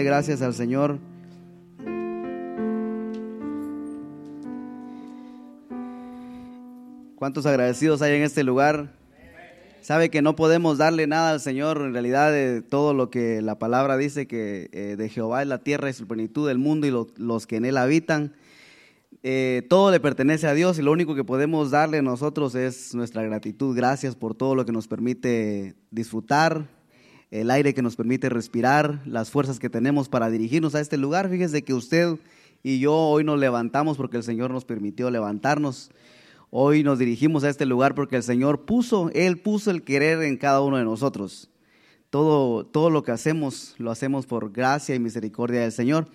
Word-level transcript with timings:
Gracias 0.00 0.42
al 0.42 0.54
Señor. 0.54 1.00
¿Cuántos 7.16 7.46
agradecidos 7.46 8.00
hay 8.00 8.14
en 8.14 8.22
este 8.22 8.44
lugar? 8.44 8.92
Sabe 9.80 10.08
que 10.08 10.22
no 10.22 10.36
podemos 10.36 10.78
darle 10.78 11.08
nada 11.08 11.32
al 11.32 11.40
Señor, 11.40 11.78
en 11.78 11.94
realidad 11.94 12.30
de 12.30 12.62
todo 12.62 12.94
lo 12.94 13.10
que 13.10 13.42
la 13.42 13.58
palabra 13.58 13.96
dice 13.96 14.28
que 14.28 14.70
eh, 14.72 14.94
de 14.96 15.08
Jehová 15.08 15.42
es 15.42 15.48
la 15.48 15.64
tierra 15.64 15.90
y 15.90 15.94
su 15.94 16.06
plenitud 16.06 16.46
del 16.46 16.58
mundo 16.58 16.86
y 16.86 17.20
los 17.20 17.48
que 17.48 17.56
en 17.56 17.64
él 17.64 17.76
habitan. 17.76 18.34
Eh, 19.24 19.66
todo 19.68 19.90
le 19.90 19.98
pertenece 19.98 20.46
a 20.46 20.54
Dios 20.54 20.78
y 20.78 20.82
lo 20.82 20.92
único 20.92 21.16
que 21.16 21.24
podemos 21.24 21.72
darle 21.72 22.02
nosotros 22.02 22.54
es 22.54 22.94
nuestra 22.94 23.24
gratitud. 23.24 23.74
Gracias 23.74 24.14
por 24.14 24.36
todo 24.36 24.54
lo 24.54 24.64
que 24.64 24.70
nos 24.70 24.86
permite 24.86 25.74
disfrutar, 25.90 26.68
el 27.30 27.50
aire 27.50 27.74
que 27.74 27.82
nos 27.82 27.96
permite 27.96 28.28
respirar, 28.28 29.02
las 29.04 29.30
fuerzas 29.30 29.58
que 29.58 29.68
tenemos 29.68 30.08
para 30.08 30.30
dirigirnos 30.30 30.74
a 30.74 30.80
este 30.80 30.96
lugar. 30.96 31.28
Fíjese 31.28 31.62
que 31.62 31.74
usted 31.74 32.16
y 32.62 32.78
yo 32.78 32.94
hoy 32.94 33.24
nos 33.24 33.38
levantamos 33.38 33.96
porque 33.96 34.16
el 34.16 34.22
Señor 34.22 34.50
nos 34.50 34.64
permitió 34.64 35.10
levantarnos. 35.10 35.90
Hoy 36.50 36.82
nos 36.82 36.98
dirigimos 36.98 37.44
a 37.44 37.50
este 37.50 37.66
lugar 37.66 37.94
porque 37.94 38.16
el 38.16 38.22
Señor 38.22 38.64
puso, 38.64 39.10
Él 39.12 39.38
puso 39.38 39.70
el 39.70 39.82
querer 39.82 40.22
en 40.22 40.38
cada 40.38 40.62
uno 40.62 40.78
de 40.78 40.84
nosotros. 40.84 41.50
Todo, 42.08 42.64
todo 42.64 42.88
lo 42.88 43.02
que 43.02 43.12
hacemos 43.12 43.74
lo 43.76 43.90
hacemos 43.90 44.24
por 44.24 44.50
gracia 44.50 44.94
y 44.94 44.98
misericordia 44.98 45.60
del 45.60 45.72
Señor. 45.72 46.08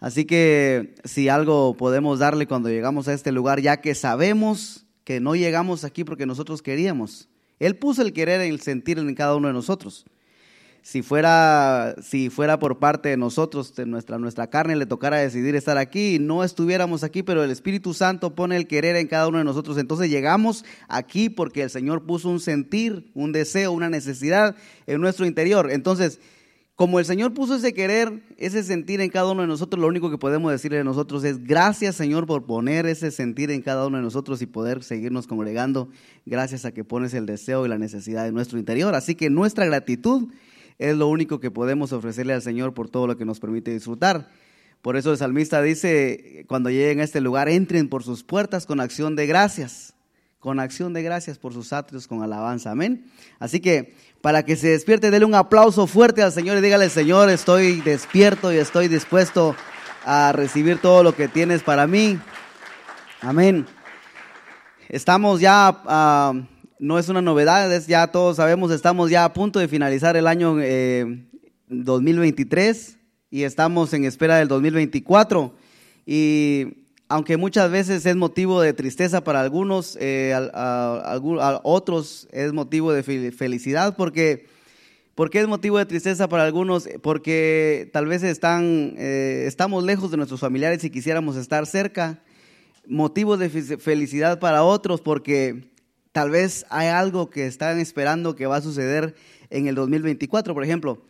Así 0.00 0.24
que 0.24 0.96
si 1.04 1.28
algo 1.28 1.76
podemos 1.76 2.18
darle 2.18 2.48
cuando 2.48 2.68
llegamos 2.68 3.06
a 3.06 3.14
este 3.14 3.30
lugar, 3.30 3.60
ya 3.60 3.80
que 3.80 3.94
sabemos 3.94 4.84
que 5.04 5.20
no 5.20 5.36
llegamos 5.36 5.84
aquí 5.84 6.02
porque 6.02 6.26
nosotros 6.26 6.60
queríamos. 6.60 7.28
Él 7.60 7.76
puso 7.76 8.02
el 8.02 8.12
querer, 8.12 8.40
el 8.40 8.60
sentir 8.60 8.98
en 8.98 9.14
cada 9.14 9.36
uno 9.36 9.46
de 9.46 9.54
nosotros 9.54 10.04
si 10.86 11.02
fuera, 11.02 11.96
si 12.00 12.30
fuera 12.30 12.60
por 12.60 12.78
parte 12.78 13.08
de 13.08 13.16
nosotros, 13.16 13.74
de 13.74 13.86
nuestra, 13.86 14.18
nuestra 14.18 14.46
carne 14.46 14.76
le 14.76 14.86
tocara 14.86 15.16
decidir 15.16 15.56
estar 15.56 15.78
aquí, 15.78 16.20
no 16.20 16.44
estuviéramos 16.44 17.02
aquí, 17.02 17.24
pero 17.24 17.42
el 17.42 17.50
Espíritu 17.50 17.92
Santo 17.92 18.36
pone 18.36 18.56
el 18.56 18.68
querer 18.68 18.94
en 18.94 19.08
cada 19.08 19.26
uno 19.26 19.38
de 19.38 19.44
nosotros. 19.44 19.78
Entonces 19.78 20.10
llegamos 20.10 20.64
aquí 20.86 21.28
porque 21.28 21.62
el 21.62 21.70
Señor 21.70 22.06
puso 22.06 22.28
un 22.28 22.38
sentir, 22.38 23.10
un 23.14 23.32
deseo, 23.32 23.72
una 23.72 23.90
necesidad 23.90 24.54
en 24.86 25.00
nuestro 25.00 25.26
interior. 25.26 25.72
Entonces, 25.72 26.20
como 26.76 27.00
el 27.00 27.04
Señor 27.04 27.34
puso 27.34 27.56
ese 27.56 27.74
querer, 27.74 28.22
ese 28.36 28.62
sentir 28.62 29.00
en 29.00 29.10
cada 29.10 29.32
uno 29.32 29.42
de 29.42 29.48
nosotros, 29.48 29.80
lo 29.80 29.88
único 29.88 30.08
que 30.08 30.18
podemos 30.18 30.52
decirle 30.52 30.78
a 30.78 30.84
nosotros 30.84 31.24
es 31.24 31.42
gracias 31.42 31.96
Señor 31.96 32.26
por 32.26 32.46
poner 32.46 32.86
ese 32.86 33.10
sentir 33.10 33.50
en 33.50 33.60
cada 33.60 33.88
uno 33.88 33.96
de 33.96 34.04
nosotros 34.04 34.40
y 34.40 34.46
poder 34.46 34.84
seguirnos 34.84 35.26
congregando 35.26 35.88
gracias 36.26 36.64
a 36.64 36.70
que 36.70 36.84
pones 36.84 37.12
el 37.12 37.26
deseo 37.26 37.66
y 37.66 37.68
la 37.68 37.76
necesidad 37.76 38.28
en 38.28 38.34
nuestro 38.34 38.56
interior. 38.56 38.94
Así 38.94 39.16
que 39.16 39.30
nuestra 39.30 39.66
gratitud 39.66 40.28
es 40.78 40.96
lo 40.96 41.08
único 41.08 41.40
que 41.40 41.50
podemos 41.50 41.92
ofrecerle 41.92 42.34
al 42.34 42.42
Señor 42.42 42.74
por 42.74 42.88
todo 42.88 43.06
lo 43.06 43.16
que 43.16 43.24
nos 43.24 43.40
permite 43.40 43.70
disfrutar. 43.70 44.28
Por 44.82 44.96
eso 44.96 45.10
el 45.10 45.18
salmista 45.18 45.62
dice, 45.62 46.44
cuando 46.48 46.70
lleguen 46.70 47.00
a 47.00 47.04
este 47.04 47.20
lugar, 47.20 47.48
entren 47.48 47.88
por 47.88 48.02
sus 48.02 48.22
puertas 48.22 48.66
con 48.66 48.80
acción 48.80 49.16
de 49.16 49.26
gracias, 49.26 49.94
con 50.38 50.60
acción 50.60 50.92
de 50.92 51.02
gracias 51.02 51.38
por 51.38 51.52
sus 51.52 51.72
atrios, 51.72 52.06
con 52.06 52.22
alabanza. 52.22 52.70
Amén. 52.70 53.06
Así 53.38 53.60
que 53.60 53.94
para 54.20 54.44
que 54.44 54.56
se 54.56 54.68
despierte, 54.68 55.10
dele 55.10 55.24
un 55.24 55.34
aplauso 55.34 55.86
fuerte 55.86 56.22
al 56.22 56.32
Señor 56.32 56.58
y 56.58 56.60
dígale, 56.60 56.88
Señor, 56.90 57.30
estoy 57.30 57.80
despierto 57.80 58.52
y 58.52 58.58
estoy 58.58 58.88
dispuesto 58.88 59.56
a 60.04 60.32
recibir 60.32 60.78
todo 60.78 61.02
lo 61.02 61.14
que 61.14 61.26
tienes 61.26 61.62
para 61.62 61.86
mí. 61.86 62.18
Amén. 63.20 63.66
Estamos 64.88 65.40
ya... 65.40 65.80
Ah, 65.86 66.34
no 66.78 66.98
es 66.98 67.08
una 67.08 67.22
novedad, 67.22 67.72
es 67.72 67.86
ya 67.86 68.06
todos 68.08 68.36
sabemos, 68.36 68.70
estamos 68.70 69.10
ya 69.10 69.24
a 69.24 69.32
punto 69.32 69.58
de 69.58 69.68
finalizar 69.68 70.16
el 70.16 70.26
año 70.26 70.56
2023 71.68 72.88
eh, 72.88 72.96
y 73.30 73.42
estamos 73.44 73.92
en 73.94 74.04
espera 74.04 74.36
del 74.36 74.48
2024. 74.48 75.54
Y 76.04 76.84
aunque 77.08 77.36
muchas 77.36 77.70
veces 77.70 78.04
es 78.04 78.16
motivo 78.16 78.60
de 78.60 78.72
tristeza 78.72 79.24
para 79.24 79.40
algunos, 79.40 79.96
eh, 80.00 80.34
a, 80.34 81.60
otros 81.62 82.28
es 82.32 82.52
motivo 82.52 82.92
de 82.92 83.02
felicidad 83.32 83.96
porque... 83.96 84.54
¿Por 85.16 85.30
qué 85.30 85.40
es 85.40 85.48
motivo 85.48 85.78
de 85.78 85.86
tristeza 85.86 86.28
para 86.28 86.44
algunos? 86.44 86.86
Porque 87.00 87.88
tal 87.94 88.04
vez 88.04 88.22
están, 88.22 88.92
eh, 88.98 89.44
estamos 89.46 89.82
lejos 89.82 90.10
de 90.10 90.18
nuestros 90.18 90.40
familiares 90.40 90.84
y 90.84 90.90
quisiéramos 90.90 91.36
estar 91.36 91.64
cerca. 91.64 92.18
Motivo 92.86 93.38
de 93.38 93.48
felicidad 93.48 94.38
para 94.38 94.62
otros 94.62 95.00
porque 95.00 95.70
Tal 96.16 96.30
vez 96.30 96.64
hay 96.70 96.88
algo 96.88 97.28
que 97.28 97.46
están 97.46 97.78
esperando 97.78 98.36
que 98.36 98.46
va 98.46 98.56
a 98.56 98.62
suceder 98.62 99.14
en 99.50 99.66
el 99.66 99.74
2024. 99.74 100.54
Por 100.54 100.64
ejemplo, 100.64 101.02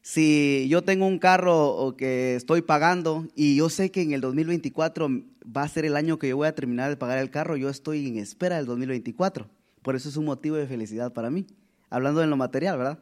si 0.00 0.66
yo 0.70 0.80
tengo 0.80 1.06
un 1.06 1.18
carro 1.18 1.94
que 1.98 2.36
estoy 2.36 2.62
pagando 2.62 3.26
y 3.34 3.56
yo 3.56 3.68
sé 3.68 3.90
que 3.90 4.00
en 4.00 4.12
el 4.12 4.22
2024 4.22 5.10
va 5.54 5.62
a 5.62 5.68
ser 5.68 5.84
el 5.84 5.94
año 5.94 6.18
que 6.18 6.30
yo 6.30 6.38
voy 6.38 6.48
a 6.48 6.54
terminar 6.54 6.88
de 6.88 6.96
pagar 6.96 7.18
el 7.18 7.28
carro, 7.28 7.58
yo 7.58 7.68
estoy 7.68 8.08
en 8.08 8.16
espera 8.16 8.56
del 8.56 8.64
2024. 8.64 9.46
Por 9.82 9.94
eso 9.94 10.08
es 10.08 10.16
un 10.16 10.24
motivo 10.24 10.56
de 10.56 10.66
felicidad 10.66 11.12
para 11.12 11.28
mí. 11.28 11.46
Hablando 11.90 12.22
de 12.22 12.26
lo 12.26 12.38
material, 12.38 12.78
¿verdad? 12.78 12.98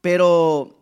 Pero 0.00 0.77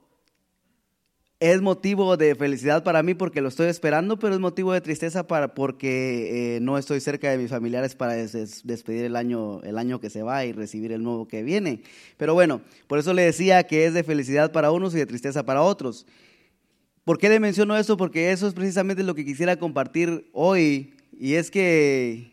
es 1.39 1.61
motivo 1.61 2.17
de 2.17 2.35
felicidad 2.35 2.83
para 2.83 3.03
mí 3.03 3.13
porque 3.13 3.43
lo 3.43 3.49
estoy 3.49 3.67
esperando, 3.67 4.19
pero 4.19 4.35
es 4.35 4.41
motivo 4.41 4.73
de 4.73 4.81
tristeza 4.81 5.27
para, 5.27 5.55
porque 5.55 6.57
eh, 6.57 6.61
no 6.61 6.79
estoy 6.79 7.01
cerca 7.01 7.31
de 7.31 7.37
mis 7.37 7.51
familiares 7.51 7.95
para 7.95 8.15
despedir 8.15 9.05
el 9.05 9.17
año, 9.17 9.61
el 9.63 9.77
año 9.77 10.01
que 10.01 10.09
se 10.09 10.23
va 10.23 10.47
y 10.47 10.53
recibir 10.53 10.93
el 10.93 11.03
nuevo 11.03 11.29
que 11.29 11.43
viene. 11.43 11.83
Pero 12.17 12.33
bueno, 12.33 12.63
por 12.87 12.99
eso 12.99 13.13
le 13.13 13.23
decía 13.23 13.65
que 13.65 13.85
es 13.85 13.93
de 13.93 14.03
felicidad 14.03 14.51
para 14.51 14.71
unos 14.71 14.95
y 14.95 14.99
de 14.99 15.07
tristeza 15.07 15.45
para 15.45 15.61
otros. 15.61 16.07
¿Por 17.05 17.19
qué 17.19 17.29
le 17.29 17.39
menciono 17.39 17.77
eso? 17.77 17.99
Porque 17.99 18.33
eso 18.33 18.49
es 18.49 18.55
precisamente 18.55 19.03
lo 19.03 19.15
que 19.15 19.25
quisiera 19.25 19.59
compartir 19.59 20.31
hoy 20.33 20.95
y 21.19 21.35
es 21.35 21.51
que 21.51 22.33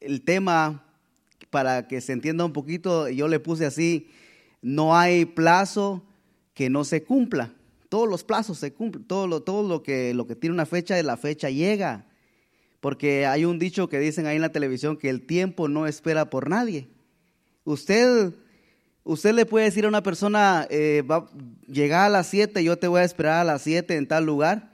el 0.00 0.20
tema, 0.20 0.84
para 1.48 1.88
que 1.88 2.02
se 2.02 2.12
entienda 2.12 2.44
un 2.44 2.52
poquito, 2.52 3.08
yo 3.08 3.26
le 3.26 3.40
puse 3.40 3.64
así, 3.64 4.10
no 4.60 4.94
hay 4.96 5.24
plazo 5.24 6.04
que 6.52 6.68
no 6.68 6.84
se 6.84 7.02
cumpla 7.02 7.50
todos 7.94 8.08
los 8.08 8.24
plazos 8.24 8.58
se 8.58 8.72
cumplen, 8.72 9.04
todo 9.04 9.28
lo, 9.28 9.44
todo 9.44 9.62
lo 9.62 9.84
que, 9.84 10.14
lo 10.14 10.26
que 10.26 10.34
tiene 10.34 10.52
una 10.52 10.66
fecha, 10.66 11.00
la 11.04 11.16
fecha 11.16 11.48
llega. 11.48 12.08
Porque 12.80 13.24
hay 13.24 13.44
un 13.44 13.60
dicho 13.60 13.88
que 13.88 14.00
dicen 14.00 14.26
ahí 14.26 14.34
en 14.34 14.42
la 14.42 14.50
televisión 14.50 14.96
que 14.96 15.08
el 15.08 15.24
tiempo 15.24 15.68
no 15.68 15.86
espera 15.86 16.28
por 16.28 16.48
nadie. 16.48 16.88
Usted, 17.62 18.32
usted 19.04 19.32
le 19.32 19.46
puede 19.46 19.66
decir 19.66 19.84
a 19.84 19.88
una 19.88 20.02
persona, 20.02 20.66
eh, 20.70 21.04
va, 21.08 21.30
llega 21.68 22.04
a 22.04 22.08
las 22.08 22.26
7, 22.26 22.64
yo 22.64 22.76
te 22.76 22.88
voy 22.88 22.98
a 22.98 23.04
esperar 23.04 23.34
a 23.34 23.44
las 23.44 23.62
7 23.62 23.94
en 23.94 24.08
tal 24.08 24.26
lugar. 24.26 24.72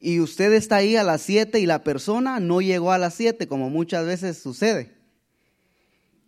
Y 0.00 0.18
usted 0.18 0.52
está 0.52 0.78
ahí 0.78 0.96
a 0.96 1.04
las 1.04 1.22
7 1.22 1.60
y 1.60 1.66
la 1.66 1.84
persona 1.84 2.40
no 2.40 2.60
llegó 2.60 2.90
a 2.90 2.98
las 2.98 3.14
7, 3.14 3.46
como 3.46 3.70
muchas 3.70 4.04
veces 4.04 4.36
sucede. 4.36 4.97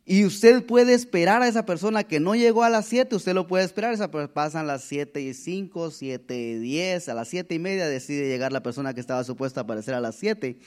Y 0.05 0.25
usted 0.25 0.65
puede 0.65 0.95
esperar 0.95 1.43
a 1.43 1.49
esa 1.49 1.67
persona 1.67 2.05
que 2.05 2.21
no 2.21 2.35
llegó 2.35 2.65
a 2.65 2.71
las 2.71 2.87
7, 2.87 3.15
usted 3.15 3.35
lo 3.35 3.47
puede 3.47 3.65
esperar, 3.65 3.93
esa, 3.93 4.11
pasan 4.11 4.67
las 4.67 4.83
7 4.85 5.21
y 5.21 5.35
5, 5.35 5.91
7 5.91 6.37
y 6.37 6.59
10, 6.59 7.09
a 7.09 7.15
las 7.15 7.29
7 7.29 7.55
y 7.55 7.59
media 7.59 7.89
decide 7.89 8.29
llegar 8.29 8.53
la 8.53 8.63
persona 8.63 8.95
que 8.95 9.01
estaba 9.01 9.23
supuesta 9.25 9.61
a 9.61 9.65
aparecer 9.65 9.95
a 9.95 10.01
las 10.01 10.17
7. 10.17 10.59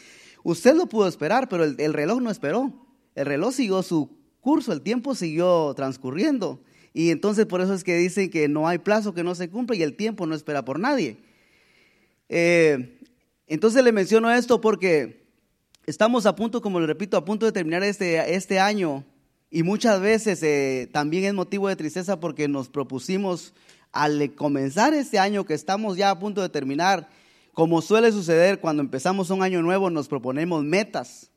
Usted 0.43 0.75
lo 0.75 0.87
pudo 0.87 1.07
esperar, 1.07 1.49
pero 1.49 1.63
el, 1.63 1.75
el 1.79 1.93
reloj 1.93 2.21
no 2.21 2.29
esperó. 2.29 2.87
El 3.15 3.25
reloj 3.25 3.53
siguió 3.53 3.83
su 3.83 4.17
curso, 4.39 4.71
el 4.71 4.81
tiempo 4.81 5.15
siguió 5.15 5.73
transcurriendo. 5.75 6.61
Y 6.93 7.09
entonces 7.09 7.45
por 7.45 7.61
eso 7.61 7.73
es 7.73 7.83
que 7.83 7.97
dicen 7.97 8.29
que 8.29 8.47
no 8.47 8.67
hay 8.67 8.77
plazo 8.77 9.13
que 9.13 9.23
no 9.23 9.33
se 9.35 9.49
cumple 9.49 9.77
y 9.77 9.83
el 9.83 9.95
tiempo 9.95 10.27
no 10.27 10.35
espera 10.35 10.63
por 10.63 10.79
nadie. 10.79 11.17
Eh, 12.29 12.99
entonces 13.47 13.83
le 13.83 13.91
menciono 13.91 14.31
esto 14.31 14.61
porque 14.61 15.25
estamos 15.85 16.25
a 16.25 16.35
punto, 16.35 16.61
como 16.61 16.79
le 16.79 16.87
repito, 16.87 17.17
a 17.17 17.25
punto 17.25 17.45
de 17.45 17.51
terminar 17.51 17.83
este, 17.83 18.35
este 18.35 18.59
año 18.59 19.03
y 19.55 19.61
muchas 19.61 20.01
veces 20.01 20.41
eh, 20.41 20.89
también 20.91 21.25
es 21.25 21.33
motivo 21.35 21.67
de 21.67 21.75
tristeza 21.75 22.19
porque 22.19 22.47
nos 22.47 22.69
propusimos 22.69 23.53
al 23.91 24.33
comenzar 24.33 24.95
este 24.95 25.19
año 25.19 25.45
que 25.45 25.53
estamos 25.53 25.95
ya 25.95 26.09
a 26.09 26.17
punto 26.17 26.41
de 26.41 26.49
terminar, 26.49 27.07
como 27.53 27.83
suele 27.83 28.11
suceder 28.11 28.59
cuando 28.59 28.81
empezamos 28.81 29.29
un 29.29 29.43
año 29.43 29.61
nuevo, 29.61 29.91
nos 29.91 30.07
proponemos 30.07 30.63
metas. 30.63 31.29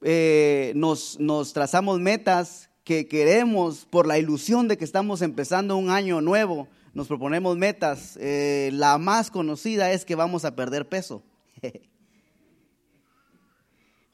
Eh, 0.00 0.72
nos, 0.74 1.18
trazamos 1.52 2.00
metas 2.00 2.70
que 2.84 3.06
queremos 3.06 3.84
por 3.84 4.06
la 4.06 4.18
ilusión 4.18 4.66
de 4.66 4.78
que 4.78 4.86
estamos 4.86 5.20
empezando 5.20 5.76
un 5.76 5.90
año 5.90 6.22
nuevo. 6.22 6.68
Nos 6.94 7.06
proponemos 7.06 7.54
metas. 7.58 8.16
Eh, 8.18 8.70
la 8.72 8.96
más 8.96 9.30
conocida 9.30 9.92
es 9.92 10.06
que 10.06 10.14
vamos 10.14 10.46
a 10.46 10.56
perder 10.56 10.88
peso. 10.88 11.22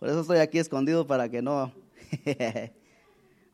Por 0.01 0.09
eso 0.09 0.23
estoy 0.23 0.39
aquí 0.39 0.59
escondido 0.59 1.07
para 1.07 1.29
que 1.29 1.41
no 1.41 1.73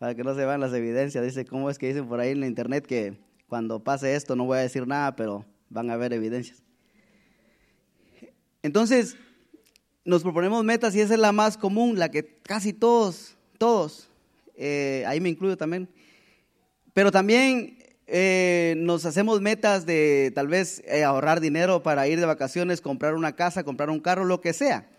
para 0.02 0.16
que 0.16 0.24
no 0.24 0.34
se 0.34 0.44
vean 0.44 0.58
las 0.58 0.72
evidencias. 0.72 1.24
Dice, 1.24 1.44
¿cómo 1.44 1.70
es 1.70 1.78
que 1.78 1.86
dicen 1.86 2.08
por 2.08 2.18
ahí 2.18 2.32
en 2.32 2.40
la 2.40 2.48
internet 2.48 2.84
que 2.84 3.20
cuando 3.46 3.84
pase 3.84 4.16
esto 4.16 4.34
no 4.34 4.46
voy 4.46 4.58
a 4.58 4.62
decir 4.62 4.84
nada, 4.84 5.14
pero 5.14 5.46
van 5.68 5.90
a 5.90 5.92
haber 5.92 6.12
evidencias? 6.12 6.60
Entonces, 8.64 9.16
nos 10.04 10.24
proponemos 10.24 10.64
metas 10.64 10.96
y 10.96 11.00
esa 11.00 11.14
es 11.14 11.20
la 11.20 11.30
más 11.30 11.56
común, 11.56 12.00
la 12.00 12.10
que 12.10 12.26
casi 12.42 12.72
todos, 12.72 13.36
todos, 13.58 14.10
eh, 14.56 15.04
ahí 15.06 15.20
me 15.20 15.28
incluyo 15.28 15.56
también, 15.56 15.88
pero 16.92 17.12
también 17.12 17.78
eh, 18.08 18.74
nos 18.78 19.06
hacemos 19.06 19.40
metas 19.40 19.86
de 19.86 20.32
tal 20.34 20.48
vez 20.48 20.82
eh, 20.88 21.04
ahorrar 21.04 21.40
dinero 21.40 21.84
para 21.84 22.08
ir 22.08 22.18
de 22.18 22.26
vacaciones, 22.26 22.80
comprar 22.80 23.14
una 23.14 23.36
casa, 23.36 23.62
comprar 23.62 23.88
un 23.88 24.00
carro, 24.00 24.24
lo 24.24 24.40
que 24.40 24.52
sea. 24.52 24.90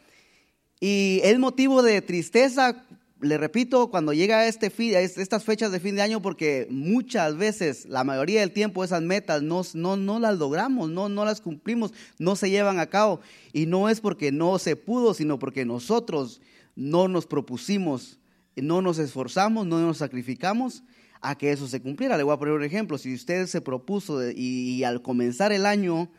Y 0.80 1.20
es 1.26 1.38
motivo 1.40 1.84
de 1.84 2.02
tristeza, 2.02 2.86
le 3.24 3.38
repito, 3.38 3.90
cuando 3.90 4.14
llega 4.14 4.48
este 4.48 4.70
fin, 4.70 4.94
estas 4.96 5.44
fechas 5.44 5.72
de 5.72 5.80
fin 5.80 5.96
de 5.96 6.02
año, 6.02 6.22
porque 6.22 6.68
muchas 6.70 7.38
veces, 7.38 7.86
la 7.88 8.04
mayoría 8.04 8.42
del 8.42 8.52
tiempo, 8.52 8.84
esas 8.84 9.02
metas 9.02 9.42
no, 9.42 9.64
no, 9.74 10.20
las 10.20 10.38
logramos, 10.38 10.90
no, 10.90 11.10
no 11.10 11.25
las 11.25 11.42
cumplimos, 11.42 11.94
no 12.20 12.36
se 12.36 12.50
llevan 12.50 12.80
a 12.80 12.88
cabo. 12.88 13.22
Y 13.54 13.66
no 13.66 13.90
es 13.90 14.02
porque 14.02 14.31
no 14.31 14.60
se 14.60 14.75
pudo, 14.75 15.14
sino 15.14 15.40
porque 15.40 15.66
nosotros 15.66 16.42
no 16.75 17.08
nos 17.08 17.25
propusimos, 17.25 18.20
no 18.56 18.81
nos 18.81 19.00
esforzamos, 19.00 19.66
no 19.66 19.80
nos 19.80 19.98
sacrificamos 19.98 20.84
a 21.22 21.38
que 21.38 21.52
eso 21.52 21.68
se 21.68 21.81
cumpliera. 21.81 22.18
Le 22.18 22.24
voy 22.24 22.34
a 22.34 22.40
poner 22.40 22.54
un 22.54 22.64
ejemplo. 22.64 22.98
Si 22.98 23.14
usted 23.14 23.48
se 23.48 23.62
propuso 23.62 24.20
y 24.30 24.84
al 24.84 25.02
comenzar 25.02 25.52
el 25.54 25.66
año 25.66 26.10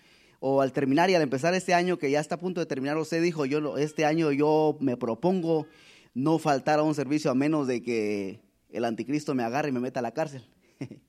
o 0.40 0.62
al 0.62 0.72
terminar 0.72 1.10
y 1.10 1.14
al 1.14 1.22
empezar 1.22 1.54
este 1.54 1.74
año 1.74 1.98
que 1.98 2.10
ya 2.10 2.20
está 2.20 2.36
a 2.36 2.40
punto 2.40 2.60
de 2.60 2.66
terminar, 2.66 2.96
usted 2.96 3.22
dijo, 3.22 3.46
yo 3.46 3.76
este 3.78 4.04
año 4.04 4.32
yo 4.32 4.76
me 4.80 4.96
propongo 4.96 5.66
no 6.14 6.38
faltar 6.38 6.78
a 6.78 6.82
un 6.82 6.94
servicio 6.94 7.30
a 7.30 7.34
menos 7.34 7.66
de 7.66 7.82
que 7.82 8.40
el 8.70 8.84
anticristo 8.84 9.34
me 9.34 9.42
agarre 9.42 9.68
y 9.68 9.72
me 9.72 9.80
meta 9.80 10.00
a 10.00 10.02
la 10.02 10.12
cárcel. 10.12 10.48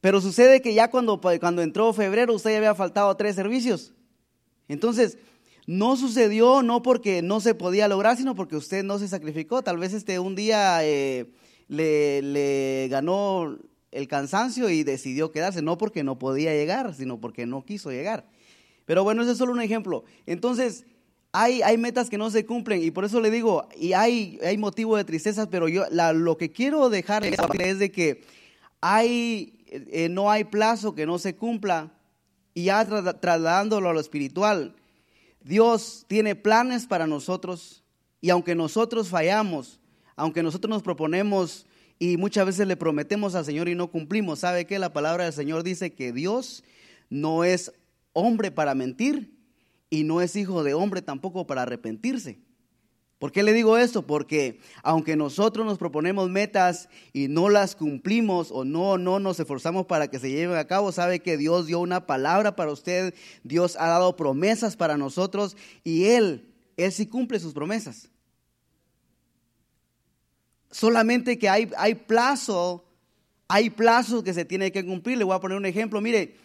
Pero 0.00 0.20
sucede 0.20 0.60
que 0.60 0.74
ya 0.74 0.90
cuando, 0.90 1.20
cuando 1.20 1.62
entró 1.62 1.92
febrero 1.92 2.34
usted 2.34 2.50
ya 2.50 2.58
había 2.58 2.74
faltado 2.74 3.16
tres 3.16 3.34
servicios. 3.34 3.94
Entonces, 4.68 5.18
no 5.66 5.96
sucedió 5.96 6.62
no 6.62 6.82
porque 6.82 7.22
no 7.22 7.40
se 7.40 7.54
podía 7.54 7.88
lograr, 7.88 8.16
sino 8.16 8.34
porque 8.34 8.56
usted 8.56 8.84
no 8.84 8.98
se 8.98 9.08
sacrificó. 9.08 9.62
Tal 9.62 9.78
vez 9.78 9.92
este 9.92 10.18
un 10.18 10.34
día 10.34 10.84
eh, 10.84 11.30
le, 11.68 12.22
le 12.22 12.88
ganó 12.90 13.58
el 13.90 14.08
cansancio 14.08 14.70
y 14.70 14.82
decidió 14.84 15.30
quedarse, 15.30 15.62
no 15.62 15.78
porque 15.78 16.04
no 16.04 16.18
podía 16.18 16.52
llegar, 16.52 16.94
sino 16.94 17.20
porque 17.20 17.46
no 17.46 17.64
quiso 17.64 17.90
llegar. 17.90 18.28
Pero 18.84 19.04
bueno, 19.04 19.22
ese 19.22 19.32
es 19.32 19.38
solo 19.38 19.52
un 19.52 19.60
ejemplo. 19.60 20.04
Entonces, 20.26 20.86
hay, 21.32 21.62
hay 21.62 21.76
metas 21.76 22.08
que 22.08 22.18
no 22.18 22.30
se 22.30 22.46
cumplen 22.46 22.82
y 22.82 22.90
por 22.90 23.04
eso 23.04 23.20
le 23.20 23.30
digo, 23.30 23.68
y 23.76 23.92
hay, 23.92 24.38
hay 24.42 24.56
motivo 24.56 24.96
de 24.96 25.04
tristeza, 25.04 25.50
pero 25.50 25.68
yo 25.68 25.84
lo 25.90 26.36
que 26.36 26.50
quiero 26.50 26.88
dejar 26.88 27.24
es 27.24 27.78
de 27.78 27.92
que 27.92 28.22
hay, 28.80 29.64
eh, 29.66 30.08
no 30.08 30.30
hay 30.30 30.44
plazo 30.44 30.94
que 30.94 31.06
no 31.06 31.18
se 31.18 31.36
cumpla 31.36 31.92
y 32.54 32.64
ya 32.64 32.84
trasladándolo 32.84 33.90
a 33.90 33.92
lo 33.92 34.00
espiritual, 34.00 34.74
Dios 35.42 36.04
tiene 36.08 36.34
planes 36.34 36.86
para 36.86 37.06
nosotros 37.06 37.84
y 38.20 38.30
aunque 38.30 38.54
nosotros 38.54 39.08
fallamos, 39.08 39.80
aunque 40.16 40.42
nosotros 40.42 40.70
nos 40.70 40.82
proponemos 40.82 41.66
y 41.98 42.16
muchas 42.16 42.46
veces 42.46 42.66
le 42.66 42.76
prometemos 42.76 43.34
al 43.34 43.44
Señor 43.44 43.68
y 43.68 43.74
no 43.74 43.90
cumplimos. 43.90 44.40
¿Sabe 44.40 44.66
qué? 44.66 44.78
La 44.78 44.92
palabra 44.92 45.24
del 45.24 45.32
Señor 45.32 45.62
dice 45.62 45.92
que 45.92 46.12
Dios 46.12 46.64
no 47.10 47.44
es 47.44 47.72
hombre 48.12 48.50
para 48.50 48.74
mentir 48.74 49.37
y 49.90 50.04
no 50.04 50.20
es 50.20 50.36
hijo 50.36 50.62
de 50.62 50.74
hombre 50.74 51.02
tampoco 51.02 51.46
para 51.46 51.62
arrepentirse. 51.62 52.40
¿Por 53.18 53.32
qué 53.32 53.42
le 53.42 53.52
digo 53.52 53.76
esto? 53.76 54.06
Porque 54.06 54.60
aunque 54.84 55.16
nosotros 55.16 55.66
nos 55.66 55.76
proponemos 55.76 56.30
metas 56.30 56.88
y 57.12 57.26
no 57.26 57.48
las 57.48 57.74
cumplimos 57.74 58.50
o 58.52 58.64
no, 58.64 58.96
no 58.96 59.18
nos 59.18 59.40
esforzamos 59.40 59.86
para 59.86 60.08
que 60.08 60.20
se 60.20 60.30
lleven 60.30 60.56
a 60.56 60.66
cabo, 60.66 60.92
sabe 60.92 61.18
que 61.18 61.36
Dios 61.36 61.66
dio 61.66 61.80
una 61.80 62.06
palabra 62.06 62.54
para 62.54 62.70
usted, 62.70 63.14
Dios 63.42 63.76
ha 63.80 63.88
dado 63.88 64.14
promesas 64.14 64.76
para 64.76 64.96
nosotros 64.96 65.56
y 65.82 66.04
Él, 66.04 66.54
Él 66.76 66.92
sí 66.92 67.06
cumple 67.06 67.40
sus 67.40 67.54
promesas. 67.54 68.08
Solamente 70.70 71.38
que 71.38 71.48
hay, 71.48 71.68
hay 71.76 71.96
plazo, 71.96 72.84
hay 73.48 73.70
plazo 73.70 74.22
que 74.22 74.34
se 74.34 74.44
tiene 74.44 74.70
que 74.70 74.84
cumplir. 74.84 75.18
Le 75.18 75.24
voy 75.24 75.34
a 75.34 75.40
poner 75.40 75.56
un 75.56 75.66
ejemplo. 75.66 76.00
Mire, 76.00 76.36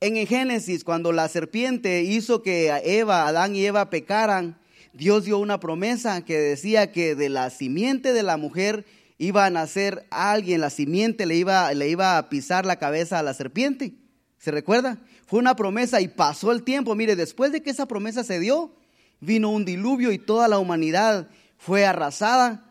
en 0.00 0.16
el 0.18 0.26
Génesis, 0.26 0.84
cuando 0.84 1.12
la 1.12 1.28
serpiente 1.28 2.02
hizo 2.02 2.42
que 2.42 2.68
Eva, 2.84 3.26
Adán 3.26 3.56
y 3.56 3.64
Eva 3.64 3.88
pecaran, 3.88 4.58
Dios 4.92 5.24
dio 5.24 5.38
una 5.38 5.58
promesa 5.58 6.22
que 6.24 6.38
decía 6.38 6.92
que 6.92 7.14
de 7.14 7.28
la 7.28 7.50
simiente 7.50 8.12
de 8.12 8.22
la 8.22 8.36
mujer 8.36 8.84
iba 9.18 9.46
a 9.46 9.50
nacer 9.50 10.06
alguien, 10.10 10.60
la 10.60 10.70
simiente 10.70 11.24
le 11.24 11.36
iba, 11.36 11.72
le 11.72 11.88
iba 11.88 12.18
a 12.18 12.28
pisar 12.28 12.66
la 12.66 12.76
cabeza 12.76 13.18
a 13.18 13.22
la 13.22 13.32
serpiente. 13.32 13.94
¿Se 14.38 14.50
recuerda? 14.50 14.98
Fue 15.26 15.38
una 15.38 15.56
promesa 15.56 16.00
y 16.00 16.08
pasó 16.08 16.52
el 16.52 16.62
tiempo. 16.62 16.94
Mire, 16.94 17.16
después 17.16 17.50
de 17.50 17.62
que 17.62 17.70
esa 17.70 17.86
promesa 17.86 18.22
se 18.22 18.38
dio, 18.38 18.74
vino 19.20 19.50
un 19.50 19.64
diluvio 19.64 20.12
y 20.12 20.18
toda 20.18 20.46
la 20.46 20.58
humanidad 20.58 21.28
fue 21.56 21.86
arrasada 21.86 22.66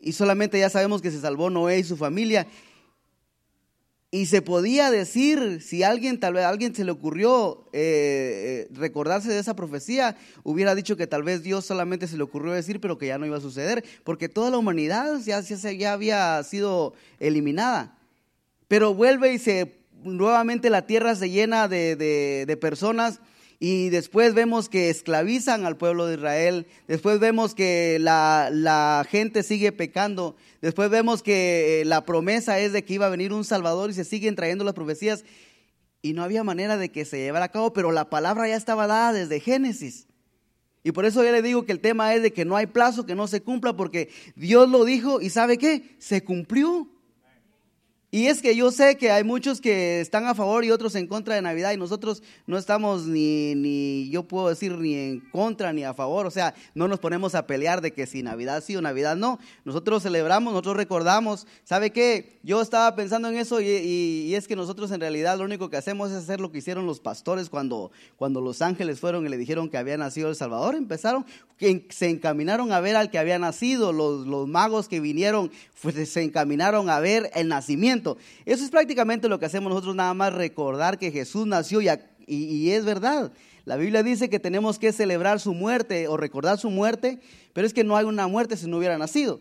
y 0.00 0.12
solamente 0.12 0.58
ya 0.58 0.70
sabemos 0.70 1.02
que 1.02 1.10
se 1.10 1.20
salvó 1.20 1.50
Noé 1.50 1.78
y 1.78 1.84
su 1.84 1.96
familia. 1.96 2.46
Y 4.10 4.24
se 4.24 4.40
podía 4.40 4.90
decir, 4.90 5.60
si 5.60 5.82
alguien, 5.82 6.18
tal 6.18 6.32
vez 6.32 6.44
alguien 6.46 6.74
se 6.74 6.82
le 6.82 6.92
ocurrió 6.92 7.68
eh, 7.74 8.68
eh, 8.70 8.74
recordarse 8.74 9.28
de 9.28 9.38
esa 9.38 9.54
profecía, 9.54 10.16
hubiera 10.44 10.74
dicho 10.74 10.96
que 10.96 11.06
tal 11.06 11.22
vez 11.22 11.42
Dios 11.42 11.66
solamente 11.66 12.08
se 12.08 12.16
le 12.16 12.22
ocurrió 12.22 12.52
decir, 12.52 12.80
pero 12.80 12.96
que 12.96 13.08
ya 13.08 13.18
no 13.18 13.26
iba 13.26 13.36
a 13.36 13.42
suceder, 13.42 13.84
porque 14.04 14.30
toda 14.30 14.50
la 14.50 14.56
humanidad 14.56 15.20
ya, 15.20 15.40
ya, 15.40 15.72
ya 15.72 15.92
había 15.92 16.42
sido 16.42 16.94
eliminada. 17.20 17.98
Pero 18.66 18.94
vuelve 18.94 19.34
y 19.34 19.38
se 19.38 19.76
nuevamente 20.02 20.70
la 20.70 20.86
tierra 20.86 21.14
se 21.14 21.28
llena 21.28 21.68
de, 21.68 21.94
de 21.96 22.56
personas 22.56 23.20
y 23.60 23.88
después 23.88 24.34
vemos 24.34 24.68
que 24.68 24.88
esclavizan 24.88 25.66
al 25.66 25.76
pueblo 25.76 26.06
de 26.06 26.14
Israel, 26.14 26.66
después 26.86 27.18
vemos 27.18 27.54
que 27.56 27.98
la, 28.00 29.04
gente 29.10 29.42
sigue 29.42 29.72
pecando, 29.72 30.36
después 30.62 30.90
vemos 30.90 31.22
que 31.22 31.80
eh, 31.80 31.84
la 31.84 32.04
promesa 32.04 32.60
es 32.60 32.72
de 32.72 32.84
que 32.84 32.94
iba 32.94 33.06
a 33.06 33.10
venir 33.10 33.32
un 33.32 33.44
Salvador 33.44 33.90
y 33.90 33.94
se 33.94 34.04
siguen 34.04 34.36
trayendo 34.36 34.64
las 34.64 34.74
profecías 34.74 35.24
y 36.02 36.12
no 36.12 36.22
había 36.22 36.44
manera 36.44 36.76
de 36.76 36.90
que 36.90 37.04
se 37.04 37.18
llevara 37.18 37.46
a 37.46 37.50
cabo, 37.50 37.72
pero 37.72 37.90
la 37.90 38.08
palabra 38.08 38.46
ya 38.46 38.56
estaba 38.56 38.86
dada 38.86 39.12
desde 39.12 39.40
Génesis. 39.40 40.06
Y 40.84 40.92
por 40.92 41.04
eso 41.04 41.24
yo 41.24 41.32
le 41.32 41.42
digo 41.42 41.66
que 41.66 41.72
el 41.72 41.80
tema 41.80 42.14
es 42.14 42.22
de 42.22 42.32
que 42.32 42.44
no 42.44 42.56
hay 42.56 42.66
plazo 42.66 43.04
que 43.04 43.16
no 43.16 43.26
se 43.26 43.42
cumpla 43.42 43.76
porque 43.76 44.10
Dios 44.36 44.68
lo 44.68 44.84
dijo 44.84 45.20
y 45.20 45.30
¿sabe 45.30 45.58
qué? 45.58 45.96
Se 45.98 46.22
cumplió. 46.22 46.88
Y 48.10 48.28
es 48.28 48.40
que 48.40 48.56
yo 48.56 48.70
sé 48.70 48.96
que 48.96 49.10
hay 49.10 49.22
muchos 49.22 49.60
que 49.60 50.00
están 50.00 50.24
a 50.24 50.34
favor 50.34 50.64
y 50.64 50.70
otros 50.70 50.94
en 50.94 51.06
contra 51.06 51.34
de 51.34 51.42
Navidad 51.42 51.72
y 51.72 51.76
nosotros 51.76 52.22
no 52.46 52.56
estamos 52.56 53.04
ni, 53.04 53.54
ni, 53.54 54.08
yo 54.08 54.22
puedo 54.22 54.48
decir, 54.48 54.78
ni 54.78 54.94
en 54.94 55.20
contra 55.20 55.74
ni 55.74 55.84
a 55.84 55.92
favor. 55.92 56.24
O 56.24 56.30
sea, 56.30 56.54
no 56.74 56.88
nos 56.88 57.00
ponemos 57.00 57.34
a 57.34 57.46
pelear 57.46 57.82
de 57.82 57.92
que 57.92 58.06
si 58.06 58.22
Navidad 58.22 58.64
sí 58.64 58.74
o 58.76 58.80
Navidad 58.80 59.14
no. 59.14 59.38
Nosotros 59.66 60.02
celebramos, 60.02 60.54
nosotros 60.54 60.78
recordamos. 60.78 61.46
¿Sabe 61.64 61.90
qué? 61.90 62.38
Yo 62.42 62.62
estaba 62.62 62.96
pensando 62.96 63.28
en 63.28 63.36
eso 63.36 63.60
y, 63.60 64.34
es 64.34 64.48
que 64.48 64.56
nosotros 64.56 64.90
en 64.90 65.00
realidad 65.00 65.36
lo 65.36 65.44
único 65.44 65.68
que 65.68 65.76
hacemos 65.76 66.10
es 66.10 66.16
hacer 66.16 66.40
lo 66.40 66.50
que 66.50 66.58
hicieron 66.58 66.86
los 66.86 67.00
pastores 67.00 67.50
cuando, 67.50 67.90
cuando 68.16 68.40
los 68.40 68.62
ángeles 68.62 69.00
fueron 69.00 69.26
y 69.26 69.28
le 69.28 69.36
dijeron 69.36 69.68
que 69.68 69.76
había 69.76 69.98
nacido 69.98 70.30
el 70.30 70.34
Salvador. 70.34 70.76
Empezaron, 70.76 71.26
se 71.90 72.08
encaminaron 72.08 72.72
a 72.72 72.80
ver 72.80 72.96
al 72.96 73.10
que 73.10 73.18
había 73.18 73.38
nacido. 73.38 73.92
Los, 73.92 74.26
los 74.26 74.48
magos 74.48 74.88
que 74.88 74.98
vinieron 74.98 75.50
pues, 75.82 76.08
se 76.08 76.22
encaminaron 76.22 76.88
a 76.88 77.00
ver 77.00 77.30
el 77.34 77.48
nacimiento 77.48 77.97
eso 78.44 78.64
es 78.64 78.70
prácticamente 78.70 79.28
lo 79.28 79.38
que 79.38 79.46
hacemos 79.46 79.70
nosotros, 79.70 79.94
nada 79.94 80.14
más 80.14 80.32
recordar 80.32 80.98
que 80.98 81.10
Jesús 81.10 81.46
nació 81.46 81.80
y, 81.80 82.70
es 82.70 82.84
verdad. 82.84 83.32
La 83.64 83.76
Biblia 83.76 84.02
dice 84.02 84.30
que 84.30 84.38
tenemos 84.38 84.78
que 84.78 84.92
celebrar 84.92 85.40
su 85.40 85.52
muerte 85.54 86.08
o 86.08 86.16
recordar 86.16 86.58
su 86.58 86.70
muerte, 86.70 87.20
pero 87.52 87.66
es 87.66 87.74
que 87.74 87.84
no 87.84 87.96
hay 87.96 88.04
una 88.04 88.26
muerte 88.26 88.56
si 88.56 88.66
no 88.66 88.78
hubiera 88.78 88.98
nacido. 88.98 89.40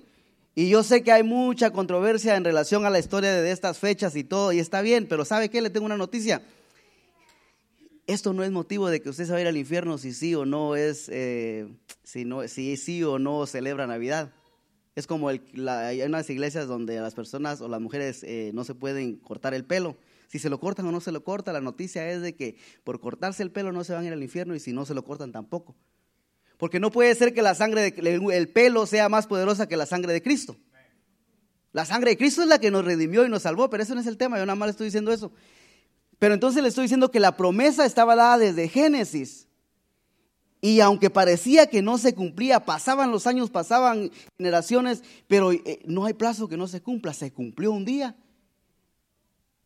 Y 0.55 0.69
yo 0.69 0.83
sé 0.83 1.03
que 1.03 1.11
hay 1.11 1.23
mucha 1.23 1.71
controversia 1.71 2.35
en 2.35 2.43
relación 2.43 2.85
a 2.85 2.89
la 2.89 2.99
historia 2.99 3.33
de 3.33 3.51
estas 3.51 3.77
fechas 3.77 4.15
y 4.15 4.23
todo, 4.23 4.51
y 4.51 4.59
está 4.59 4.81
bien, 4.81 5.07
pero 5.07 5.23
¿sabe 5.23 5.49
qué? 5.49 5.61
Le 5.61 5.69
tengo 5.69 5.85
una 5.85 5.97
noticia. 5.97 6.41
Esto 8.07 8.33
no 8.33 8.43
es 8.43 8.51
motivo 8.51 8.89
de 8.89 9.01
que 9.01 9.09
usted 9.09 9.25
se 9.25 9.33
vaya 9.33 9.49
al 9.49 9.57
infierno 9.57 9.97
si 9.97 10.13
sí 10.13 10.33
o 10.33 10.45
no 10.45 10.75
es, 10.75 11.09
eh, 11.09 11.67
si, 12.03 12.25
no, 12.25 12.47
si 12.47 12.77
sí 12.77 13.03
o 13.03 13.19
no 13.19 13.45
celebra 13.45 13.85
Navidad. 13.85 14.31
Es 14.97 15.05
como 15.05 15.29
el, 15.29 15.43
hay 15.69 16.01
unas 16.01 16.27
iglesias 16.27 16.67
donde 16.67 16.99
las 16.99 17.13
personas 17.13 17.61
o 17.61 17.67
las 17.67 17.79
mujeres 17.79 18.23
eh, 18.23 18.49
no 18.55 18.63
se 18.63 18.73
pueden 18.73 19.17
cortar 19.17 19.53
el 19.53 19.63
pelo. 19.63 19.95
Si 20.27 20.39
se 20.39 20.49
lo 20.49 20.59
cortan 20.59 20.87
o 20.87 20.91
no 20.91 21.01
se 21.01 21.11
lo 21.11 21.23
cortan, 21.23 21.53
la 21.53 21.61
noticia 21.61 22.09
es 22.09 22.23
de 22.23 22.35
que 22.35 22.57
por 22.83 22.99
cortarse 22.99 23.43
el 23.43 23.51
pelo 23.51 23.71
no 23.71 23.83
se 23.83 23.93
van 23.93 24.05
a 24.05 24.07
ir 24.07 24.13
al 24.13 24.23
infierno 24.23 24.55
y 24.55 24.59
si 24.59 24.73
no 24.73 24.87
se 24.87 24.95
lo 24.95 25.05
cortan 25.05 25.31
tampoco. 25.31 25.75
Porque 26.57 26.79
no 26.79 26.89
puede 26.89 27.13
ser 27.13 27.35
que 27.35 27.43
la 27.43 27.53
sangre, 27.53 27.91
de, 27.91 28.35
el 28.35 28.49
pelo 28.49 28.87
sea 28.87 29.07
más 29.07 29.27
poderosa 29.27 29.67
que 29.67 29.77
la 29.77 29.85
sangre 29.85 30.13
de 30.13 30.23
Cristo. 30.23 30.57
La 31.73 31.85
sangre 31.85 32.09
de 32.09 32.17
Cristo 32.17 32.41
es 32.41 32.47
la 32.47 32.57
que 32.57 32.71
nos 32.71 32.83
redimió 32.83 33.23
y 33.23 33.29
nos 33.29 33.43
salvó, 33.43 33.69
pero 33.69 33.83
eso 33.83 33.93
no 33.93 34.01
es 34.01 34.07
el 34.07 34.17
tema, 34.17 34.39
yo 34.39 34.47
nada 34.47 34.55
más 34.55 34.65
le 34.65 34.71
estoy 34.71 34.85
diciendo 34.85 35.13
eso. 35.13 35.31
Pero 36.17 36.33
entonces 36.33 36.63
le 36.63 36.69
estoy 36.69 36.85
diciendo 36.85 37.11
que 37.11 37.19
la 37.19 37.37
promesa 37.37 37.85
estaba 37.85 38.15
dada 38.15 38.39
desde 38.39 38.67
Génesis. 38.67 39.46
Y 40.59 40.79
aunque 40.79 41.09
parecía 41.09 41.67
que 41.67 41.81
no 41.81 41.97
se 41.97 42.15
cumplía, 42.15 42.65
pasaban 42.65 43.11
los 43.11 43.27
años, 43.27 43.49
pasaban 43.49 44.11
generaciones, 44.37 45.03
pero 45.27 45.51
eh, 45.51 45.79
no 45.85 46.05
hay 46.05 46.13
plazo 46.13 46.47
que 46.47 46.57
no 46.57 46.67
se 46.67 46.81
cumpla, 46.81 47.13
se 47.13 47.31
cumplió 47.31 47.71
un 47.71 47.85
día. 47.85 48.15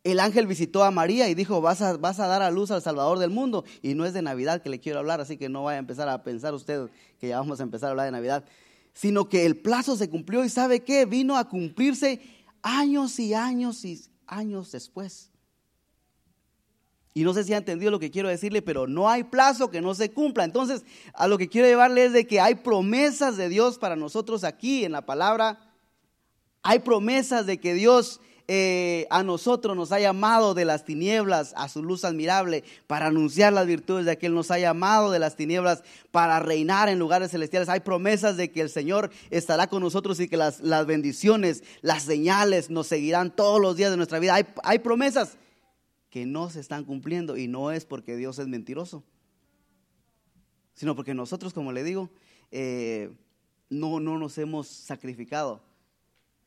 El 0.04 0.20
ángel 0.20 0.46
visitó 0.46 0.84
a 0.84 0.90
María 0.90 1.28
y 1.28 1.34
dijo, 1.34 1.60
vas 1.60 1.80
a, 1.80 1.96
vas 1.96 2.20
a 2.20 2.26
dar 2.26 2.42
a 2.42 2.50
luz 2.50 2.70
al 2.70 2.82
Salvador 2.82 3.18
del 3.18 3.30
mundo. 3.30 3.64
Y 3.80 3.94
no 3.94 4.04
es 4.04 4.12
de 4.12 4.20
Navidad 4.20 4.60
que 4.60 4.68
le 4.68 4.80
quiero 4.80 4.98
hablar, 4.98 5.20
así 5.20 5.38
que 5.38 5.48
no 5.48 5.64
vaya 5.64 5.76
a 5.76 5.78
empezar 5.78 6.08
a 6.08 6.22
pensar 6.22 6.52
usted 6.54 6.90
que 7.18 7.28
ya 7.28 7.38
vamos 7.38 7.60
a 7.60 7.62
empezar 7.62 7.88
a 7.88 7.90
hablar 7.92 8.06
de 8.06 8.12
Navidad, 8.12 8.44
sino 8.92 9.28
que 9.28 9.46
el 9.46 9.56
plazo 9.56 9.96
se 9.96 10.10
cumplió 10.10 10.44
y 10.44 10.50
sabe 10.50 10.80
qué, 10.80 11.06
vino 11.06 11.36
a 11.36 11.48
cumplirse 11.48 12.20
años 12.62 13.18
y 13.18 13.32
años 13.32 13.84
y 13.84 14.02
años 14.26 14.72
después. 14.72 15.31
Y 17.14 17.24
no 17.24 17.34
sé 17.34 17.44
si 17.44 17.52
ha 17.52 17.58
entendido 17.58 17.90
lo 17.90 17.98
que 17.98 18.10
quiero 18.10 18.28
decirle, 18.28 18.62
pero 18.62 18.86
no 18.86 19.08
hay 19.10 19.24
plazo 19.24 19.70
que 19.70 19.82
no 19.82 19.94
se 19.94 20.10
cumpla. 20.10 20.44
Entonces, 20.44 20.84
a 21.12 21.26
lo 21.26 21.36
que 21.36 21.48
quiero 21.48 21.68
llevarle 21.68 22.06
es 22.06 22.12
de 22.12 22.26
que 22.26 22.40
hay 22.40 22.54
promesas 22.54 23.36
de 23.36 23.48
Dios 23.50 23.78
para 23.78 23.96
nosotros 23.96 24.44
aquí 24.44 24.84
en 24.84 24.92
la 24.92 25.04
palabra. 25.04 25.58
Hay 26.62 26.78
promesas 26.78 27.44
de 27.44 27.58
que 27.58 27.74
Dios 27.74 28.20
eh, 28.48 29.06
a 29.10 29.22
nosotros 29.22 29.76
nos 29.76 29.92
ha 29.92 30.00
llamado 30.00 30.54
de 30.54 30.64
las 30.64 30.84
tinieblas 30.84 31.52
a 31.56 31.68
su 31.68 31.82
luz 31.82 32.04
admirable 32.04 32.64
para 32.86 33.06
anunciar 33.06 33.52
las 33.52 33.66
virtudes 33.66 34.04
de 34.04 34.12
aquel 34.12 34.34
nos 34.34 34.50
ha 34.50 34.58
llamado 34.58 35.10
de 35.10 35.18
las 35.18 35.36
tinieblas 35.36 35.82
para 36.10 36.40
reinar 36.40 36.88
en 36.88 36.98
lugares 36.98 37.30
celestiales. 37.30 37.68
Hay 37.68 37.80
promesas 37.80 38.36
de 38.36 38.50
que 38.50 38.62
el 38.62 38.70
Señor 38.70 39.10
estará 39.30 39.68
con 39.68 39.82
nosotros 39.82 40.18
y 40.18 40.28
que 40.28 40.36
las, 40.36 40.60
las 40.60 40.86
bendiciones, 40.86 41.62
las 41.82 42.02
señales 42.04 42.70
nos 42.70 42.86
seguirán 42.86 43.34
todos 43.34 43.60
los 43.60 43.76
días 43.76 43.90
de 43.90 43.96
nuestra 43.96 44.18
vida. 44.18 44.34
Hay, 44.34 44.46
hay 44.64 44.78
promesas 44.80 45.36
que 46.12 46.26
no 46.26 46.50
se 46.50 46.60
están 46.60 46.84
cumpliendo 46.84 47.38
y 47.38 47.48
no 47.48 47.72
es 47.72 47.86
porque 47.86 48.16
Dios 48.16 48.38
es 48.38 48.46
mentiroso, 48.46 49.02
sino 50.74 50.94
porque 50.94 51.14
nosotros, 51.14 51.54
como 51.54 51.72
le 51.72 51.82
digo, 51.82 52.10
eh, 52.50 53.10
no, 53.70 53.98
no 53.98 54.18
nos 54.18 54.36
hemos 54.36 54.68
sacrificado, 54.68 55.64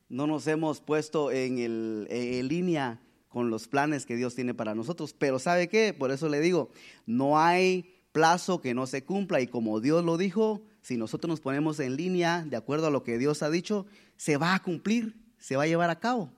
no 0.08 0.28
nos 0.28 0.46
hemos 0.46 0.80
puesto 0.80 1.32
en, 1.32 1.58
el, 1.58 2.06
en 2.10 2.46
línea 2.46 3.02
con 3.28 3.50
los 3.50 3.66
planes 3.66 4.06
que 4.06 4.14
Dios 4.14 4.36
tiene 4.36 4.54
para 4.54 4.76
nosotros. 4.76 5.12
Pero 5.12 5.40
¿sabe 5.40 5.68
qué? 5.68 5.92
Por 5.92 6.12
eso 6.12 6.28
le 6.28 6.38
digo, 6.38 6.70
no 7.04 7.36
hay 7.36 7.92
plazo 8.12 8.60
que 8.60 8.72
no 8.72 8.86
se 8.86 9.02
cumpla 9.02 9.40
y 9.40 9.48
como 9.48 9.80
Dios 9.80 10.04
lo 10.04 10.16
dijo, 10.16 10.62
si 10.80 10.96
nosotros 10.96 11.28
nos 11.28 11.40
ponemos 11.40 11.80
en 11.80 11.96
línea 11.96 12.44
de 12.44 12.56
acuerdo 12.56 12.86
a 12.86 12.90
lo 12.90 13.02
que 13.02 13.18
Dios 13.18 13.42
ha 13.42 13.50
dicho, 13.50 13.84
se 14.16 14.36
va 14.36 14.54
a 14.54 14.62
cumplir, 14.62 15.16
se 15.38 15.56
va 15.56 15.64
a 15.64 15.66
llevar 15.66 15.90
a 15.90 15.98
cabo. 15.98 16.30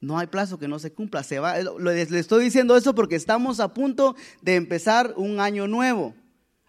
No 0.00 0.18
hay 0.18 0.28
plazo 0.28 0.58
que 0.58 0.68
no 0.68 0.78
se 0.78 0.92
cumpla. 0.92 1.22
Se 1.22 1.38
va, 1.38 1.58
le 1.58 2.02
estoy 2.02 2.44
diciendo 2.44 2.76
eso 2.76 2.94
porque 2.94 3.16
estamos 3.16 3.60
a 3.60 3.74
punto 3.74 4.14
de 4.42 4.54
empezar 4.54 5.14
un 5.16 5.40
año 5.40 5.66
nuevo. 5.66 6.14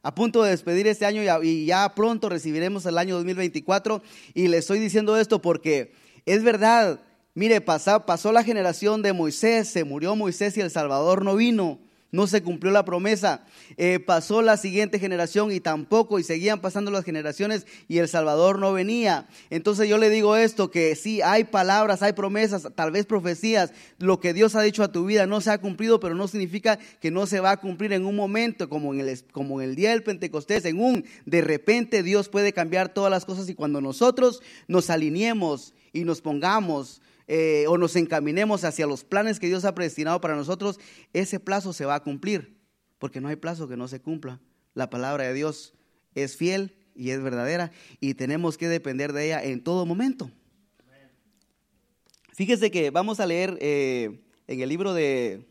A 0.02 0.16
punto 0.16 0.44
de 0.44 0.52
despedir 0.52 0.88
este 0.88 1.06
año 1.06 1.22
y 1.44 1.66
ya 1.66 1.94
pronto 1.94 2.30
recibiremos 2.30 2.86
el 2.86 2.98
año 2.98 3.16
2024. 3.16 4.02
Y 4.34 4.48
le 4.48 4.58
estoy 4.58 4.80
diciendo 4.80 5.18
esto 5.18 5.42
porque 5.42 5.94
es 6.26 6.44
verdad. 6.44 7.02
Mire, 7.36 7.62
pasó, 7.62 8.06
pasó 8.06 8.32
la 8.32 8.44
generación 8.44 9.02
de 9.02 9.14
Moisés, 9.14 9.68
se 9.68 9.84
murió 9.84 10.16
Moisés 10.16 10.58
y 10.58 10.62
el 10.62 10.72
Salvador 10.72 11.24
no 11.24 11.36
vino 11.36 11.80
no 12.12 12.28
se 12.28 12.42
cumplió 12.42 12.72
la 12.72 12.86
promesa. 12.86 13.46
Eh, 13.78 14.00
pasó 14.00 14.42
la 14.42 14.58
siguiente 14.58 15.00
generación 15.00 15.52
y 15.52 15.60
tampoco, 15.60 16.20
y 16.20 16.24
seguían 16.24 16.60
pasando 16.60 16.92
las 16.92 17.06
generaciones 17.06 17.68
y 17.88 18.00
El 18.00 18.08
Salvador 18.08 18.60
no 18.60 18.74
venía. 18.74 19.28
Entonces 19.50 19.88
yo 19.88 19.98
le 19.98 20.10
digo 20.10 20.36
esto, 20.36 20.72
que 20.72 20.96
sí, 20.96 21.22
hay 21.22 21.44
palabras, 21.44 22.02
hay 22.02 22.14
promesas, 22.14 22.68
tal 22.76 22.92
vez 22.92 23.06
profecías, 23.06 23.72
lo 24.00 24.20
que 24.20 24.34
Dios 24.34 24.56
ha 24.56 24.62
dicho 24.62 24.84
a 24.84 24.92
tu 24.92 25.06
vida 25.06 25.28
no 25.28 25.42
se 25.42 25.52
ha 25.52 25.60
cumplido, 25.60 26.00
pero 26.00 26.16
no 26.16 26.28
significa 26.28 26.80
que 27.00 27.12
no 27.12 27.26
se 27.26 27.40
va 27.40 27.52
a 27.52 27.58
cumplir 27.58 27.94
en 27.94 28.06
un 28.06 28.16
momento, 28.16 28.70
como 28.70 28.94
en 28.94 29.02
el, 29.02 29.24
como 29.32 29.62
en 29.62 29.70
el 29.70 29.76
día 29.76 29.92
del 29.92 30.04
Pentecostés, 30.04 30.66
en 30.66 30.80
un, 30.80 31.06
de 31.26 31.42
repente 31.42 32.04
Dios 32.04 32.30
puede 32.30 32.54
cambiar 32.54 32.90
todas 32.94 33.12
las 33.12 33.26
cosas 33.26 33.50
y 33.50 33.56
cuando 33.56 33.82
nosotros 33.82 34.42
nos 34.68 34.90
alineemos 34.90 35.74
y 35.94 36.04
nos 36.04 36.22
pongamos 36.22 37.02
eh, 37.32 37.66
o 37.68 37.78
nos 37.78 37.96
encaminemos 37.96 38.64
hacia 38.64 38.88
los 38.88 39.04
planes 39.04 39.40
que 39.40 39.46
Dios 39.46 39.64
ha 39.64 39.76
predestinado 39.76 40.20
para 40.20 40.36
nosotros, 40.36 40.80
ese 41.14 41.40
plazo 41.40 41.74
se 41.74 41.86
va 41.86 41.94
a 41.94 42.00
cumplir, 42.02 42.58
porque 42.98 43.22
no 43.22 43.28
hay 43.28 43.36
plazo 43.36 43.68
que 43.68 43.78
no 43.78 43.88
se 43.88 44.02
cumpla. 44.02 44.42
La 44.74 44.90
palabra 44.90 45.26
de 45.26 45.36
Dios 45.36 45.76
es 46.16 46.36
fiel 46.36 46.76
y 46.96 47.12
es 47.12 47.22
verdadera 47.22 47.72
y 48.00 48.16
tenemos 48.16 48.58
que 48.58 48.68
depender 48.68 49.14
de 49.14 49.28
ella 49.28 49.44
en 49.44 49.64
todo 49.64 49.86
momento. 49.86 50.32
Fíjese 52.34 52.72
que 52.72 52.90
vamos 52.90 53.20
a 53.20 53.28
leer 53.28 53.60
eh, 53.62 54.20
en 54.48 54.62
el 54.62 54.70
libro 54.70 54.96
de... 54.96 55.46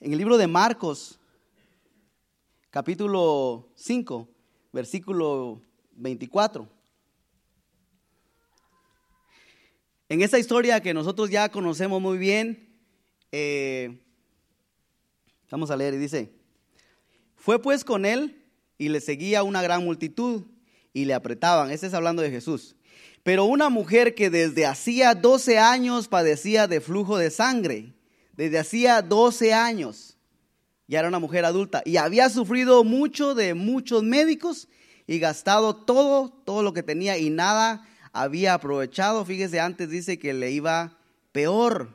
En 0.00 0.12
el 0.12 0.18
libro 0.18 0.38
de 0.38 0.46
Marcos, 0.46 1.18
capítulo 2.70 3.68
5, 3.74 4.26
versículo 4.72 5.60
24. 5.96 6.75
En 10.08 10.22
esa 10.22 10.38
historia 10.38 10.80
que 10.80 10.94
nosotros 10.94 11.30
ya 11.30 11.48
conocemos 11.48 12.00
muy 12.00 12.16
bien, 12.16 12.68
eh, 13.32 13.98
vamos 15.50 15.70
a 15.72 15.76
leer 15.76 15.94
y 15.94 15.98
dice, 15.98 16.30
fue 17.34 17.60
pues 17.60 17.84
con 17.84 18.06
él 18.06 18.44
y 18.78 18.88
le 18.88 19.00
seguía 19.00 19.42
una 19.42 19.62
gran 19.62 19.84
multitud 19.84 20.44
y 20.92 21.06
le 21.06 21.14
apretaban. 21.14 21.72
Este 21.72 21.88
es 21.88 21.94
hablando 21.94 22.22
de 22.22 22.30
Jesús. 22.30 22.76
Pero 23.24 23.46
una 23.46 23.68
mujer 23.68 24.14
que 24.14 24.30
desde 24.30 24.64
hacía 24.64 25.16
12 25.16 25.58
años 25.58 26.06
padecía 26.06 26.68
de 26.68 26.80
flujo 26.80 27.18
de 27.18 27.30
sangre, 27.30 27.92
desde 28.36 28.60
hacía 28.60 29.02
12 29.02 29.54
años, 29.54 30.16
ya 30.86 31.00
era 31.00 31.08
una 31.08 31.18
mujer 31.18 31.44
adulta 31.44 31.82
y 31.84 31.96
había 31.96 32.30
sufrido 32.30 32.84
mucho 32.84 33.34
de 33.34 33.54
muchos 33.54 34.04
médicos 34.04 34.68
y 35.08 35.18
gastado 35.18 35.74
todo, 35.74 36.28
todo 36.44 36.62
lo 36.62 36.72
que 36.72 36.84
tenía 36.84 37.18
y 37.18 37.30
nada 37.30 37.84
había 38.16 38.54
aprovechado. 38.54 39.24
Fíjese, 39.24 39.60
antes 39.60 39.90
dice 39.90 40.18
que 40.18 40.32
le 40.32 40.50
iba 40.50 40.98
peor. 41.32 41.94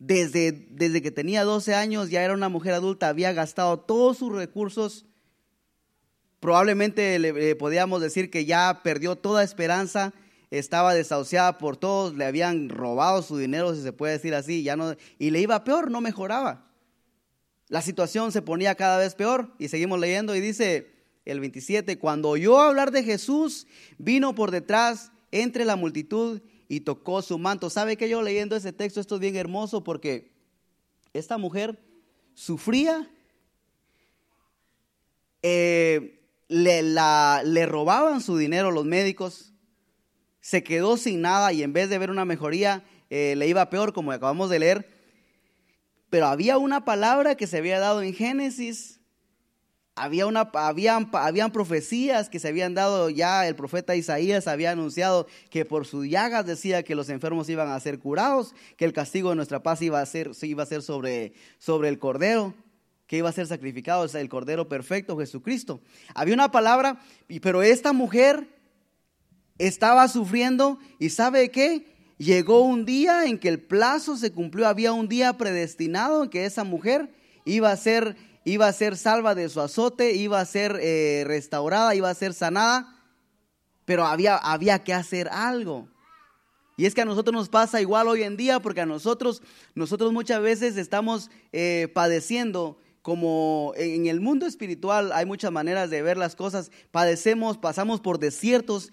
Desde, 0.00 0.52
desde 0.70 1.00
que 1.00 1.12
tenía 1.12 1.44
12 1.44 1.74
años 1.74 2.10
ya 2.10 2.22
era 2.22 2.34
una 2.34 2.48
mujer 2.48 2.74
adulta, 2.74 3.08
había 3.08 3.32
gastado 3.32 3.78
todos 3.78 4.18
sus 4.18 4.32
recursos. 4.34 5.06
Probablemente 6.40 7.18
le, 7.18 7.54
podíamos 7.56 8.02
decir 8.02 8.30
que 8.30 8.44
ya 8.44 8.80
perdió 8.82 9.16
toda 9.16 9.44
esperanza, 9.44 10.12
estaba 10.50 10.94
desahuciada 10.94 11.56
por 11.58 11.76
todos, 11.76 12.14
le 12.14 12.26
habían 12.26 12.68
robado 12.68 13.22
su 13.22 13.38
dinero, 13.38 13.74
si 13.74 13.82
se 13.82 13.92
puede 13.92 14.14
decir 14.14 14.34
así, 14.34 14.62
ya 14.62 14.76
no, 14.76 14.94
y 15.18 15.30
le 15.30 15.40
iba 15.40 15.64
peor, 15.64 15.90
no 15.90 16.02
mejoraba. 16.02 16.70
La 17.68 17.80
situación 17.80 18.30
se 18.30 18.42
ponía 18.42 18.74
cada 18.74 18.98
vez 18.98 19.14
peor 19.14 19.54
y 19.58 19.68
seguimos 19.68 19.98
leyendo 19.98 20.34
y 20.34 20.40
dice, 20.40 20.93
el 21.24 21.40
27, 21.40 21.98
cuando 21.98 22.30
oyó 22.30 22.60
hablar 22.60 22.90
de 22.90 23.02
Jesús, 23.02 23.66
vino 23.98 24.34
por 24.34 24.50
detrás 24.50 25.10
entre 25.30 25.64
la 25.64 25.76
multitud 25.76 26.42
y 26.68 26.80
tocó 26.80 27.22
su 27.22 27.38
manto. 27.38 27.70
¿Sabe 27.70 27.96
que 27.96 28.08
yo 28.08 28.22
leyendo 28.22 28.56
ese 28.56 28.72
texto, 28.72 29.00
esto 29.00 29.16
es 29.16 29.20
bien 29.20 29.36
hermoso 29.36 29.82
porque 29.84 30.32
esta 31.12 31.38
mujer 31.38 31.78
sufría, 32.34 33.10
eh, 35.42 36.20
le, 36.48 36.82
le 36.82 37.66
robaban 37.66 38.20
su 38.20 38.36
dinero 38.36 38.70
los 38.70 38.84
médicos, 38.84 39.52
se 40.40 40.62
quedó 40.62 40.96
sin 40.96 41.22
nada 41.22 41.52
y 41.52 41.62
en 41.62 41.72
vez 41.72 41.88
de 41.88 41.98
ver 41.98 42.10
una 42.10 42.24
mejoría, 42.24 42.84
eh, 43.08 43.34
le 43.36 43.48
iba 43.48 43.70
peor, 43.70 43.92
como 43.92 44.12
acabamos 44.12 44.50
de 44.50 44.58
leer. 44.58 44.90
Pero 46.10 46.26
había 46.26 46.58
una 46.58 46.84
palabra 46.84 47.34
que 47.34 47.46
se 47.46 47.58
había 47.58 47.78
dado 47.78 48.02
en 48.02 48.14
Génesis 48.14 49.00
había 49.96 50.26
una, 50.26 50.50
habían, 50.54 51.08
habían 51.12 51.52
profecías 51.52 52.28
que 52.28 52.40
se 52.40 52.48
habían 52.48 52.74
dado 52.74 53.10
ya, 53.10 53.46
el 53.46 53.54
profeta 53.54 53.94
Isaías 53.94 54.48
había 54.48 54.72
anunciado 54.72 55.28
que 55.50 55.64
por 55.64 55.86
sus 55.86 56.08
llagas 56.08 56.46
decía 56.46 56.82
que 56.82 56.96
los 56.96 57.08
enfermos 57.08 57.48
iban 57.48 57.68
a 57.68 57.78
ser 57.78 58.00
curados, 58.00 58.54
que 58.76 58.84
el 58.84 58.92
castigo 58.92 59.30
de 59.30 59.36
nuestra 59.36 59.62
paz 59.62 59.82
iba 59.82 60.00
a 60.00 60.06
ser, 60.06 60.32
iba 60.42 60.64
a 60.64 60.66
ser 60.66 60.82
sobre, 60.82 61.32
sobre 61.58 61.88
el 61.88 62.00
cordero, 62.00 62.54
que 63.06 63.18
iba 63.18 63.28
a 63.28 63.32
ser 63.32 63.46
sacrificado, 63.46 64.04
el 64.04 64.28
cordero 64.28 64.68
perfecto, 64.68 65.16
Jesucristo. 65.16 65.80
Había 66.14 66.34
una 66.34 66.50
palabra, 66.50 67.00
pero 67.40 67.62
esta 67.62 67.92
mujer 67.92 68.48
estaba 69.58 70.08
sufriendo 70.08 70.78
y 70.98 71.10
¿sabe 71.10 71.50
qué? 71.50 71.86
Llegó 72.18 72.62
un 72.62 72.84
día 72.84 73.26
en 73.26 73.38
que 73.38 73.48
el 73.48 73.60
plazo 73.60 74.16
se 74.16 74.32
cumplió, 74.32 74.66
había 74.66 74.92
un 74.92 75.08
día 75.08 75.34
predestinado 75.34 76.24
en 76.24 76.30
que 76.30 76.46
esa 76.46 76.64
mujer 76.64 77.12
iba 77.44 77.70
a 77.70 77.76
ser 77.76 78.16
iba 78.44 78.68
a 78.68 78.72
ser 78.72 78.96
salva 78.96 79.34
de 79.34 79.48
su 79.48 79.60
azote, 79.60 80.12
iba 80.12 80.40
a 80.40 80.44
ser 80.44 80.78
eh, 80.80 81.24
restaurada, 81.26 81.94
iba 81.94 82.10
a 82.10 82.14
ser 82.14 82.34
sanada, 82.34 82.94
pero 83.84 84.04
había, 84.04 84.36
había 84.36 84.84
que 84.84 84.92
hacer 84.92 85.28
algo. 85.28 85.88
Y 86.76 86.86
es 86.86 86.94
que 86.94 87.02
a 87.02 87.04
nosotros 87.04 87.32
nos 87.32 87.48
pasa 87.48 87.80
igual 87.80 88.08
hoy 88.08 88.22
en 88.22 88.36
día, 88.36 88.60
porque 88.60 88.80
a 88.80 88.86
nosotros, 88.86 89.42
nosotros 89.74 90.12
muchas 90.12 90.42
veces 90.42 90.76
estamos 90.76 91.30
eh, 91.52 91.88
padeciendo 91.94 92.78
como 93.04 93.74
en 93.76 94.06
el 94.06 94.22
mundo 94.22 94.46
espiritual 94.46 95.12
hay 95.12 95.26
muchas 95.26 95.52
maneras 95.52 95.90
de 95.90 96.00
ver 96.00 96.16
las 96.16 96.34
cosas, 96.34 96.70
padecemos, 96.90 97.58
pasamos 97.58 98.00
por 98.00 98.18
desiertos, 98.18 98.92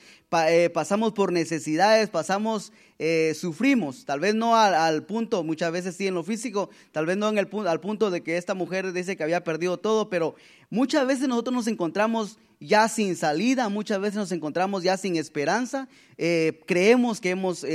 eh, 0.50 0.70
pasamos 0.70 1.14
por 1.14 1.32
necesidades, 1.32 2.10
pasamos, 2.10 2.74
eh, 3.00 3.34
sufrimos, 3.40 4.04
tal 4.04 4.20
vez 4.20 4.36
no 4.36 4.58
al, 4.58 5.06
punto, 5.06 5.46
muchas 5.46 5.72
veces 5.72 5.96
sí 5.96 6.08
en 6.08 6.16
lo 6.16 6.24
físico, 6.24 6.70
tal 6.92 7.06
vez 7.06 7.16
no 7.16 7.30
en 7.30 7.38
el, 7.38 7.48
al 7.66 7.80
punto 7.80 8.12
de 8.12 8.22
que 8.22 8.36
esta 8.36 8.54
mujer 8.54 8.92
dice 8.92 9.16
que 9.16 9.24
había 9.24 9.46
perdido 9.46 9.78
todo, 9.78 10.10
pero 10.10 10.36
muchas 10.70 11.08
veces 11.08 11.30
nosotros 11.30 11.56
nos 11.56 11.68
encontramos 11.68 12.38
ya 12.60 12.90
sin 12.90 13.16
salida, 13.16 13.70
muchas 13.70 14.02
veces 14.02 14.18
nos 14.18 14.34
encontramos 14.34 14.84
ya 14.84 14.98
sin 14.98 15.16
esperanza, 15.16 15.88
eh, 16.18 16.60
creemos 16.68 17.22
que 17.22 17.30
hemos 17.30 17.66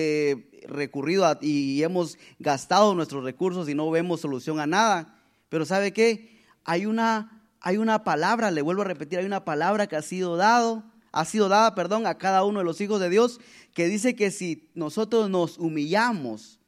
recurrido 0.69 1.38
y 1.40 1.83
hemos 1.83 2.19
gastado 2.38 2.95
nuestros 2.95 3.25
recursos 3.25 3.71
y 3.71 3.75
no 3.75 3.90
vemos 3.90 4.21
solución 4.21 4.61
a 4.61 4.66
nada. 4.66 5.16
Pero 5.49 5.65
¿sabe 5.65 5.93
qué? 5.93 6.45
Hay 6.65 6.87
una, 6.87 7.49
hay 7.61 7.76
una 7.76 8.05
palabra, 8.05 8.50
le 8.50 8.62
vuelvo 8.62 8.83
a 8.83 8.87
repetir, 8.87 9.19
hay 9.19 9.26
una 9.26 9.45
palabra 9.45 9.87
que 9.87 9.97
ha 9.97 10.03
sido 10.03 10.37
dado, 10.37 10.85
ha 11.12 11.25
sido 11.25 11.49
dada, 11.49 11.75
perdón, 11.75 12.07
a 12.07 12.19
cada 12.19 12.45
uno 12.45 12.59
de 12.59 12.65
los 12.65 12.81
hijos 12.81 13.00
de 13.00 13.09
Dios, 13.09 13.41
que 13.73 13.88
dice 13.88 14.15
que 14.17 14.31
si 14.31 14.71
nosotros 14.75 15.31
nos 15.31 15.59
humillamos 15.59 16.61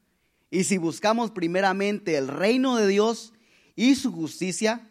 y 0.51 0.65
si 0.65 0.79
buscamos 0.79 1.31
primeramente 1.31 2.17
el 2.17 2.29
reino 2.29 2.77
de 2.77 2.87
Dios 2.87 3.35
y 3.77 3.95
su 3.95 4.13
justicia, 4.13 4.89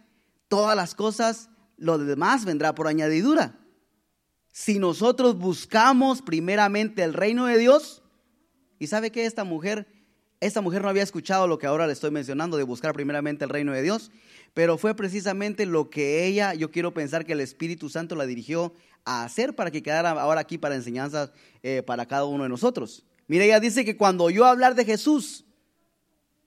todas 0.47 0.75
las 0.75 0.95
cosas, 0.95 1.49
lo 1.77 1.97
demás 1.97 2.45
vendrá 2.45 2.75
por 2.75 2.87
añadidura. 2.87 3.59
Si 4.51 4.79
nosotros 4.79 5.37
buscamos 5.37 6.21
primeramente 6.21 7.03
el 7.03 7.13
reino 7.13 7.45
de 7.45 7.57
Dios, 7.57 8.03
y 8.79 8.87
sabe 8.87 9.11
que 9.11 9.25
esta 9.25 9.43
mujer, 9.43 9.87
esta 10.39 10.61
mujer 10.61 10.81
no 10.81 10.89
había 10.89 11.03
escuchado 11.03 11.47
lo 11.47 11.57
que 11.57 11.65
ahora 11.65 11.87
le 11.87 11.93
estoy 11.93 12.11
mencionando 12.11 12.57
de 12.57 12.63
buscar 12.63 12.93
primeramente 12.93 13.43
el 13.43 13.49
reino 13.49 13.73
de 13.73 13.81
Dios, 13.81 14.11
pero 14.53 14.77
fue 14.77 14.95
precisamente 14.95 15.65
lo 15.65 15.89
que 15.89 16.25
ella, 16.25 16.53
yo 16.53 16.69
quiero 16.69 16.93
pensar 16.93 17.25
que 17.25 17.33
el 17.33 17.41
Espíritu 17.41 17.89
Santo 17.89 18.15
la 18.15 18.25
dirigió 18.25 18.73
a 19.03 19.23
hacer 19.23 19.55
para 19.55 19.71
que 19.71 19.81
quedara 19.81 20.11
ahora 20.11 20.41
aquí 20.41 20.57
para 20.57 20.75
enseñanza 20.75 21.31
eh, 21.63 21.81
para 21.81 22.05
cada 22.05 22.25
uno 22.25 22.43
de 22.43 22.49
nosotros. 22.49 23.03
Mire, 23.27 23.45
ella 23.45 23.59
dice 23.59 23.83
que 23.83 23.97
cuando 23.97 24.25
oyó 24.25 24.45
hablar 24.45 24.75
de 24.75 24.85
Jesús, 24.85 25.45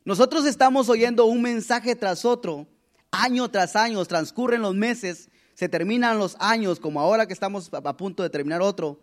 nosotros 0.05 0.47
estamos 0.47 0.89
oyendo 0.89 1.25
un 1.27 1.43
mensaje 1.43 1.97
tras 1.97 2.25
otro, 2.25 2.67
año 3.11 3.51
tras 3.51 3.77
año, 3.77 4.05
transcurren 4.05 4.63
los 4.63 4.75
meses, 4.75 5.29
se 5.55 5.69
terminan 5.69 6.19
los 6.19 6.37
años, 6.39 6.81
como 6.81 7.01
ahora 7.01 7.27
que 7.27 7.33
estamos 7.33 7.71
a 7.73 7.97
punto 7.97 8.23
de 8.23 8.31
terminar 8.31 8.63
otro, 8.63 9.01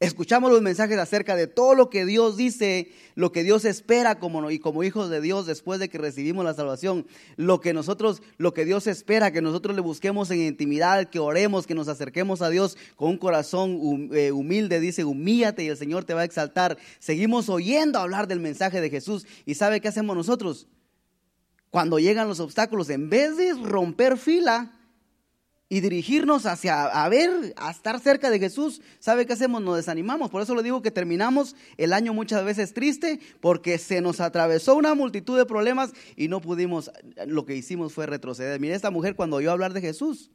Escuchamos 0.00 0.50
los 0.50 0.62
mensajes 0.62 0.96
acerca 0.96 1.36
de 1.36 1.46
todo 1.46 1.74
lo 1.74 1.90
que 1.90 2.06
Dios 2.06 2.38
dice, 2.38 2.90
lo 3.16 3.32
que 3.32 3.42
Dios 3.42 3.66
espera 3.66 4.18
como 4.18 4.50
y 4.50 4.58
como 4.58 4.82
hijos 4.82 5.10
de 5.10 5.20
Dios 5.20 5.44
después 5.44 5.78
de 5.78 5.90
que 5.90 5.98
recibimos 5.98 6.42
la 6.42 6.54
salvación, 6.54 7.06
lo 7.36 7.60
que 7.60 7.74
nosotros, 7.74 8.22
lo 8.38 8.54
que 8.54 8.64
Dios 8.64 8.86
espera, 8.86 9.30
que 9.30 9.42
nosotros 9.42 9.76
le 9.76 9.82
busquemos 9.82 10.30
en 10.30 10.40
intimidad, 10.40 11.10
que 11.10 11.18
oremos, 11.18 11.66
que 11.66 11.74
nos 11.74 11.88
acerquemos 11.88 12.40
a 12.40 12.48
Dios 12.48 12.78
con 12.96 13.10
un 13.10 13.18
corazón 13.18 14.08
eh, 14.14 14.32
humilde, 14.32 14.80
dice, 14.80 15.04
humíllate 15.04 15.64
y 15.64 15.68
el 15.68 15.76
Señor 15.76 16.06
te 16.06 16.14
va 16.14 16.22
a 16.22 16.24
exaltar. 16.24 16.78
Seguimos 16.98 17.50
oyendo 17.50 17.98
hablar 17.98 18.26
del 18.26 18.40
mensaje 18.40 18.80
de 18.80 18.88
Jesús 18.88 19.26
y 19.44 19.56
¿sabe 19.56 19.82
qué 19.82 19.88
hacemos 19.88 20.16
nosotros? 20.16 20.66
Cuando 21.68 21.98
llegan 21.98 22.26
los 22.26 22.40
obstáculos, 22.40 22.88
en 22.88 23.10
vez 23.10 23.36
de 23.36 23.52
romper 23.52 24.16
fila, 24.16 24.79
y 25.72 25.80
dirigirnos 25.80 26.46
hacia, 26.46 26.82
a 26.86 27.08
ver, 27.08 27.54
a 27.56 27.70
estar 27.70 28.00
cerca 28.00 28.28
de 28.28 28.40
Jesús, 28.40 28.82
¿sabe 28.98 29.24
qué 29.24 29.34
hacemos? 29.34 29.62
Nos 29.62 29.76
desanimamos. 29.76 30.28
Por 30.28 30.42
eso 30.42 30.56
le 30.56 30.64
digo 30.64 30.82
que 30.82 30.90
terminamos 30.90 31.54
el 31.76 31.92
año 31.92 32.12
muchas 32.12 32.44
veces 32.44 32.74
triste, 32.74 33.20
porque 33.40 33.78
se 33.78 34.00
nos 34.00 34.20
atravesó 34.20 34.74
una 34.74 34.96
multitud 34.96 35.38
de 35.38 35.46
problemas 35.46 35.92
y 36.16 36.26
no 36.26 36.40
pudimos, 36.40 36.90
lo 37.24 37.46
que 37.46 37.54
hicimos 37.54 37.92
fue 37.92 38.06
retroceder. 38.06 38.58
Mire, 38.58 38.74
esta 38.74 38.90
mujer 38.90 39.14
cuando 39.14 39.36
oyó 39.36 39.52
hablar 39.52 39.72
de 39.72 39.80
Jesús, 39.80 40.32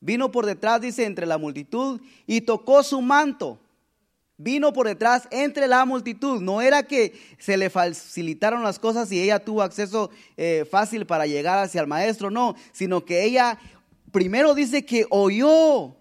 vino 0.00 0.32
por 0.32 0.44
detrás, 0.44 0.80
dice, 0.80 1.04
entre 1.04 1.24
la 1.24 1.38
multitud 1.38 2.00
y 2.26 2.40
tocó 2.40 2.82
su 2.82 3.00
manto. 3.00 3.60
Vino 4.36 4.72
por 4.72 4.88
detrás 4.88 5.28
entre 5.30 5.68
la 5.68 5.84
multitud. 5.84 6.42
No 6.42 6.60
era 6.60 6.82
que 6.82 7.12
se 7.38 7.56
le 7.56 7.70
facilitaron 7.70 8.64
las 8.64 8.80
cosas 8.80 9.12
y 9.12 9.20
ella 9.20 9.38
tuvo 9.38 9.62
acceso 9.62 10.10
eh, 10.36 10.66
fácil 10.68 11.06
para 11.06 11.28
llegar 11.28 11.60
hacia 11.60 11.80
el 11.80 11.86
maestro, 11.86 12.32
no, 12.32 12.56
sino 12.72 13.04
que 13.04 13.22
ella 13.22 13.60
primero 14.14 14.54
dice 14.54 14.86
que 14.86 15.06
oyó. 15.10 15.96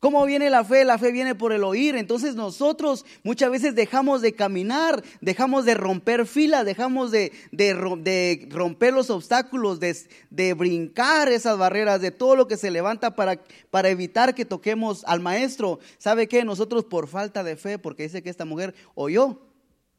¿Cómo 0.00 0.24
viene 0.26 0.50
la 0.50 0.64
fe? 0.64 0.84
La 0.84 0.98
fe 0.98 1.12
viene 1.12 1.36
por 1.36 1.52
el 1.52 1.62
oír. 1.62 1.94
Entonces 1.94 2.34
nosotros 2.34 3.04
muchas 3.22 3.52
veces 3.52 3.76
dejamos 3.76 4.20
de 4.20 4.32
caminar, 4.32 5.04
dejamos 5.20 5.64
de 5.64 5.74
romper 5.74 6.26
filas, 6.26 6.64
dejamos 6.64 7.12
de, 7.12 7.30
romper 8.50 8.94
los 8.94 9.10
obstáculos, 9.10 9.78
de, 9.78 10.54
brincar 10.54 11.28
esas 11.28 11.56
barreras, 11.56 12.00
de 12.00 12.10
todo 12.10 12.34
lo 12.34 12.48
que 12.48 12.56
se 12.56 12.72
levanta 12.72 13.14
para, 13.14 13.40
para 13.70 13.90
evitar 13.90 14.34
que 14.34 14.44
toquemos 14.44 15.04
al 15.04 15.20
maestro. 15.20 15.78
¿Sabe 15.98 16.26
qué? 16.26 16.44
Nosotros 16.44 16.84
por 16.84 17.06
falta 17.06 17.44
de 17.44 17.54
fe, 17.54 17.78
porque 17.78 18.04
dice 18.04 18.22
que 18.22 18.30
esta 18.30 18.46
mujer 18.46 18.74
oyó. 18.96 19.38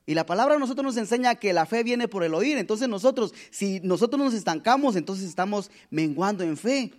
Y 0.06 0.16
la 0.16 0.26
palabra 0.26 0.56
a 0.56 0.60
nosotros 0.60 0.84
nos 0.84 0.98
enseña 0.98 1.36
que 1.36 1.54
la 1.54 1.66
fe 1.66 1.84
viene 1.84 2.10
por 2.10 2.24
el 2.24 2.34
oír. 2.34 2.58
Entonces 2.58 2.90
nosotros, 2.90 3.34
si 3.52 3.80
nosotros 3.82 4.22
nos 4.22 4.34
estancamos, 4.34 4.98
entonces 4.98 5.30
estamos 5.30 5.72
menguando 5.92 6.44
en 6.44 6.58
fe. 6.58 6.92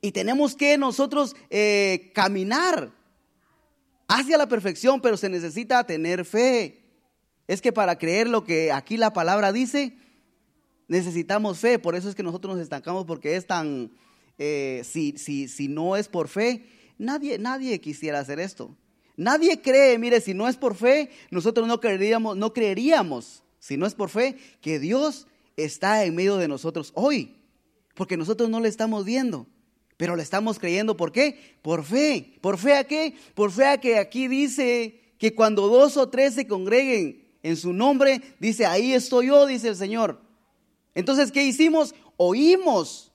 Y 0.00 0.12
tenemos 0.12 0.54
que 0.54 0.78
nosotros 0.78 1.34
eh, 1.50 2.10
caminar 2.14 2.92
hacia 4.06 4.38
la 4.38 4.48
perfección, 4.48 5.00
pero 5.00 5.16
se 5.16 5.28
necesita 5.28 5.84
tener 5.84 6.24
fe. 6.24 6.84
Es 7.46 7.60
que 7.60 7.72
para 7.72 7.98
creer 7.98 8.28
lo 8.28 8.44
que 8.44 8.72
aquí 8.72 8.96
la 8.96 9.12
palabra 9.12 9.52
dice, 9.52 9.96
necesitamos 10.86 11.58
fe. 11.58 11.78
Por 11.78 11.94
eso 11.94 12.08
es 12.08 12.14
que 12.14 12.22
nosotros 12.22 12.54
nos 12.54 12.62
estancamos 12.62 13.04
porque 13.04 13.36
es 13.36 13.46
tan, 13.46 13.92
eh, 14.38 14.82
si, 14.84 15.14
si, 15.18 15.48
si 15.48 15.68
no 15.68 15.96
es 15.96 16.08
por 16.08 16.28
fe, 16.28 16.66
nadie, 16.98 17.38
nadie 17.38 17.80
quisiera 17.80 18.20
hacer 18.20 18.40
esto. 18.40 18.76
Nadie 19.16 19.60
cree, 19.60 19.98
mire, 19.98 20.20
si 20.20 20.32
no 20.32 20.46
es 20.46 20.56
por 20.56 20.76
fe, 20.76 21.10
nosotros 21.30 21.66
no 21.66 21.80
creeríamos, 21.80 22.36
no 22.36 22.52
creeríamos, 22.52 23.42
si 23.58 23.76
no 23.76 23.84
es 23.84 23.94
por 23.94 24.10
fe, 24.10 24.36
que 24.60 24.78
Dios 24.78 25.26
está 25.56 26.04
en 26.04 26.14
medio 26.14 26.36
de 26.36 26.46
nosotros 26.46 26.92
hoy, 26.94 27.34
porque 27.94 28.16
nosotros 28.16 28.48
no 28.48 28.60
le 28.60 28.68
estamos 28.68 29.04
viendo. 29.04 29.48
Pero 29.98 30.16
le 30.16 30.22
estamos 30.22 30.58
creyendo, 30.58 30.96
¿por 30.96 31.12
qué? 31.12 31.58
Por 31.60 31.84
fe. 31.84 32.38
¿Por 32.40 32.56
fe 32.56 32.74
a 32.76 32.84
qué? 32.84 33.14
Por 33.34 33.50
fe 33.50 33.66
a 33.66 33.78
que 33.78 33.98
aquí 33.98 34.28
dice 34.28 35.12
que 35.18 35.34
cuando 35.34 35.66
dos 35.66 35.96
o 35.96 36.08
tres 36.08 36.34
se 36.34 36.46
congreguen 36.46 37.28
en 37.42 37.56
su 37.56 37.72
nombre, 37.72 38.22
dice, 38.38 38.64
ahí 38.64 38.94
estoy 38.94 39.26
yo, 39.26 39.44
dice 39.44 39.68
el 39.68 39.76
Señor. 39.76 40.22
Entonces, 40.94 41.32
¿qué 41.32 41.44
hicimos? 41.44 41.96
Oímos 42.16 43.12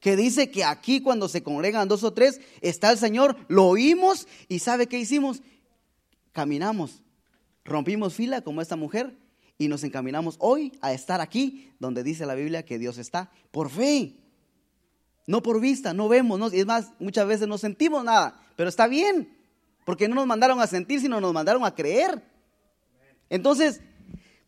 que 0.00 0.16
dice 0.16 0.50
que 0.50 0.64
aquí 0.64 1.00
cuando 1.00 1.28
se 1.28 1.44
congregan 1.44 1.86
dos 1.86 2.02
o 2.02 2.12
tres 2.12 2.40
está 2.60 2.90
el 2.90 2.98
Señor, 2.98 3.36
lo 3.46 3.66
oímos 3.66 4.26
y 4.48 4.58
¿sabe 4.58 4.88
qué 4.88 4.98
hicimos? 4.98 5.40
Caminamos, 6.32 7.00
rompimos 7.64 8.14
fila 8.14 8.42
como 8.42 8.60
esta 8.60 8.74
mujer 8.74 9.16
y 9.56 9.68
nos 9.68 9.84
encaminamos 9.84 10.34
hoy 10.40 10.72
a 10.80 10.92
estar 10.92 11.20
aquí 11.20 11.70
donde 11.78 12.02
dice 12.02 12.26
la 12.26 12.34
Biblia 12.34 12.64
que 12.64 12.80
Dios 12.80 12.98
está 12.98 13.30
por 13.52 13.70
fe. 13.70 14.16
No 15.26 15.42
por 15.42 15.60
vista, 15.60 15.94
no 15.94 16.08
vemos, 16.08 16.38
no, 16.38 16.48
es 16.48 16.66
más, 16.66 16.92
muchas 16.98 17.26
veces 17.26 17.46
no 17.46 17.58
sentimos 17.58 18.04
nada, 18.04 18.40
pero 18.56 18.68
está 18.68 18.88
bien, 18.88 19.36
porque 19.84 20.08
no 20.08 20.14
nos 20.14 20.26
mandaron 20.26 20.60
a 20.60 20.66
sentir, 20.66 21.00
sino 21.00 21.20
nos 21.20 21.32
mandaron 21.32 21.64
a 21.64 21.74
creer. 21.74 22.22
Entonces, 23.30 23.80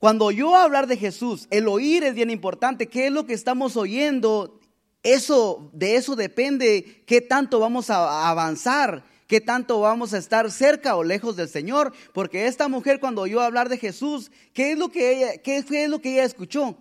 cuando 0.05 0.31
yo 0.31 0.55
hablar 0.55 0.87
de 0.87 0.99
Jesús, 0.99 1.47
el 1.51 1.67
oír 1.67 2.05
es 2.05 2.15
bien 2.15 2.29
importante. 2.29 2.89
¿Qué 2.89 3.07
es 3.07 3.13
lo 3.13 3.25
que 3.25 3.33
estamos 3.33 3.75
oyendo? 3.75 4.61
Eso, 5.03 5.71
de 5.73 5.97
eso 5.97 6.15
depende 6.17 7.03
qué 7.07 7.23
tanto 7.23 7.59
vamos 7.59 7.89
a 7.89 8.29
avanzar, 8.29 9.05
qué 9.27 9.41
tanto 9.41 9.81
vamos 9.81 10.13
a 10.13 10.19
estar 10.19 10.51
cerca 10.51 10.97
o 10.97 11.05
lejos 11.05 11.37
del 11.37 11.49
Señor. 11.49 11.95
Porque 12.13 12.47
esta 12.47 12.69
mujer, 12.69 13.01
cuando 13.01 13.23
oyó 13.23 13.41
hablar 13.41 13.71
de 13.71 13.79
Jesús, 13.79 14.31
¿qué 14.53 14.73
es 14.73 14.79
lo 14.79 14.91
que 14.91 15.13
ella, 15.13 15.39
qué 15.39 15.57
es 15.57 15.89
lo 15.89 16.03
que 16.03 16.13
ella 16.13 16.25
escuchó? 16.25 16.77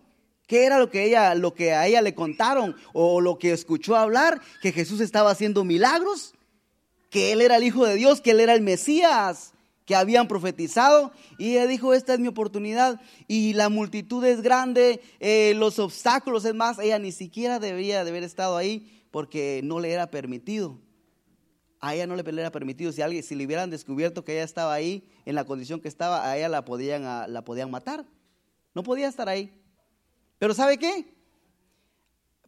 ¿Qué 0.47 0.65
era 0.65 0.77
lo 0.77 0.89
que, 0.89 1.06
ella, 1.06 1.36
lo 1.36 1.53
que 1.53 1.73
a 1.73 1.88
ella 1.88 2.01
le 2.01 2.15
contaron 2.15 2.75
o 2.91 3.21
lo 3.21 3.39
que 3.39 3.53
escuchó 3.53 3.95
hablar? 3.95 4.41
Que 4.62 4.71
Jesús 4.71 4.99
estaba 4.99 5.32
haciendo 5.32 5.63
milagros, 5.63 6.34
que 7.10 7.32
Él 7.32 7.41
era 7.41 7.58
el 7.58 7.63
Hijo 7.63 7.86
de 7.86 7.95
Dios, 7.95 8.19
que 8.19 8.32
Él 8.32 8.41
era 8.41 8.53
el 8.53 8.62
Mesías, 8.62 9.53
que 9.86 9.95
habían 9.95 10.27
profetizado. 10.27 11.13
Y 11.38 11.51
ella 11.51 11.67
dijo, 11.67 11.93
esta 11.93 12.13
es 12.13 12.19
mi 12.19 12.27
oportunidad. 12.27 12.99
Y 13.27 13.53
la 13.53 13.69
multitud 13.69 14.23
es 14.25 14.41
grande, 14.41 15.01
eh, 15.19 15.53
los 15.56 15.79
obstáculos, 15.79 16.43
es 16.43 16.53
más, 16.53 16.77
ella 16.79 16.99
ni 16.99 17.13
siquiera 17.13 17.60
debería 17.60 18.03
de 18.03 18.10
haber 18.10 18.23
estado 18.23 18.58
ahí 18.58 19.06
porque 19.12 19.62
no 19.63 19.79
le 19.79 19.91
era 19.91 20.08
permitido. 20.12 20.79
A 21.79 21.95
ella 21.95 22.08
no 22.08 22.15
le 22.15 22.23
era 22.41 22.51
permitido. 22.51 22.91
Si, 22.91 23.01
alguien, 23.01 23.23
si 23.23 23.36
le 23.36 23.45
hubieran 23.45 23.69
descubierto 23.69 24.23
que 24.23 24.34
ella 24.34 24.43
estaba 24.43 24.73
ahí 24.73 25.08
en 25.25 25.36
la 25.36 25.45
condición 25.45 25.79
que 25.79 25.88
estaba, 25.88 26.29
a 26.29 26.38
ella 26.38 26.49
la 26.49 26.65
podían, 26.65 27.03
la 27.32 27.41
podían 27.43 27.71
matar. 27.71 28.06
No 28.73 28.84
podía 28.84 29.08
estar 29.08 29.29
ahí. 29.29 29.53
Pero 30.43 30.53
¿sabe 30.53 30.77
qué? 30.77 31.06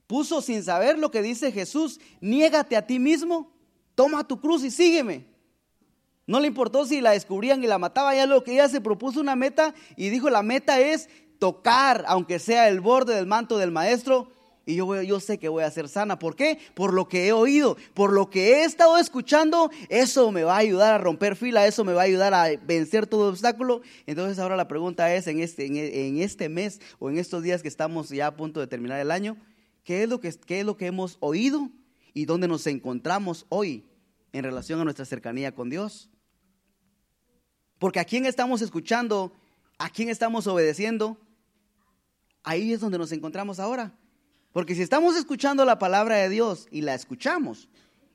Puso 0.06 0.42
sin 0.42 0.62
saber 0.62 1.00
lo 1.00 1.12
que 1.12 1.22
dice 1.22 1.54
Jesús, 1.54 2.02
niégate 2.20 2.76
a 2.76 2.86
ti 2.86 3.00
mismo, 3.00 3.54
toma 3.96 4.28
tu 4.28 4.42
cruz 4.42 4.66
y 4.66 4.70
sígueme. 4.70 5.26
No 6.28 6.42
le 6.42 6.48
importó 6.48 6.86
si 6.86 7.00
la 7.00 7.12
descubrían 7.12 7.64
y 7.64 7.68
la 7.68 7.78
mataban, 7.78 8.18
ya 8.18 8.26
lo 8.26 8.44
que 8.44 8.52
ella 8.52 8.68
se 8.68 8.82
propuso 8.82 9.22
una 9.22 9.38
meta 9.38 9.74
y 9.96 10.10
dijo, 10.10 10.30
la 10.30 10.44
meta 10.44 10.78
es 10.78 11.08
tocar, 11.40 12.04
aunque 12.10 12.38
sea 12.38 12.68
el 12.68 12.82
borde 12.82 13.16
del 13.16 13.28
manto 13.28 13.58
del 13.58 13.72
maestro, 13.72 14.28
y 14.66 14.76
yo, 14.76 15.02
yo 15.04 15.20
sé 15.20 15.38
que 15.38 15.48
voy 15.48 15.64
a 15.64 15.70
ser 15.70 15.88
sana. 15.88 16.18
¿Por 16.18 16.36
qué? 16.36 16.58
Por 16.74 16.94
lo 16.94 17.08
que 17.08 17.28
he 17.28 17.32
oído, 17.32 17.78
por 17.94 18.12
lo 18.12 18.32
que 18.32 18.54
he 18.54 18.64
estado 18.64 18.98
escuchando, 18.98 19.70
eso 19.90 20.32
me 20.32 20.44
va 20.44 20.56
a 20.56 20.60
ayudar 20.60 20.94
a 20.94 20.98
romper 20.98 21.36
fila, 21.36 21.68
eso 21.68 21.84
me 21.84 21.94
va 21.94 22.02
a 22.02 22.06
ayudar 22.06 22.34
a 22.34 22.48
vencer 22.66 23.06
todo 23.06 23.30
obstáculo. 23.30 23.82
Entonces 24.08 24.40
ahora 24.40 24.56
la 24.56 24.68
pregunta 24.68 25.14
es, 25.14 25.28
en 25.28 25.40
este, 25.40 25.68
en, 25.68 26.18
este 26.18 26.50
mes 26.50 26.82
o 26.98 27.12
en 27.12 27.20
estos 27.20 27.44
días 27.44 27.62
que 27.62 27.68
estamos 27.68 28.10
ya 28.10 28.28
a 28.28 28.36
punto 28.36 28.60
de 28.60 28.66
terminar 28.66 29.00
el 29.00 29.12
año, 29.12 29.38
¿qué 29.84 30.02
es 30.02 30.10
lo 30.10 30.20
que, 30.20 30.34
qué 30.34 30.62
es 30.62 30.66
lo 30.66 30.78
que 30.78 30.88
hemos 30.88 31.18
oído 31.20 31.70
y 32.16 32.26
dónde 32.26 32.48
nos 32.48 32.66
encontramos 32.66 33.46
hoy 33.50 33.86
en 34.34 34.44
relación 34.44 34.82
a 34.82 34.84
nuestra 34.84 35.06
cercanía 35.06 35.54
con 35.54 35.70
Dios? 35.70 36.10
Porque 37.78 38.00
a 38.00 38.06
quién 38.06 38.26
estamos 38.26 38.64
escuchando, 38.64 39.32
a 39.78 39.92
quién 39.92 40.10
estamos 40.10 40.48
obedeciendo, 40.48 41.20
ahí 42.42 42.74
es 42.74 42.80
donde 42.80 42.98
nos 42.98 43.12
encontramos 43.12 43.60
ahora. 43.60 43.94
Porque 44.56 44.74
si 44.74 44.84
estamos 44.84 45.18
escuchando 45.18 45.66
la 45.66 45.80
palabra 45.80 46.16
de 46.16 46.30
Dios 46.30 46.70
y 46.72 46.80
la 46.80 46.96
escuchamos 46.96 47.68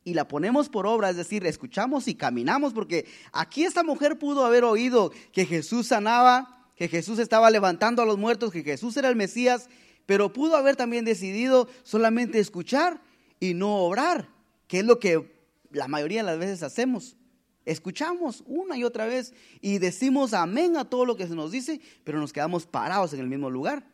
y 0.05 0.15
la 0.15 0.27
ponemos 0.27 0.71
por 0.71 0.87
obra, 0.87 1.11
es 1.11 1.17
decir, 1.17 1.45
escuchamos 1.45 2.09
y 2.09 2.15
caminamos, 2.15 2.73
porque 2.73 3.05
aquí 3.31 3.65
esta 3.65 3.83
mujer 3.83 4.19
pudo 4.19 4.47
haber 4.47 4.65
oído 4.65 5.13
que 5.33 5.45
Jesús 5.45 5.89
sanaba, 5.89 6.65
que 6.77 6.89
Jesús 6.89 7.19
estaba 7.19 7.51
levantando 7.51 8.01
a 8.01 8.07
los 8.07 8.17
muertos, 8.17 8.53
que 8.53 8.63
Jesús 8.63 8.97
era 8.97 9.11
el 9.11 9.17
Mesías, 9.17 9.69
pero 10.07 10.33
pudo 10.33 10.57
haber 10.57 10.77
también 10.77 11.05
decidido 11.05 11.69
solamente 11.83 12.39
escuchar 12.39 13.03
y 13.39 13.53
no 13.53 13.77
obrar, 13.77 14.31
que 14.67 14.79
es 14.79 14.87
lo 14.87 14.99
que 14.99 15.31
la 15.71 15.89
mayoría 15.89 16.23
de 16.23 16.31
las 16.31 16.39
veces 16.39 16.63
hacemos. 16.63 17.19
Escuchamos 17.67 18.45
una 18.47 18.79
y 18.79 18.85
otra 18.85 19.05
vez 19.05 19.35
y 19.61 19.77
decimos 19.77 20.33
amén 20.33 20.79
a 20.79 20.89
todo 20.89 21.05
lo 21.05 21.19
que 21.19 21.29
se 21.29 21.35
nos 21.35 21.51
dice, 21.51 21.83
pero 22.03 22.19
nos 22.19 22.33
quedamos 22.33 22.65
parados 22.65 23.13
en 23.13 23.21
el 23.21 23.29
mismo 23.29 23.51
lugar. 23.51 23.90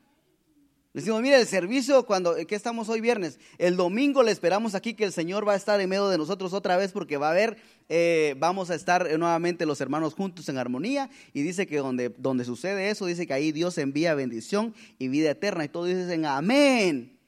Decimos, 0.97 1.21
mire, 1.21 1.39
el 1.39 1.47
servicio 1.47 2.07
cuando, 2.07 2.35
¿qué 2.47 2.55
estamos 2.55 2.89
hoy 2.89 3.03
viernes? 3.03 3.39
El 3.59 3.77
domingo 3.77 4.23
le 4.23 4.33
esperamos 4.33 4.75
aquí 4.75 4.95
que 4.95 5.05
el 5.05 5.13
Señor 5.13 5.47
va 5.47 5.53
a 5.53 5.57
estar 5.57 5.79
en 5.79 5.91
medio 5.91 6.09
de 6.09 6.17
nosotros 6.17 6.55
otra 6.55 6.79
vez 6.79 6.93
porque 6.93 7.19
va 7.19 7.29
a 7.29 7.33
haber, 7.33 7.59
eh, 7.91 8.35
vamos 8.39 8.71
a 8.71 8.75
estar 8.75 9.07
nuevamente 9.19 9.67
los 9.67 9.83
hermanos 9.83 10.15
juntos 10.15 10.49
en 10.49 10.57
armonía 10.57 11.11
y 11.35 11.43
dice 11.43 11.67
que 11.67 11.77
donde, 11.77 12.09
donde 12.17 12.47
sucede 12.47 12.89
eso, 12.89 13.05
dice 13.05 13.27
que 13.27 13.35
ahí 13.35 13.53
Dios 13.53 13.77
envía 13.77 14.15
bendición 14.15 14.75
y 14.99 15.09
vida 15.09 15.33
eterna 15.33 15.67
y 15.67 15.69
todos 15.69 15.89
dicen 15.89 16.25
amén. 16.25 17.19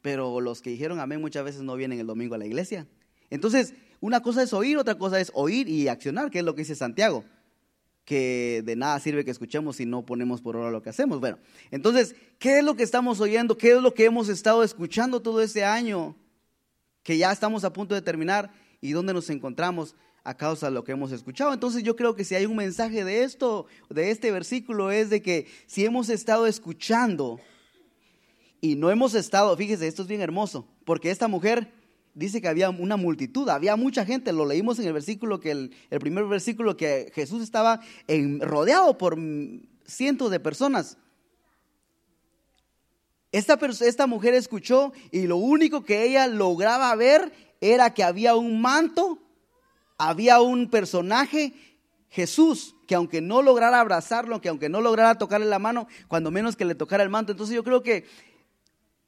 Pero 0.00 0.40
los 0.40 0.62
que 0.62 0.70
dijeron 0.70 1.00
amén 1.00 1.20
muchas 1.20 1.42
veces 1.42 1.62
no 1.62 1.74
vienen 1.74 1.98
el 1.98 2.06
domingo 2.06 2.36
a 2.36 2.38
la 2.38 2.46
iglesia. 2.46 2.86
Entonces, 3.30 3.74
una 3.98 4.20
cosa 4.20 4.44
es 4.44 4.52
oír, 4.52 4.78
otra 4.78 4.94
cosa 4.94 5.18
es 5.18 5.32
oír 5.34 5.68
y 5.68 5.88
accionar, 5.88 6.30
que 6.30 6.38
es 6.38 6.44
lo 6.44 6.54
que 6.54 6.62
dice 6.62 6.76
Santiago 6.76 7.24
que 8.08 8.62
de 8.64 8.74
nada 8.74 8.98
sirve 9.00 9.22
que 9.22 9.30
escuchemos 9.30 9.76
si 9.76 9.84
no 9.84 10.06
ponemos 10.06 10.40
por 10.40 10.56
obra 10.56 10.70
lo 10.70 10.80
que 10.80 10.88
hacemos. 10.88 11.20
Bueno, 11.20 11.38
entonces, 11.70 12.16
¿qué 12.38 12.60
es 12.60 12.64
lo 12.64 12.74
que 12.74 12.82
estamos 12.82 13.20
oyendo? 13.20 13.58
¿Qué 13.58 13.72
es 13.72 13.82
lo 13.82 13.92
que 13.92 14.06
hemos 14.06 14.30
estado 14.30 14.62
escuchando 14.62 15.20
todo 15.20 15.42
este 15.42 15.62
año? 15.62 16.16
Que 17.02 17.18
ya 17.18 17.30
estamos 17.30 17.64
a 17.64 17.72
punto 17.74 17.94
de 17.94 18.00
terminar 18.00 18.50
y 18.80 18.92
dónde 18.92 19.12
nos 19.12 19.28
encontramos 19.28 19.94
a 20.24 20.34
causa 20.34 20.68
de 20.68 20.72
lo 20.72 20.84
que 20.84 20.92
hemos 20.92 21.12
escuchado. 21.12 21.52
Entonces 21.52 21.82
yo 21.82 21.96
creo 21.96 22.14
que 22.14 22.24
si 22.24 22.34
hay 22.34 22.46
un 22.46 22.56
mensaje 22.56 23.04
de 23.04 23.24
esto, 23.24 23.66
de 23.90 24.10
este 24.10 24.32
versículo, 24.32 24.90
es 24.90 25.10
de 25.10 25.20
que 25.20 25.46
si 25.66 25.84
hemos 25.84 26.08
estado 26.08 26.46
escuchando 26.46 27.38
y 28.62 28.76
no 28.76 28.90
hemos 28.90 29.14
estado, 29.14 29.54
fíjese, 29.54 29.86
esto 29.86 30.00
es 30.00 30.08
bien 30.08 30.22
hermoso, 30.22 30.66
porque 30.86 31.10
esta 31.10 31.28
mujer 31.28 31.70
dice 32.18 32.40
que 32.40 32.48
había 32.48 32.68
una 32.68 32.96
multitud, 32.96 33.48
había 33.48 33.76
mucha 33.76 34.04
gente, 34.04 34.32
lo 34.32 34.44
leímos 34.44 34.78
en 34.80 34.86
el 34.86 34.92
versículo, 34.92 35.38
que 35.38 35.52
el, 35.52 35.70
primer 36.00 36.24
versículo, 36.24 36.76
que 36.76 37.12
Jesús 37.14 37.42
estaba 37.42 37.80
rodeado 38.40 38.98
por 38.98 39.16
cientos 39.86 40.30
de 40.30 40.40
personas. 40.40 40.98
Esta, 43.30 43.58
esta 43.82 44.06
mujer 44.06 44.34
escuchó 44.34 44.92
y 45.12 45.26
lo 45.26 45.36
único 45.36 45.84
que 45.84 46.04
ella 46.04 46.26
lograba 46.26 46.94
ver 46.96 47.32
era 47.60 47.94
que 47.94 48.02
había 48.02 48.34
un 48.34 48.60
manto, 48.60 49.18
había 49.96 50.40
un 50.40 50.70
personaje, 50.70 51.52
Jesús, 52.08 52.74
que 52.88 52.94
aunque 52.94 53.20
no 53.20 53.42
lograra 53.42 53.80
abrazarlo, 53.80 54.40
que 54.40 54.48
aunque 54.48 54.68
no 54.68 54.80
lograra 54.80 55.18
tocarle 55.18 55.46
la 55.46 55.58
mano, 55.58 55.86
cuando 56.08 56.30
menos 56.30 56.56
que 56.56 56.64
le 56.64 56.74
tocara 56.74 57.04
el 57.04 57.10
manto. 57.10 57.32
Entonces 57.32 57.54
yo 57.54 57.62
creo 57.62 57.82
que 57.82 58.06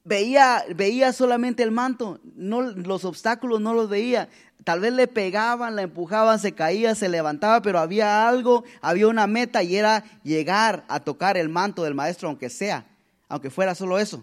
veía, 0.04 0.64
veía 0.74 1.12
solamente 1.12 1.62
el 1.62 1.70
manto, 1.70 2.20
no, 2.34 2.62
los 2.62 3.04
obstáculos 3.04 3.60
no 3.60 3.74
los 3.74 3.88
veía. 3.88 4.28
Tal 4.64 4.80
vez 4.80 4.92
le 4.92 5.06
pegaban, 5.06 5.76
la 5.76 5.82
empujaban, 5.82 6.38
se 6.38 6.52
caía, 6.52 6.94
se 6.94 7.08
levantaba, 7.08 7.62
pero 7.62 7.78
había 7.78 8.28
algo, 8.28 8.64
había 8.82 9.08
una 9.08 9.26
meta 9.26 9.62
y 9.62 9.76
era 9.76 10.04
llegar 10.22 10.84
a 10.88 11.00
tocar 11.00 11.36
el 11.36 11.48
manto 11.48 11.84
del 11.84 11.94
maestro, 11.94 12.28
aunque 12.28 12.50
sea, 12.50 12.84
aunque 13.28 13.50
fuera 13.50 13.74
solo 13.74 13.98
eso. 13.98 14.22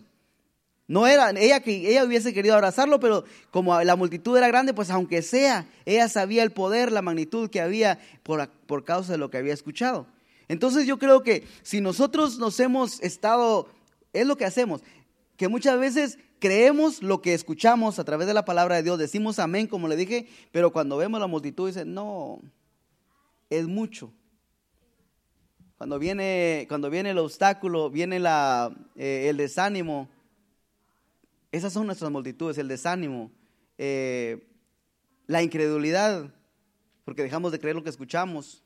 No 0.88 1.06
era, 1.06 1.32
ella 1.32 1.60
que 1.60 1.90
ella 1.90 2.06
hubiese 2.06 2.34
querido 2.34 2.56
abrazarlo, 2.56 3.00
pero 3.00 3.26
como 3.52 3.82
la 3.84 3.96
multitud 3.98 4.38
era 4.38 4.48
grande, 4.48 4.74
pues 4.74 4.90
aunque 4.90 5.22
sea, 5.22 5.66
ella 5.86 6.08
sabía 6.08 6.44
el 6.44 6.52
poder, 6.52 6.94
la 6.94 7.02
magnitud 7.02 7.50
que 7.50 7.60
había 7.60 8.00
por, 8.24 8.48
por 8.68 8.86
causa 8.86 9.12
de 9.12 9.18
lo 9.18 9.30
que 9.30 9.38
había 9.38 9.54
escuchado. 9.54 10.08
Entonces 10.48 10.86
yo 10.86 10.98
creo 10.98 11.24
que 11.24 11.46
si 11.62 11.82
nosotros 11.82 12.38
nos 12.38 12.58
hemos 12.62 13.02
estado, 13.02 13.68
es 14.14 14.26
lo 14.26 14.38
que 14.38 14.46
hacemos, 14.46 14.82
que 15.38 15.48
muchas 15.48 15.80
veces 15.80 16.18
creemos 16.40 17.02
lo 17.04 17.22
que 17.22 17.34
escuchamos 17.34 18.00
a 18.00 18.04
través 18.04 18.28
de 18.28 18.34
la 18.34 18.44
palabra 18.44 18.76
de 18.76 18.84
Dios, 18.84 19.00
decimos 19.00 19.40
amén, 19.40 19.68
como 19.68 19.88
le 19.88 19.96
dije, 19.96 20.28
pero 20.52 20.74
cuando 20.74 20.98
vemos 20.98 21.20
la 21.20 21.28
multitud 21.28 21.68
dice, 21.68 21.86
no, 21.86 22.42
es 23.50 23.68
mucho. 23.68 24.12
Cuando 25.78 26.00
viene, 26.00 26.66
cuando 26.68 26.90
viene 26.90 27.12
el 27.12 27.20
obstáculo, 27.20 27.92
viene 27.92 28.20
la, 28.20 28.76
eh, 28.96 29.28
el 29.30 29.38
desánimo, 29.38 30.10
esas 31.52 31.72
son 31.72 31.86
nuestras 31.86 32.12
multitudes, 32.12 32.58
el 32.58 32.68
desánimo, 32.68 33.32
eh, 33.78 34.48
la 35.28 35.44
incredulidad, 35.44 36.34
porque 37.06 37.22
dejamos 37.22 37.52
de 37.52 37.60
creer 37.60 37.76
lo 37.76 37.84
que 37.84 37.92
escuchamos. 37.92 38.64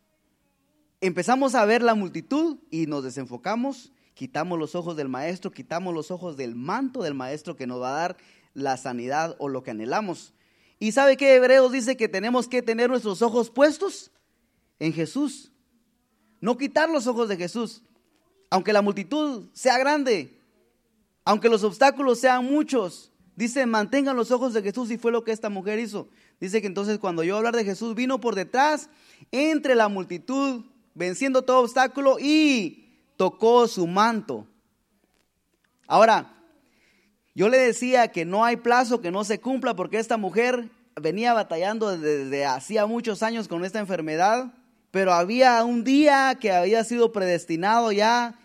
Empezamos 1.01 1.53
a 1.53 1.65
ver 1.65 1.81
la 1.81 1.95
multitud 1.95 2.59
y 2.69 2.85
nos 2.85 3.03
desenfocamos 3.03 3.91
quitamos 4.13 4.59
los 4.59 4.75
ojos 4.75 4.95
del 4.95 5.09
maestro, 5.09 5.51
quitamos 5.51 5.93
los 5.93 6.11
ojos 6.11 6.37
del 6.37 6.55
manto 6.55 7.01
del 7.03 7.13
maestro 7.13 7.55
que 7.55 7.67
nos 7.67 7.81
va 7.81 7.89
a 7.89 7.99
dar 8.01 8.17
la 8.53 8.77
sanidad 8.77 9.35
o 9.39 9.49
lo 9.49 9.63
que 9.63 9.71
anhelamos. 9.71 10.33
¿Y 10.79 10.91
sabe 10.91 11.17
qué 11.17 11.35
Hebreos 11.35 11.71
dice 11.71 11.95
que 11.95 12.07
tenemos 12.07 12.47
que 12.47 12.61
tener 12.61 12.89
nuestros 12.89 13.21
ojos 13.21 13.49
puestos 13.49 14.11
en 14.79 14.93
Jesús? 14.93 15.51
No 16.39 16.57
quitar 16.57 16.89
los 16.89 17.05
ojos 17.07 17.29
de 17.29 17.37
Jesús, 17.37 17.83
aunque 18.49 18.73
la 18.73 18.81
multitud 18.81 19.49
sea 19.53 19.77
grande, 19.77 20.39
aunque 21.23 21.49
los 21.49 21.63
obstáculos 21.63 22.19
sean 22.19 22.45
muchos. 22.45 23.11
Dice, 23.35 23.65
mantengan 23.65 24.15
los 24.15 24.31
ojos 24.31 24.53
de 24.53 24.61
Jesús 24.61 24.91
y 24.91 24.97
fue 24.97 25.11
lo 25.11 25.23
que 25.23 25.31
esta 25.31 25.49
mujer 25.49 25.79
hizo. 25.79 26.09
Dice 26.39 26.61
que 26.61 26.67
entonces 26.67 26.97
cuando 26.99 27.23
yo 27.23 27.37
hablar 27.37 27.55
de 27.55 27.63
Jesús 27.63 27.95
vino 27.95 28.19
por 28.19 28.35
detrás, 28.35 28.89
entre 29.31 29.75
la 29.75 29.87
multitud, 29.87 30.65
venciendo 30.95 31.43
todo 31.43 31.59
obstáculo 31.59 32.17
y 32.19 32.90
tocó 33.21 33.67
su 33.67 33.85
manto. 33.85 34.47
Ahora, 35.85 36.33
yo 37.35 37.49
le 37.49 37.59
decía 37.59 38.07
que 38.07 38.25
no 38.25 38.43
hay 38.43 38.55
plazo 38.55 38.99
que 38.99 39.11
no 39.11 39.23
se 39.23 39.39
cumpla 39.39 39.75
porque 39.75 39.99
esta 39.99 40.17
mujer 40.17 40.71
venía 40.99 41.31
batallando 41.31 41.95
desde 41.95 42.45
hacía 42.47 42.87
muchos 42.87 43.21
años 43.21 43.47
con 43.47 43.63
esta 43.63 43.77
enfermedad, 43.77 44.55
pero 44.89 45.13
había 45.13 45.63
un 45.63 45.83
día 45.83 46.35
que 46.41 46.51
había 46.51 46.83
sido 46.83 47.11
predestinado 47.11 47.91
ya 47.91 48.39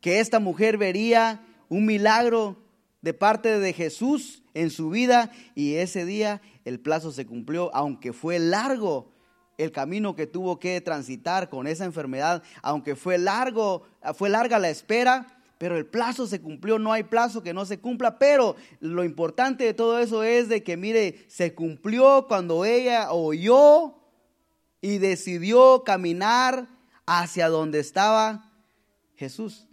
que 0.00 0.20
esta 0.20 0.38
mujer 0.38 0.78
vería 0.78 1.44
un 1.68 1.84
milagro 1.84 2.56
de 3.02 3.12
parte 3.12 3.58
de 3.58 3.72
Jesús 3.72 4.44
en 4.54 4.70
su 4.70 4.90
vida 4.90 5.32
y 5.56 5.74
ese 5.74 6.04
día 6.04 6.40
el 6.64 6.78
plazo 6.78 7.10
se 7.10 7.26
cumplió, 7.26 7.74
aunque 7.74 8.12
fue 8.12 8.38
largo, 8.38 9.10
el 9.58 9.72
camino 9.72 10.16
que 10.16 10.26
tuvo 10.26 10.58
que 10.58 10.80
transitar 10.80 11.48
con 11.48 11.66
esa 11.66 11.84
enfermedad, 11.84 12.42
aunque 12.62 12.96
fue 12.96 13.18
largo, 13.18 13.84
fue 14.14 14.28
larga 14.28 14.58
la 14.58 14.70
espera, 14.70 15.34
pero 15.58 15.76
el 15.76 15.86
plazo 15.86 16.26
se 16.26 16.40
cumplió, 16.40 16.78
no 16.78 16.92
hay 16.92 17.04
plazo 17.04 17.42
que 17.42 17.54
no 17.54 17.64
se 17.64 17.78
cumpla, 17.78 18.18
pero 18.18 18.56
lo 18.80 19.04
importante 19.04 19.64
de 19.64 19.74
todo 19.74 19.98
eso 19.98 20.22
es 20.22 20.48
de 20.48 20.62
que 20.62 20.76
mire, 20.76 21.24
se 21.28 21.54
cumplió 21.54 22.26
cuando 22.28 22.64
ella 22.64 23.12
oyó 23.12 23.94
y 24.80 24.98
decidió 24.98 25.84
caminar 25.84 26.68
hacia 27.06 27.48
donde 27.48 27.78
estaba 27.78 28.52
Jesús. 29.14 29.66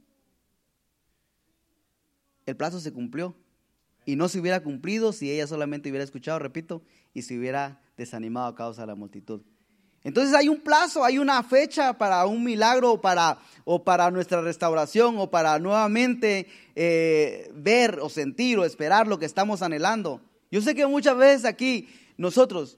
El 2.45 2.55
plazo 2.55 2.79
se 2.79 2.93
cumplió 2.93 3.35
y 4.05 4.15
no 4.15 4.29
se 4.29 4.39
hubiera 4.39 4.63
cumplido 4.63 5.13
si 5.13 5.31
ella 5.31 5.47
solamente 5.47 5.89
hubiera 5.89 6.03
escuchado, 6.03 6.39
repito, 6.39 6.83
y 7.13 7.23
se 7.23 7.37
hubiera 7.37 7.81
desanimado 7.97 8.47
a 8.47 8.55
causa 8.55 8.81
de 8.81 8.87
la 8.87 8.95
multitud. 8.95 9.41
Entonces 10.03 10.33
hay 10.33 10.49
un 10.49 10.61
plazo, 10.61 11.03
hay 11.03 11.19
una 11.19 11.43
fecha 11.43 11.93
para 11.93 12.25
un 12.25 12.43
milagro 12.43 12.99
para, 12.99 13.37
o 13.65 13.83
para 13.83 14.09
nuestra 14.09 14.41
restauración 14.41 15.15
o 15.19 15.29
para 15.29 15.59
nuevamente 15.59 16.47
eh, 16.75 17.51
ver 17.53 17.99
o 17.99 18.09
sentir 18.09 18.57
o 18.57 18.65
esperar 18.65 19.07
lo 19.07 19.19
que 19.19 19.25
estamos 19.25 19.61
anhelando. 19.61 20.21
Yo 20.49 20.61
sé 20.61 20.73
que 20.73 20.87
muchas 20.87 21.17
veces 21.17 21.45
aquí 21.45 21.87
nosotros, 22.17 22.77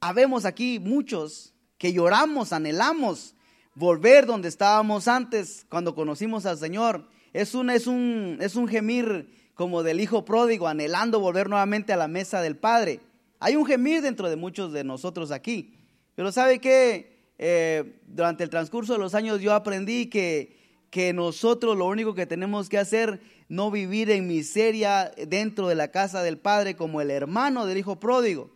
habemos 0.00 0.44
aquí 0.46 0.78
muchos 0.78 1.54
que 1.78 1.92
lloramos, 1.92 2.52
anhelamos 2.52 3.34
volver 3.74 4.26
donde 4.26 4.48
estábamos 4.48 5.06
antes 5.06 5.66
cuando 5.68 5.94
conocimos 5.94 6.46
al 6.46 6.58
Señor. 6.58 7.08
Es 7.32 7.54
un, 7.54 7.70
es 7.70 7.86
un, 7.86 8.38
es 8.40 8.56
un 8.56 8.68
gemir 8.68 9.52
como 9.54 9.82
del 9.82 10.00
hijo 10.00 10.24
pródigo, 10.24 10.66
anhelando 10.66 11.20
volver 11.20 11.48
nuevamente 11.48 11.92
a 11.92 11.96
la 11.96 12.08
mesa 12.08 12.40
del 12.40 12.56
Padre. 12.56 13.00
Hay 13.44 13.56
un 13.56 13.66
gemir 13.66 14.02
dentro 14.02 14.30
de 14.30 14.36
muchos 14.36 14.72
de 14.72 14.84
nosotros 14.84 15.32
aquí. 15.32 15.74
Pero 16.14 16.30
sabe 16.30 16.60
que 16.60 17.32
eh, 17.38 17.98
durante 18.06 18.44
el 18.44 18.50
transcurso 18.50 18.92
de 18.92 19.00
los 19.00 19.16
años 19.16 19.40
yo 19.40 19.52
aprendí 19.52 20.06
que, 20.06 20.86
que 20.90 21.12
nosotros 21.12 21.76
lo 21.76 21.86
único 21.86 22.14
que 22.14 22.24
tenemos 22.24 22.68
que 22.68 22.78
hacer, 22.78 23.20
no 23.48 23.72
vivir 23.72 24.10
en 24.10 24.28
miseria 24.28 25.10
dentro 25.26 25.66
de 25.66 25.74
la 25.74 25.88
casa 25.88 26.22
del 26.22 26.38
Padre 26.38 26.76
como 26.76 27.00
el 27.00 27.10
hermano 27.10 27.66
del 27.66 27.78
hijo 27.78 27.98
pródigo. 27.98 28.52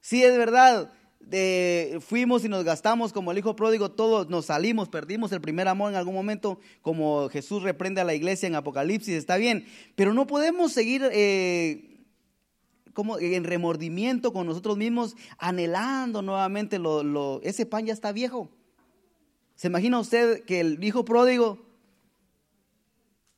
Sí 0.00 0.22
es 0.22 0.36
verdad, 0.36 0.92
fuimos 2.00 2.44
y 2.44 2.48
nos 2.48 2.62
gastamos 2.62 3.12
como 3.12 3.32
el 3.32 3.38
hijo 3.38 3.56
pródigo, 3.56 3.90
todos 3.90 4.28
nos 4.28 4.46
salimos, 4.46 4.88
perdimos 4.88 5.32
el 5.32 5.40
primer 5.40 5.66
amor 5.66 5.90
en 5.90 5.96
algún 5.96 6.14
momento, 6.14 6.60
como 6.80 7.28
Jesús 7.28 7.64
reprende 7.64 8.00
a 8.00 8.04
la 8.04 8.14
iglesia 8.14 8.46
en 8.46 8.54
Apocalipsis, 8.54 9.14
está 9.14 9.36
bien, 9.36 9.66
pero 9.96 10.14
no 10.14 10.26
podemos 10.26 10.72
seguir 10.72 11.08
eh, 11.12 11.91
como 12.92 13.18
en 13.18 13.44
remordimiento 13.44 14.32
con 14.32 14.46
nosotros 14.46 14.76
mismos, 14.76 15.16
anhelando 15.38 16.22
nuevamente 16.22 16.78
lo, 16.78 17.40
ese 17.42 17.66
pan 17.66 17.86
ya 17.86 17.92
está 17.92 18.12
viejo. 18.12 18.50
¿Se 19.54 19.68
imagina 19.68 20.00
usted 20.00 20.44
que 20.44 20.60
el 20.60 20.82
hijo 20.82 21.04
pródigo 21.04 21.58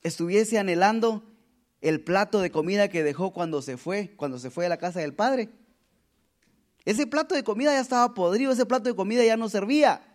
estuviese 0.02 0.58
anhelando 0.58 1.22
el 1.80 2.00
plato 2.00 2.40
de 2.40 2.50
comida 2.50 2.88
que 2.88 3.02
dejó 3.02 3.32
cuando 3.32 3.60
se 3.62 3.76
fue, 3.76 4.14
cuando 4.16 4.38
se 4.38 4.50
fue 4.50 4.66
a 4.66 4.70
la 4.70 4.78
casa 4.78 5.00
del 5.00 5.14
padre? 5.14 5.50
Ese 6.84 7.06
plato 7.06 7.34
de 7.34 7.44
comida 7.44 7.72
ya 7.72 7.80
estaba 7.80 8.14
podrido, 8.14 8.52
ese 8.52 8.66
plato 8.66 8.88
de 8.88 8.96
comida 8.96 9.24
ya 9.24 9.36
no 9.36 9.48
servía. 9.48 10.13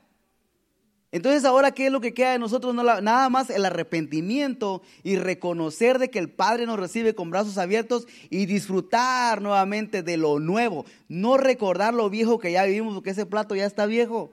Entonces 1.12 1.44
ahora, 1.44 1.72
¿qué 1.72 1.88
es 1.88 1.92
lo 1.92 2.02
que 2.02 2.14
queda 2.14 2.34
de 2.34 2.40
nosotros? 2.40 2.76
nada 2.76 3.30
más 3.30 3.50
el 3.50 3.66
arrepentimiento 3.66 4.84
y 5.02 5.16
reconocer 5.16 5.98
de 5.98 6.12
que 6.12 6.20
el 6.20 6.30
Padre 6.30 6.68
nos 6.68 6.80
recibe 6.80 7.16
con 7.16 7.32
brazos 7.32 7.58
abiertos 7.58 8.08
y 8.30 8.46
disfrutar 8.46 9.42
nuevamente 9.42 10.04
de 10.04 10.18
lo 10.18 10.40
nuevo. 10.40 10.86
No 11.08 11.38
recordar 11.38 11.96
lo 11.96 12.12
viejo 12.12 12.38
que 12.38 12.52
ya 12.52 12.64
vivimos, 12.66 12.94
porque 12.94 13.10
ese 13.10 13.26
plato 13.26 13.56
ya 13.56 13.66
está 13.66 13.88
viejo. 13.88 14.32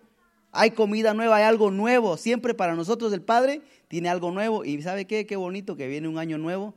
Hay 0.52 0.72
comida 0.72 1.14
nueva, 1.14 1.36
hay 1.36 1.44
algo 1.44 1.70
nuevo. 1.70 2.18
Siempre 2.18 2.52
para 2.52 2.74
nosotros 2.74 3.10
el 3.14 3.22
Padre 3.22 3.62
tiene 3.88 4.10
algo 4.10 4.30
nuevo. 4.30 4.62
Y 4.62 4.80
¿sabe 4.82 5.06
qué? 5.06 5.24
Qué 5.24 5.36
bonito 5.36 5.76
que 5.76 5.88
viene 5.88 6.08
un 6.08 6.18
año 6.18 6.36
nuevo 6.36 6.74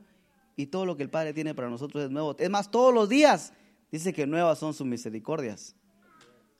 y 0.56 0.66
todo 0.66 0.86
lo 0.86 0.96
que 0.96 1.02
el 1.02 1.10
Padre 1.10 1.34
tiene 1.34 1.54
para 1.54 1.68
nosotros 1.68 2.04
es 2.04 2.10
nuevo. 2.10 2.34
Es 2.38 2.48
más, 2.48 2.70
todos 2.70 2.94
los 2.94 3.10
días 3.10 3.52
dice 3.92 4.14
que 4.14 4.26
nuevas 4.26 4.58
son 4.58 4.72
sus 4.72 4.86
misericordias. 4.86 5.76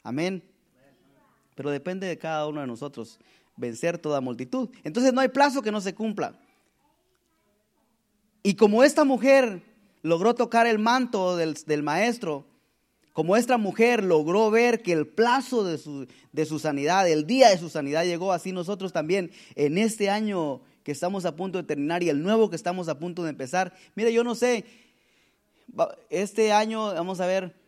Amén 0.03 0.43
pero 1.61 1.69
depende 1.69 2.07
de 2.07 2.17
cada 2.17 2.47
uno 2.47 2.63
de 2.63 2.67
nosotros 2.67 3.19
vencer 3.55 3.99
toda 3.99 4.23
multitud. 4.23 4.71
Entonces 4.83 5.13
no 5.13 5.21
hay 5.21 5.29
plazo 5.29 5.61
que 5.61 5.71
no 5.71 5.83
se 5.83 5.95
cumpla. 5.95 6.41
Y 8.43 8.55
como 8.55 8.83
esta 8.83 9.05
mujer 9.05 9.61
logró 10.01 10.35
tocar 10.35 10.67
el 10.67 10.79
manto 10.79 11.37
del, 11.37 11.83
maestro, 11.83 12.47
como 13.13 13.37
esta 13.37 13.59
mujer 13.59 14.03
logró 14.03 14.51
ver 14.51 14.81
que 14.81 14.93
el 14.93 15.07
plazo 15.07 15.63
de 15.63 15.77
su, 15.77 16.07
de 16.33 16.47
su 16.47 16.59
sanidad, 16.59 17.07
el 17.07 17.27
día 17.27 17.51
de 17.51 17.59
su 17.59 17.69
sanidad 17.69 18.07
llegó, 18.07 18.33
así 18.33 18.53
nosotros 18.53 18.95
también 18.95 19.31
en 19.55 19.77
este 19.77 20.09
año 20.09 20.63
que 20.83 20.93
estamos 20.93 21.27
a 21.27 21.37
punto 21.37 21.59
de 21.59 21.65
terminar 21.65 22.03
y 22.03 22.09
el 22.09 22.23
nuevo 22.23 22.49
que 22.49 22.57
estamos 22.57 22.89
a 22.89 22.99
punto 22.99 23.23
de 23.23 23.29
empezar. 23.29 23.75
Mire, 23.97 24.15
yo 24.15 24.25
no 24.25 24.35
sé, 24.35 24.65
este 26.09 26.53
año, 26.53 26.95
vamos 26.95 27.21
a 27.21 27.27
ver, 27.27 27.60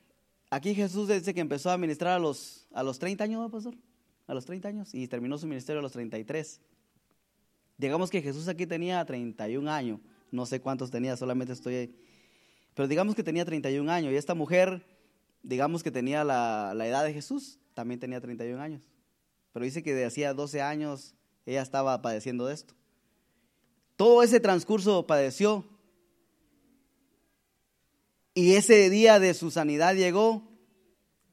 aquí 0.52 0.74
Jesús 0.74 1.08
dice 1.08 1.32
que 1.32 1.40
empezó 1.40 1.70
a 1.70 1.78
ministrar 1.78 2.12
a 2.12 2.18
los 2.18 2.68
a 2.72 2.82
los 2.82 2.98
30 2.98 3.24
años, 3.24 3.50
pastor? 3.50 3.74
A 4.26 4.34
los 4.34 4.44
30 4.44 4.68
años 4.68 4.94
y 4.94 5.08
terminó 5.08 5.38
su 5.38 5.46
ministerio 5.46 5.80
a 5.80 5.82
los 5.82 5.92
33. 5.92 6.60
Digamos 7.78 8.10
que 8.10 8.20
Jesús 8.20 8.48
aquí 8.48 8.66
tenía 8.66 9.04
31 9.04 9.70
años, 9.70 10.00
no 10.30 10.44
sé 10.46 10.60
cuántos 10.60 10.90
tenía, 10.90 11.16
solamente 11.16 11.54
estoy 11.54 11.74
ahí. 11.74 11.94
Pero 12.74 12.86
digamos 12.86 13.14
que 13.14 13.22
tenía 13.22 13.44
31 13.44 13.90
años 13.90 14.12
y 14.12 14.16
esta 14.16 14.34
mujer, 14.34 14.84
digamos 15.42 15.82
que 15.82 15.90
tenía 15.90 16.22
la, 16.22 16.74
la 16.74 16.86
edad 16.86 17.02
de 17.04 17.14
Jesús, 17.14 17.58
también 17.74 17.98
tenía 17.98 18.20
31 18.20 18.62
años. 18.62 18.82
Pero 19.52 19.64
dice 19.64 19.82
que 19.82 19.94
de 19.94 20.04
hacía 20.04 20.34
12 20.34 20.60
años 20.60 21.14
ella 21.46 21.62
estaba 21.62 22.00
padeciendo 22.02 22.46
de 22.46 22.54
esto. 22.54 22.74
Todo 23.96 24.22
ese 24.22 24.38
transcurso 24.38 25.06
padeció. 25.06 25.64
Y 28.34 28.54
ese 28.54 28.88
día 28.88 29.18
de 29.18 29.34
su 29.34 29.50
sanidad 29.50 29.94
llegó 29.94 30.48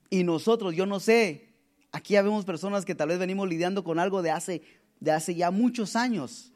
y 0.09 0.23
nosotros, 0.23 0.75
yo 0.75 0.85
no 0.85 0.99
sé, 0.99 1.49
aquí 1.91 2.13
ya 2.13 2.21
vemos 2.21 2.45
personas 2.45 2.83
que 2.83 2.95
tal 2.95 3.09
vez 3.09 3.19
venimos 3.19 3.47
lidiando 3.47 3.83
con 3.83 3.99
algo 3.99 4.21
de 4.21 4.31
hace, 4.31 4.61
de 4.99 5.11
hace 5.11 5.35
ya 5.35 5.51
muchos 5.51 5.95
años. 5.95 6.51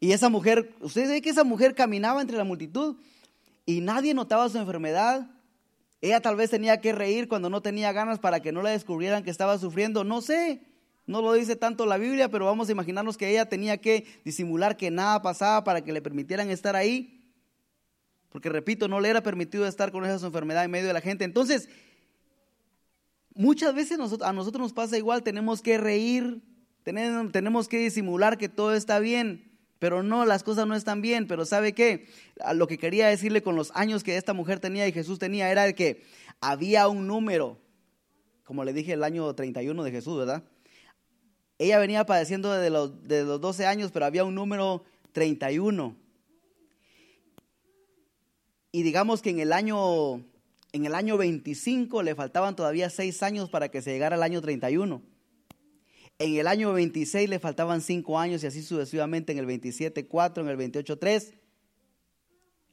Y 0.00 0.12
esa 0.12 0.28
mujer, 0.28 0.74
ustedes 0.80 1.08
ven 1.08 1.22
que 1.22 1.30
esa 1.30 1.44
mujer 1.44 1.74
caminaba 1.74 2.20
entre 2.20 2.36
la 2.36 2.44
multitud 2.44 2.96
y 3.64 3.80
nadie 3.80 4.14
notaba 4.14 4.48
su 4.48 4.58
enfermedad. 4.58 5.30
Ella 6.00 6.20
tal 6.20 6.36
vez 6.36 6.50
tenía 6.50 6.80
que 6.80 6.92
reír 6.92 7.26
cuando 7.26 7.50
no 7.50 7.62
tenía 7.62 7.92
ganas 7.92 8.18
para 8.18 8.40
que 8.40 8.52
no 8.52 8.62
le 8.62 8.70
descubrieran 8.70 9.24
que 9.24 9.30
estaba 9.30 9.58
sufriendo. 9.58 10.04
No 10.04 10.20
sé, 10.20 10.60
no 11.06 11.22
lo 11.22 11.32
dice 11.32 11.56
tanto 11.56 11.86
la 11.86 11.96
Biblia, 11.96 12.28
pero 12.28 12.44
vamos 12.44 12.68
a 12.68 12.72
imaginarnos 12.72 13.16
que 13.16 13.30
ella 13.30 13.48
tenía 13.48 13.78
que 13.78 14.06
disimular 14.24 14.76
que 14.76 14.90
nada 14.90 15.22
pasaba 15.22 15.64
para 15.64 15.82
que 15.82 15.92
le 15.92 16.02
permitieran 16.02 16.50
estar 16.50 16.76
ahí. 16.76 17.17
Porque 18.30 18.48
repito, 18.48 18.88
no 18.88 19.00
le 19.00 19.08
era 19.08 19.22
permitido 19.22 19.66
estar 19.66 19.90
con 19.90 20.04
esa 20.04 20.26
enfermedad 20.26 20.64
en 20.64 20.70
medio 20.70 20.86
de 20.86 20.92
la 20.92 21.00
gente. 21.00 21.24
Entonces, 21.24 21.68
muchas 23.34 23.74
veces 23.74 23.98
a 24.22 24.32
nosotros 24.32 24.60
nos 24.60 24.72
pasa 24.72 24.98
igual, 24.98 25.22
tenemos 25.22 25.62
que 25.62 25.78
reír, 25.78 26.42
tenemos, 26.82 27.68
que 27.68 27.78
disimular 27.78 28.38
que 28.38 28.48
todo 28.48 28.74
está 28.74 28.98
bien, 28.98 29.58
pero 29.78 30.02
no, 30.02 30.24
las 30.24 30.42
cosas 30.42 30.66
no 30.66 30.74
están 30.74 31.00
bien. 31.00 31.26
Pero 31.26 31.44
¿sabe 31.44 31.72
qué? 31.72 32.06
Lo 32.54 32.66
que 32.66 32.78
quería 32.78 33.08
decirle 33.08 33.42
con 33.42 33.56
los 33.56 33.70
años 33.74 34.02
que 34.02 34.16
esta 34.16 34.32
mujer 34.32 34.60
tenía 34.60 34.86
y 34.88 34.92
Jesús 34.92 35.18
tenía 35.18 35.50
era 35.50 35.72
que 35.72 36.02
había 36.40 36.88
un 36.88 37.06
número, 37.06 37.58
como 38.44 38.64
le 38.64 38.72
dije 38.72 38.92
el 38.92 39.04
año 39.04 39.34
31 39.34 39.84
de 39.84 39.90
Jesús, 39.90 40.18
¿verdad? 40.18 40.42
Ella 41.58 41.78
venía 41.78 42.06
padeciendo 42.06 42.52
desde 42.52 42.70
los, 42.70 43.06
de 43.06 43.24
los 43.24 43.40
12 43.40 43.66
años, 43.66 43.90
pero 43.90 44.06
había 44.06 44.24
un 44.24 44.34
número 44.34 44.84
31. 45.12 46.07
Y 48.70 48.82
digamos 48.82 49.22
que 49.22 49.30
en 49.30 49.40
el 49.40 49.52
año 49.52 50.22
en 50.72 50.84
el 50.84 50.94
año 50.94 51.16
25 51.16 52.02
le 52.02 52.14
faltaban 52.14 52.54
todavía 52.54 52.90
seis 52.90 53.22
años 53.22 53.48
para 53.48 53.70
que 53.70 53.80
se 53.80 53.90
llegara 53.90 54.16
al 54.16 54.22
año 54.22 54.40
31. 54.40 55.02
En 56.18 56.36
el 56.36 56.46
año 56.46 56.72
26 56.72 57.28
le 57.30 57.38
faltaban 57.38 57.80
cinco 57.80 58.18
años 58.18 58.42
y 58.42 58.48
así 58.48 58.62
sucesivamente. 58.62 59.32
En 59.32 59.38
el 59.38 59.46
27, 59.46 60.06
4, 60.06 60.42
en 60.42 60.48
el 60.48 60.56
28, 60.56 60.98
3. 60.98 61.34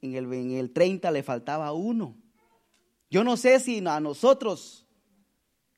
En 0.02 0.16
el, 0.16 0.34
en 0.34 0.52
el 0.52 0.72
30 0.72 1.10
le 1.12 1.24
faltaba 1.24 1.72
uno. 1.72 2.16
Yo 3.10 3.24
no 3.24 3.38
sé 3.38 3.60
si 3.60 3.86
a 3.86 4.00
nosotros 4.00 4.86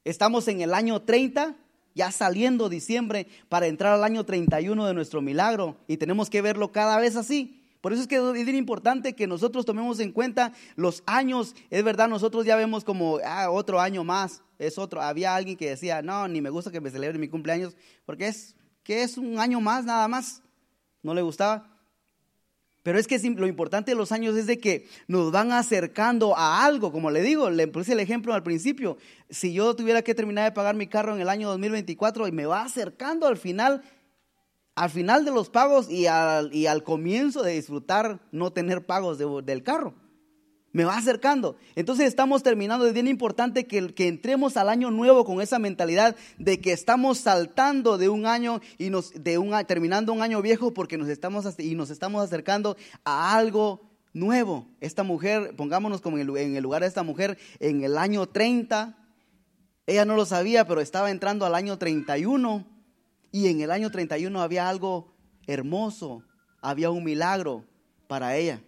estamos 0.04 0.48
en 0.48 0.62
el 0.62 0.74
año 0.74 1.02
30, 1.04 1.56
ya 1.94 2.12
saliendo 2.12 2.70
diciembre 2.70 3.28
para 3.50 3.68
entrar 3.68 3.94
al 3.94 4.04
año 4.04 4.26
31 4.26 4.88
de 4.88 4.94
nuestro 4.94 5.22
milagro 5.22 5.78
y 5.88 5.98
tenemos 5.98 6.30
que 6.30 6.42
verlo 6.42 6.72
cada 6.72 6.98
vez 7.00 7.16
así. 7.16 7.67
Por 7.82 7.94
eso 7.94 8.02
es 8.02 8.08
que 8.08 8.16
es 8.16 8.48
importante 8.50 9.14
que 9.14 9.28
nosotros 9.28 9.66
tomemos 9.66 10.00
en 10.00 10.12
cuenta 10.12 10.54
los 10.76 11.04
años. 11.06 11.56
Es 11.70 11.84
verdad, 11.84 12.08
nosotros 12.08 12.46
ya 12.46 12.56
vemos 12.56 12.84
como 12.84 13.20
ah, 13.24 13.50
otro 13.50 13.80
año 13.80 14.04
más. 14.04 14.42
Es 14.60 14.78
otro. 14.78 15.02
Había 15.02 15.36
alguien 15.36 15.58
que 15.58 15.70
decía, 15.70 16.02
no, 16.02 16.28
ni 16.28 16.42
me 16.42 16.50
gusta 16.50 16.72
que 16.72 16.82
me 16.82 16.90
celebre 16.90 17.20
mi 17.20 17.28
cumpleaños, 17.28 17.76
porque 18.06 18.28
es 18.28 18.56
que 18.84 19.04
es 19.04 19.18
un 19.18 19.40
año 19.40 19.62
más 19.62 19.86
nada 19.86 20.08
más. 20.08 20.42
No 21.04 21.14
le 21.14 21.22
gustaba. 21.22 21.78
Pero 22.88 23.00
es 23.00 23.06
que 23.06 23.20
lo 23.20 23.48
importante 23.48 23.92
de 23.92 23.98
los 23.98 24.14
años 24.14 24.38
es 24.38 24.48
de 24.48 24.60
que 24.60 24.88
nos 25.10 25.30
van 25.30 25.52
acercando 25.52 26.38
a 26.38 26.64
algo, 26.64 26.94
como 26.94 27.12
le 27.12 27.22
digo, 27.22 27.50
le 27.50 27.68
puse 27.68 27.92
el 27.92 28.00
ejemplo 28.00 28.34
al 28.34 28.44
principio. 28.44 28.98
Si 29.30 29.52
yo 29.52 29.76
tuviera 29.76 30.04
que 30.04 30.16
terminar 30.16 30.46
de 30.46 30.54
pagar 30.54 30.74
mi 30.74 30.88
carro 30.88 31.14
en 31.14 31.20
el 31.20 31.28
año 31.28 31.50
2024 31.50 32.30
y 32.30 32.32
me 32.32 32.46
va 32.46 32.62
acercando 32.62 33.28
al 33.28 33.36
final 33.36 33.82
al 34.78 34.92
final 34.92 35.26
de 35.26 35.32
los 35.32 35.50
pagos 35.50 35.90
y 35.90 36.06
al, 36.06 36.54
y 36.54 36.68
al 36.68 36.84
comienzo 36.84 37.42
de 37.42 37.54
disfrutar 37.54 38.20
no 38.32 38.54
tener 38.54 38.86
pagos 38.86 39.18
del 39.18 39.64
carro. 39.64 39.96
Me 40.72 40.86
va 40.86 40.96
acercando. 40.96 41.56
Entonces 41.76 42.06
estamos 42.06 42.44
terminando. 42.44 42.86
Es 42.86 42.94
bien 42.94 43.08
importante 43.08 43.66
que, 43.66 43.96
que, 43.96 44.08
entremos 44.08 44.56
al 44.56 44.70
año 44.70 44.92
nuevo 44.92 45.26
con 45.26 45.42
esa 45.42 45.58
mentalidad 45.58 46.16
de 46.38 46.62
que 46.62 46.74
estamos 46.74 47.18
saltando 47.18 47.98
de 47.98 48.08
un 48.08 48.28
año 48.28 48.62
y 48.78 48.92
nos, 48.92 49.12
de 49.16 49.40
un, 49.40 49.52
terminando 49.66 50.14
un 50.14 50.22
año 50.22 50.44
viejo 50.44 50.72
porque 50.76 51.00
nos 51.00 51.10
estamos, 51.10 51.48
y 51.58 51.74
nos 51.74 51.90
estamos 51.90 52.24
acercando 52.24 52.78
a 53.04 53.36
algo 53.36 53.90
nuevo. 54.14 54.68
Esta 54.80 55.02
mujer, 55.02 55.56
pongámonos 55.56 56.02
como 56.02 56.20
en 56.20 56.30
el, 56.30 56.38
en 56.38 56.56
el 56.56 56.62
lugar 56.62 56.84
de 56.84 56.88
esta 56.88 57.02
mujer, 57.02 57.40
en 57.60 57.84
el 57.84 57.98
año 57.98 58.28
30, 58.28 58.96
ella 59.88 60.06
no 60.06 60.16
lo 60.16 60.28
sabía, 60.28 60.68
pero 60.68 60.82
estaba 60.82 61.10
entrando 61.10 61.48
al 61.48 61.56
año 61.56 61.80
31 61.80 62.77
y 63.38 63.50
en 63.50 63.62
el 63.62 63.70
año 63.70 63.92
31 63.92 64.42
había 64.42 64.68
algo 64.68 65.14
hermoso, 65.46 66.24
había 66.60 66.90
un 66.90 67.04
milagro 67.04 67.66
para 68.08 68.36
ella, 68.36 68.64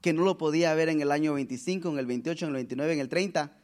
que 0.00 0.12
no 0.12 0.24
lo 0.24 0.38
podía 0.38 0.74
ver 0.74 0.88
en 0.88 1.00
el 1.00 1.12
año 1.12 1.34
25, 1.34 1.88
en 1.90 1.98
el 2.00 2.06
28, 2.06 2.46
en 2.46 2.48
el 2.48 2.54
29, 2.56 2.92
en 2.94 2.98
el 2.98 3.08
30, 3.08 3.56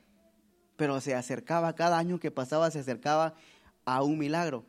pero 0.77 1.01
se 1.01 1.17
acercaba, 1.17 1.75
cada 1.75 1.99
año 1.99 2.21
que 2.21 2.31
pasaba 2.31 2.71
se 2.71 2.79
acercaba 2.79 3.35
a 3.85 4.05
un 4.05 4.17
milagro. 4.17 4.65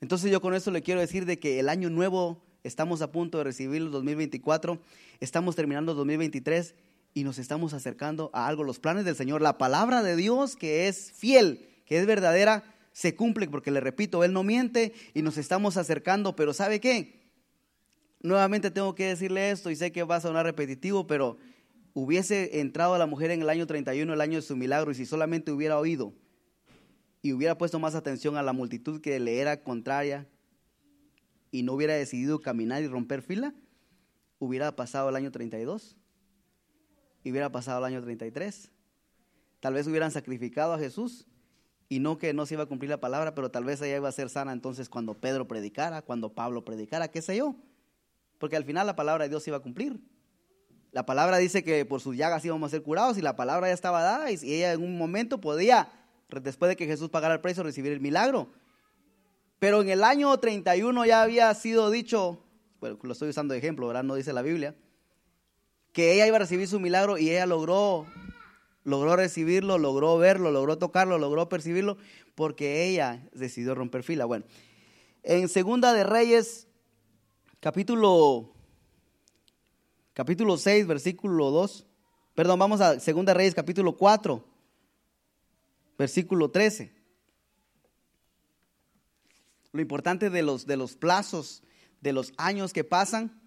Entonces 0.00 0.30
yo 0.30 0.40
con 0.40 0.54
esto 0.54 0.70
le 0.70 0.82
quiero 0.82 1.00
decir 1.00 1.26
de 1.26 1.40
que 1.40 1.58
el 1.58 1.68
año 1.68 1.90
nuevo 1.90 2.40
estamos 2.62 3.02
a 3.02 3.10
punto 3.10 3.38
de 3.38 3.44
recibir 3.44 3.82
el 3.82 3.90
2024, 3.90 4.78
estamos 5.18 5.56
terminando 5.56 5.90
el 5.90 5.98
2023 5.98 6.76
y 7.14 7.24
nos 7.24 7.38
estamos 7.38 7.74
acercando 7.74 8.30
a 8.32 8.46
algo, 8.46 8.62
los 8.62 8.78
planes 8.78 9.04
del 9.04 9.16
Señor, 9.16 9.42
la 9.42 9.58
palabra 9.58 10.04
de 10.04 10.14
Dios 10.14 10.54
que 10.54 10.86
es 10.86 11.10
fiel, 11.10 11.68
que 11.84 11.98
es 11.98 12.06
verdadera, 12.06 12.73
se 12.94 13.16
cumple, 13.16 13.48
porque 13.48 13.72
le 13.72 13.80
repito, 13.80 14.22
Él 14.22 14.32
no 14.32 14.44
miente 14.44 14.94
y 15.14 15.22
nos 15.22 15.36
estamos 15.36 15.76
acercando, 15.76 16.36
pero 16.36 16.54
¿sabe 16.54 16.80
qué? 16.80 17.20
Nuevamente 18.20 18.70
tengo 18.70 18.94
que 18.94 19.06
decirle 19.06 19.50
esto 19.50 19.70
y 19.70 19.76
sé 19.76 19.90
que 19.90 20.04
va 20.04 20.16
a 20.16 20.20
sonar 20.20 20.46
repetitivo, 20.46 21.06
pero 21.08 21.36
hubiese 21.92 22.60
entrado 22.60 22.94
a 22.94 22.98
la 22.98 23.06
mujer 23.06 23.32
en 23.32 23.42
el 23.42 23.50
año 23.50 23.66
31, 23.66 24.10
el 24.14 24.20
año 24.20 24.36
de 24.36 24.42
su 24.42 24.56
milagro, 24.56 24.92
y 24.92 24.94
si 24.94 25.06
solamente 25.06 25.50
hubiera 25.50 25.76
oído 25.76 26.14
y 27.20 27.32
hubiera 27.32 27.58
puesto 27.58 27.80
más 27.80 27.96
atención 27.96 28.36
a 28.36 28.42
la 28.44 28.52
multitud 28.52 29.00
que 29.00 29.18
le 29.18 29.40
era 29.40 29.64
contraria 29.64 30.28
y 31.50 31.64
no 31.64 31.72
hubiera 31.72 31.94
decidido 31.94 32.40
caminar 32.40 32.84
y 32.84 32.86
romper 32.86 33.22
fila, 33.22 33.54
hubiera 34.38 34.76
pasado 34.76 35.08
el 35.08 35.16
año 35.16 35.32
32. 35.32 35.96
y 37.24 37.30
hubiera 37.32 37.50
pasado 37.50 37.78
el 37.80 37.92
año 37.92 38.02
33. 38.02 38.70
Tal 39.58 39.74
vez 39.74 39.88
hubieran 39.88 40.12
sacrificado 40.12 40.74
a 40.74 40.78
Jesús 40.78 41.26
y 41.88 42.00
no 42.00 42.18
que 42.18 42.32
no 42.32 42.46
se 42.46 42.54
iba 42.54 42.64
a 42.64 42.66
cumplir 42.66 42.90
la 42.90 43.00
palabra, 43.00 43.34
pero 43.34 43.50
tal 43.50 43.64
vez 43.64 43.80
ella 43.82 43.96
iba 43.96 44.08
a 44.08 44.12
ser 44.12 44.30
sana 44.30 44.52
entonces 44.52 44.88
cuando 44.88 45.14
Pedro 45.14 45.46
predicara, 45.46 46.02
cuando 46.02 46.32
Pablo 46.32 46.64
predicara, 46.64 47.08
qué 47.08 47.22
sé 47.22 47.36
yo. 47.36 47.54
Porque 48.38 48.56
al 48.56 48.64
final 48.64 48.86
la 48.86 48.96
palabra 48.96 49.24
de 49.24 49.30
Dios 49.30 49.42
se 49.42 49.50
iba 49.50 49.58
a 49.58 49.60
cumplir. 49.60 50.00
La 50.92 51.06
palabra 51.06 51.38
dice 51.38 51.64
que 51.64 51.84
por 51.84 52.00
sus 52.00 52.16
llagas 52.16 52.44
íbamos 52.44 52.68
a 52.68 52.70
ser 52.70 52.82
curados 52.82 53.18
y 53.18 53.20
la 53.20 53.36
palabra 53.36 53.68
ya 53.68 53.74
estaba 53.74 54.02
dada 54.02 54.30
y 54.30 54.34
ella 54.34 54.72
en 54.72 54.82
un 54.82 54.96
momento 54.96 55.40
podía, 55.40 55.88
después 56.42 56.68
de 56.68 56.76
que 56.76 56.86
Jesús 56.86 57.10
pagara 57.10 57.34
el 57.34 57.40
precio, 57.40 57.62
recibir 57.62 57.92
el 57.92 58.00
milagro. 58.00 58.48
Pero 59.58 59.82
en 59.82 59.88
el 59.88 60.04
año 60.04 60.36
31 60.38 61.04
ya 61.04 61.22
había 61.22 61.52
sido 61.54 61.90
dicho, 61.90 62.44
bueno, 62.80 62.98
lo 63.02 63.12
estoy 63.12 63.30
usando 63.30 63.52
de 63.52 63.58
ejemplo, 63.58 63.86
¿verdad? 63.86 64.04
No 64.04 64.14
dice 64.14 64.32
la 64.32 64.42
Biblia, 64.42 64.74
que 65.92 66.12
ella 66.12 66.26
iba 66.26 66.36
a 66.36 66.40
recibir 66.40 66.68
su 66.68 66.78
milagro 66.80 67.18
y 67.18 67.30
ella 67.30 67.46
logró, 67.46 68.06
logró 68.84 69.16
recibirlo, 69.16 69.78
logró 69.78 70.16
verlo, 70.18 70.50
logró 70.50 70.78
tocarlo, 70.78 71.18
logró 71.18 71.48
percibirlo, 71.48 71.96
porque 72.34 72.86
ella 72.86 73.26
decidió 73.32 73.74
romper 73.74 74.02
fila. 74.02 74.26
Bueno, 74.26 74.44
en 75.22 75.48
Segunda 75.48 75.92
de 75.92 76.04
Reyes, 76.04 76.68
capítulo 77.60 78.54
capítulo 80.14 80.56
6, 80.56 80.86
versículo 80.86 81.50
2. 81.50 81.86
Perdón, 82.34 82.58
vamos 82.58 82.80
a 82.80 83.00
Segunda 83.00 83.34
Reyes, 83.34 83.54
capítulo 83.54 83.96
4, 83.96 84.44
versículo 85.98 86.50
13. 86.50 86.92
Lo 89.72 89.80
importante 89.80 90.30
de 90.30 90.42
los, 90.42 90.66
de 90.66 90.76
los 90.76 90.94
plazos, 90.96 91.62
de 92.00 92.12
los 92.12 92.32
años 92.36 92.72
que 92.72 92.84
pasan. 92.84 93.40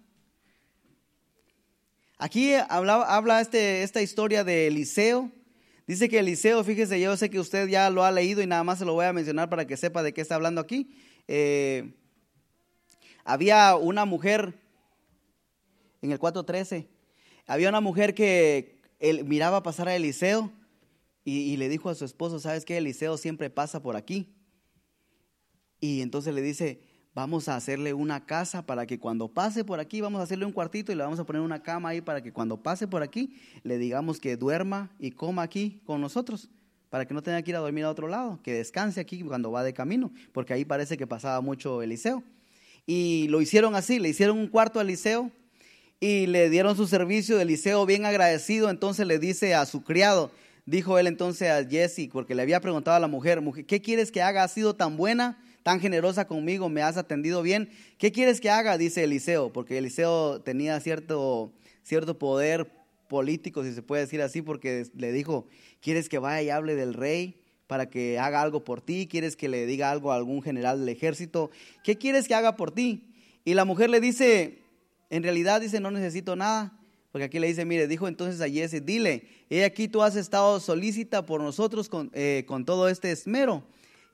Aquí 2.20 2.52
habla, 2.54 3.40
este, 3.40 3.84
esta 3.84 4.02
historia 4.02 4.42
de 4.42 4.66
Eliseo. 4.66 5.30
Dice 5.86 6.08
que 6.08 6.18
Eliseo, 6.18 6.64
fíjese, 6.64 7.00
yo 7.00 7.16
sé 7.16 7.30
que 7.30 7.38
usted 7.38 7.68
ya 7.68 7.88
lo 7.90 8.02
ha 8.02 8.10
leído 8.10 8.42
y 8.42 8.46
nada 8.46 8.64
más 8.64 8.80
se 8.80 8.84
lo 8.84 8.94
voy 8.94 9.06
a 9.06 9.12
mencionar 9.12 9.48
para 9.48 9.68
que 9.68 9.76
sepa 9.76 10.02
de 10.02 10.12
qué 10.12 10.20
está 10.20 10.34
hablando 10.34 10.60
aquí. 10.60 10.90
Eh, 11.28 11.94
había 13.24 13.76
una 13.76 14.04
mujer 14.04 14.58
en 16.02 16.10
el 16.10 16.18
4.13. 16.18 16.88
Había 17.46 17.68
una 17.68 17.80
mujer 17.80 18.14
que 18.14 18.80
él 18.98 19.24
miraba 19.24 19.62
pasar 19.62 19.88
a 19.88 19.94
Eliseo 19.94 20.50
y, 21.24 21.56
le 21.56 21.68
dijo 21.68 21.88
a 21.88 21.94
su 21.94 22.04
esposo, 22.04 22.40
¿sabes 22.40 22.64
qué? 22.64 22.78
Eliseo 22.78 23.16
siempre 23.16 23.48
pasa 23.48 23.80
por 23.80 23.94
aquí. 23.94 24.34
Y 25.78 26.00
entonces 26.00 26.34
le 26.34 26.42
dice, 26.42 26.80
vamos 27.18 27.48
a 27.48 27.56
hacerle 27.56 27.94
una 27.94 28.24
casa 28.24 28.64
para 28.64 28.86
que 28.86 29.00
cuando 29.00 29.26
pase 29.26 29.64
por 29.64 29.80
aquí, 29.80 30.00
vamos 30.00 30.20
a 30.20 30.22
hacerle 30.22 30.46
un 30.46 30.52
cuartito 30.52 30.92
y 30.92 30.94
le 30.94 31.02
vamos 31.02 31.18
a 31.18 31.24
poner 31.24 31.42
una 31.42 31.60
cama 31.60 31.88
ahí 31.88 32.00
para 32.00 32.22
que 32.22 32.32
cuando 32.32 32.62
pase 32.62 32.86
por 32.86 33.02
aquí, 33.02 33.34
le 33.64 33.76
digamos 33.76 34.20
que 34.20 34.36
duerma 34.36 34.92
y 35.00 35.10
coma 35.10 35.42
aquí 35.42 35.80
con 35.84 36.00
nosotros, 36.00 36.48
para 36.90 37.08
que 37.08 37.14
no 37.14 37.20
tenga 37.20 37.42
que 37.42 37.50
ir 37.50 37.56
a 37.56 37.58
dormir 37.58 37.82
a 37.82 37.90
otro 37.90 38.06
lado, 38.06 38.38
que 38.44 38.52
descanse 38.52 39.00
aquí 39.00 39.20
cuando 39.22 39.50
va 39.50 39.64
de 39.64 39.74
camino, 39.74 40.12
porque 40.30 40.52
ahí 40.52 40.64
parece 40.64 40.96
que 40.96 41.08
pasaba 41.08 41.40
mucho 41.40 41.82
Eliseo. 41.82 42.22
Y 42.86 43.26
lo 43.30 43.40
hicieron 43.40 43.74
así, 43.74 43.98
le 43.98 44.10
hicieron 44.10 44.38
un 44.38 44.46
cuarto 44.46 44.78
a 44.78 44.82
Eliseo 44.82 45.32
y 45.98 46.28
le 46.28 46.48
dieron 46.50 46.76
su 46.76 46.86
servicio. 46.86 47.40
Eliseo, 47.40 47.84
bien 47.84 48.06
agradecido, 48.06 48.70
entonces 48.70 49.08
le 49.08 49.18
dice 49.18 49.56
a 49.56 49.66
su 49.66 49.82
criado, 49.82 50.30
dijo 50.66 51.00
él 51.00 51.08
entonces 51.08 51.50
a 51.50 51.68
Jesse, 51.68 52.08
porque 52.12 52.36
le 52.36 52.42
había 52.42 52.60
preguntado 52.60 52.96
a 52.96 53.00
la 53.00 53.08
mujer, 53.08 53.40
mujer, 53.40 53.66
¿qué 53.66 53.82
quieres 53.82 54.12
que 54.12 54.22
haga? 54.22 54.44
¿Has 54.44 54.52
sido 54.52 54.76
tan 54.76 54.96
buena, 54.96 55.42
tan 55.62 55.80
generosa 55.80 56.26
conmigo? 56.26 56.68
¿Me 56.68 56.82
has 56.82 56.96
atendido 56.96 57.42
bien? 57.42 57.70
¿Qué 57.98 58.12
quieres 58.12 58.40
que 58.40 58.50
haga? 58.50 58.78
Dice 58.78 59.04
Eliseo, 59.04 59.52
porque 59.52 59.78
Eliseo 59.78 60.40
tenía 60.40 60.78
cierto, 60.80 61.52
cierto 61.82 62.18
poder 62.18 62.70
político, 63.08 63.64
si 63.64 63.72
se 63.72 63.82
puede 63.82 64.02
decir 64.02 64.22
así, 64.22 64.42
porque 64.42 64.86
le 64.94 65.12
dijo, 65.12 65.46
¿quieres 65.80 66.08
que 66.08 66.18
vaya 66.18 66.42
y 66.42 66.50
hable 66.50 66.74
del 66.74 66.94
rey? 66.94 67.36
para 67.68 67.90
que 67.90 68.18
haga 68.18 68.40
algo 68.40 68.64
por 68.64 68.80
ti, 68.80 69.06
quieres 69.08 69.36
que 69.36 69.46
le 69.46 69.66
diga 69.66 69.90
algo 69.90 70.10
a 70.10 70.16
algún 70.16 70.42
general 70.42 70.80
del 70.80 70.88
ejército, 70.88 71.50
¿qué 71.84 71.98
quieres 71.98 72.26
que 72.26 72.34
haga 72.34 72.56
por 72.56 72.70
ti? 72.70 73.04
Y 73.44 73.52
la 73.54 73.66
mujer 73.66 73.90
le 73.90 74.00
dice, 74.00 74.62
en 75.10 75.22
realidad 75.22 75.60
dice, 75.60 75.78
no 75.78 75.90
necesito 75.90 76.34
nada. 76.34 76.72
Porque 77.12 77.24
aquí 77.24 77.38
le 77.38 77.46
dice, 77.46 77.64
mire, 77.64 77.86
dijo 77.86 78.08
entonces 78.08 78.40
a 78.40 78.48
Jesse, 78.48 78.84
dile, 78.84 79.28
he 79.48 79.64
aquí 79.64 79.86
tú 79.86 80.02
has 80.02 80.16
estado 80.16 80.60
solícita 80.60 81.24
por 81.24 81.42
nosotros 81.42 81.88
con, 81.88 82.10
eh, 82.14 82.44
con 82.46 82.64
todo 82.64 82.88
este 82.88 83.10
esmero. 83.10 83.64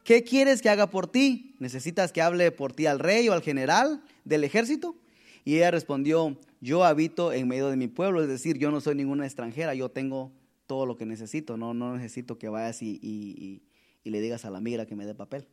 ¿Qué 0.05 0.23
quieres 0.23 0.61
que 0.61 0.69
haga 0.69 0.91
por 0.91 1.07
ti? 1.07 1.57
¿Necesitas 1.59 2.13
que 2.13 2.21
hable 2.21 2.53
por 2.53 2.73
ti 2.75 2.87
al 2.87 2.99
rey 2.99 3.29
o 3.29 3.33
al 3.33 3.43
general 3.43 4.03
del 4.25 4.45
ejército? 4.45 4.97
Y 5.45 5.57
ella 5.57 5.71
respondió, 5.71 6.39
yo 6.61 6.85
habito 6.85 7.33
en 7.33 7.49
medio 7.49 7.69
de 7.69 7.77
mi 7.77 7.89
pueblo, 7.89 8.23
es 8.23 8.29
decir, 8.29 8.59
yo 8.59 8.71
no 8.71 8.81
soy 8.81 8.95
ninguna 8.95 9.25
extranjera, 9.25 9.75
yo 9.75 9.91
tengo 9.91 10.31
todo 10.67 10.87
lo 10.87 10.97
que 10.97 11.07
necesito, 11.07 11.57
no, 11.57 11.75
no 11.75 11.97
necesito 11.97 12.39
que 12.39 12.49
vayas 12.49 12.83
y, 12.83 12.99
y, 13.03 13.63
le 14.11 14.21
digas 14.21 14.45
a 14.45 14.51
la 14.51 14.61
migra 14.61 14.87
que 14.87 14.95
me 14.95 15.07
dé 15.07 15.15
papel. 15.15 15.49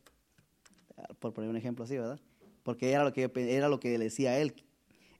Por 1.18 1.32
poner 1.32 1.48
un 1.48 1.56
ejemplo 1.56 1.84
así, 1.84 1.96
¿verdad? 1.96 2.20
Porque 2.62 2.92
era 2.92 3.04
lo 3.04 3.12
que, 3.12 3.30
era 3.34 3.68
lo 3.68 3.80
que 3.80 3.96
le 3.96 4.04
decía 4.04 4.38
él, 4.38 4.54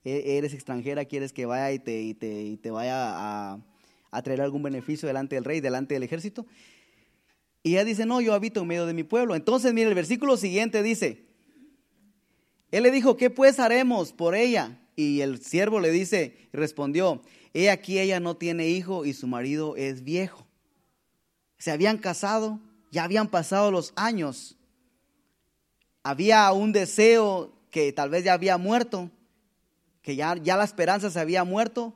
e-, 0.05 0.37
eres 0.39 0.53
extranjera, 0.53 1.07
quieres 1.07 1.33
que 1.33 1.47
vaya 1.47 1.73
y 1.73 1.79
te, 1.79 2.15
te, 2.15 2.59
te 2.59 2.71
vaya 2.71 3.53
a, 3.53 3.61
a, 4.11 4.23
traer 4.23 4.43
algún 4.43 4.63
beneficio 4.63 5.07
delante 5.07 5.37
del 5.37 5.45
rey, 5.45 5.61
delante 5.61 5.95
del 5.95 6.03
ejército. 6.03 6.47
Y 7.63 7.73
ella 7.73 7.85
dice, 7.85 8.07
no, 8.07 8.21
yo 8.21 8.35
habito 8.35 8.61
en 8.61 8.67
medio 8.67 8.87
de 8.87 8.95
mi 8.95 9.05
pueblo. 9.05 9.35
Entonces, 9.35 9.73
mire, 9.73 9.89
el 9.89 9.95
versículo 9.95 10.37
siguiente 10.37 10.83
dice, 10.83 11.25
él 12.71 12.83
le 12.83 12.91
dijo, 12.91 13.17
¿qué 13.17 13.31
pues 13.31 13.61
haremos 13.61 14.13
por 14.13 14.35
ella? 14.35 14.81
Y 14.97 15.21
el 15.21 15.43
siervo 15.43 15.81
le 15.81 15.91
dice, 15.91 16.49
respondió, 16.53 17.23
he 17.55 17.71
aquí 17.71 17.99
ella 17.99 18.21
no 18.21 18.37
tiene 18.37 18.69
hijo 18.69 19.05
y 19.05 19.13
su 19.13 19.27
marido 19.27 19.77
es 19.77 20.03
viejo. 20.03 20.47
Se 21.59 21.71
habían 21.71 21.99
casado, 21.99 22.61
ya 22.91 23.05
habían 23.05 23.29
pasado 23.29 23.71
los 23.71 23.93
años. 23.95 24.57
Había 26.03 26.51
un 26.53 26.73
deseo 26.73 27.53
que 27.71 27.93
tal 27.93 28.11
vez 28.11 28.25
ya 28.25 28.33
había 28.33 28.59
muerto 28.59 29.11
que 30.03 30.17
ya, 30.17 30.37
ya 30.37 30.57
la 30.57 30.65
esperanza 30.65 31.11
se 31.11 31.21
había 31.21 31.45
muerto 31.45 31.95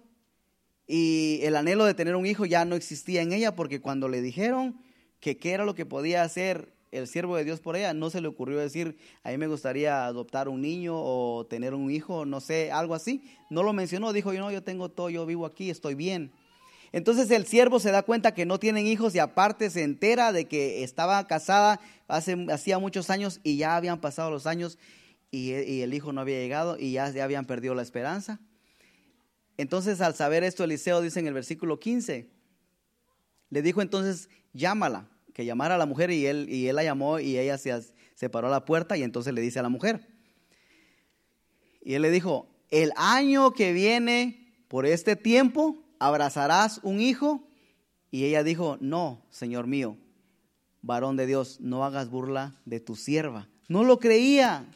y 0.87 1.40
el 1.42 1.57
anhelo 1.57 1.85
de 1.85 1.94
tener 1.94 2.14
un 2.14 2.24
hijo 2.24 2.46
ya 2.46 2.64
no 2.64 2.76
existía 2.76 3.20
en 3.20 3.33
ella 3.33 3.57
porque 3.57 3.81
cuando 3.81 4.09
le 4.09 4.22
dijeron 4.22 4.81
que 5.20 5.38
qué 5.38 5.52
era 5.52 5.64
lo 5.64 5.74
que 5.74 5.87
podía 5.87 6.22
hacer 6.22 6.72
el 6.92 7.07
siervo 7.09 7.37
de 7.37 7.44
Dios 7.44 7.61
por 7.61 7.76
ella, 7.76 7.92
no 7.94 8.11
se 8.11 8.20
le 8.20 8.29
ocurrió 8.29 8.59
decir, 8.59 8.96
a 9.22 9.31
mí 9.31 9.38
me 9.38 9.48
gustaría 9.48 10.07
adoptar 10.07 10.48
un 10.48 10.62
niño 10.62 10.94
o 10.96 11.44
tener 11.46 11.74
un 11.74 11.90
hijo, 11.90 12.24
no 12.24 12.40
sé, 12.40 12.70
algo 12.72 12.94
así. 12.94 13.22
No 13.50 13.62
lo 13.62 13.72
mencionó, 13.72 14.12
dijo, 14.12 14.33
yo 14.33 14.40
no, 14.40 14.50
yo 14.50 14.62
tengo 14.62 14.88
todo, 14.88 15.11
yo 15.11 15.26
vivo 15.26 15.46
aquí, 15.46 15.68
estoy 15.68 15.94
bien. 15.94 16.33
Entonces 16.92 17.31
el 17.31 17.46
siervo 17.46 17.81
se 17.81 17.90
da 17.90 18.02
cuenta 18.02 18.33
que 18.33 18.46
no 18.46 18.59
tienen 18.59 18.87
hijos 18.87 19.14
y 19.14 19.18
aparte 19.18 19.68
se 19.70 19.83
entera 19.83 20.33
de 20.33 20.46
que 20.46 20.83
estaba 20.83 21.26
casada 21.26 21.81
hace, 22.09 22.46
hacía 22.50 22.79
muchos 22.79 23.11
años 23.11 23.40
y 23.42 23.57
ya 23.57 23.76
habían 23.76 24.00
pasado 24.00 24.31
los 24.31 24.46
años 24.46 24.79
y, 25.31 25.52
el 25.83 25.92
hijo 25.92 26.12
no 26.12 26.20
había 26.20 26.38
llegado 26.38 26.79
y 26.79 26.92
ya, 26.92 27.07
habían 27.22 27.44
perdido 27.44 27.74
la 27.74 27.83
esperanza. 27.83 28.40
Entonces, 29.59 30.00
al 30.00 30.14
saber 30.14 30.44
esto, 30.44 30.64
Eliseo 30.64 31.00
dice 31.00 31.20
en 31.20 31.26
el 31.26 31.35
versículo 31.35 31.79
15, 31.81 32.29
le 33.50 33.62
dijo 33.62 33.82
entonces, 33.82 34.28
llámala, 34.52 35.09
que 35.32 35.44
llamara 35.44 35.74
a 35.74 35.78
la 35.78 35.87
mujer 35.87 36.11
y 36.11 36.26
él, 36.26 36.48
y 36.48 36.68
él 36.68 36.76
la 36.76 36.85
llamó 36.85 37.18
y 37.18 37.38
ella 37.38 37.59
se, 37.59 37.78
se 38.14 38.30
paró 38.30 38.48
a 38.48 38.50
la 38.50 38.64
puerta 38.64 38.96
y 38.96 39.02
entonces 39.02 39.35
le 39.35 39.40
dice 39.40 39.59
a 39.59 39.62
la 39.62 39.68
mujer. 39.68 40.09
Y 41.82 41.94
él 41.94 42.02
le 42.02 42.11
dijo, 42.11 42.48
el 42.70 42.92
año 42.96 43.52
que 43.52 43.72
viene, 43.72 44.46
por 44.68 44.87
este 44.87 45.14
tiempo, 45.14 45.76
abrazarás 45.98 46.80
un 46.82 47.00
hijo. 47.00 47.46
Y 48.11 48.24
ella 48.24 48.42
dijo, 48.42 48.78
no, 48.80 49.22
Señor 49.30 49.66
mío, 49.66 49.96
varón 50.82 51.16
de 51.16 51.26
Dios, 51.26 51.61
no 51.61 51.85
hagas 51.85 52.09
burla 52.09 52.56
de 52.64 52.80
tu 52.80 52.96
sierva. 52.96 53.48
No 53.68 53.85
lo 53.85 53.98
creía. 53.98 54.66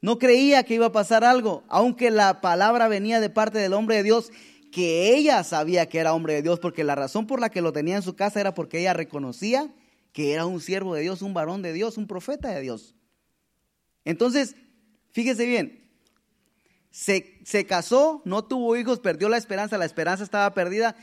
No 0.00 0.18
creía 0.18 0.62
que 0.62 0.74
iba 0.74 0.86
a 0.86 0.92
pasar 0.92 1.24
algo, 1.24 1.64
aunque 1.68 2.10
la 2.10 2.40
palabra 2.40 2.88
venía 2.88 3.20
de 3.20 3.28
parte 3.28 3.58
del 3.58 3.74
hombre 3.74 3.96
de 3.96 4.02
Dios, 4.02 4.30
que 4.70 5.14
ella 5.14 5.42
sabía 5.44 5.88
que 5.88 5.98
era 5.98 6.14
hombre 6.14 6.34
de 6.34 6.42
Dios, 6.42 6.60
porque 6.60 6.84
la 6.84 6.94
razón 6.94 7.26
por 7.26 7.40
la 7.40 7.50
que 7.50 7.60
lo 7.60 7.72
tenía 7.72 7.96
en 7.96 8.02
su 8.02 8.16
casa 8.16 8.40
era 8.40 8.54
porque 8.54 8.80
ella 8.80 8.92
reconocía 8.92 9.72
que 10.12 10.32
era 10.32 10.46
un 10.46 10.60
siervo 10.60 10.94
de 10.94 11.02
Dios, 11.02 11.22
un 11.22 11.34
varón 11.34 11.62
de 11.62 11.72
Dios, 11.72 11.96
un 11.96 12.06
profeta 12.06 12.48
de 12.48 12.60
Dios. 12.60 12.94
Entonces, 14.04 14.56
fíjese 15.10 15.46
bien, 15.46 15.90
se, 16.90 17.38
se 17.44 17.66
casó, 17.66 18.22
no 18.24 18.44
tuvo 18.44 18.76
hijos, 18.76 18.98
perdió 18.98 19.28
la 19.28 19.36
esperanza, 19.36 19.78
la 19.78 19.84
esperanza 19.84 20.24
estaba 20.24 20.52
perdida, 20.54 20.96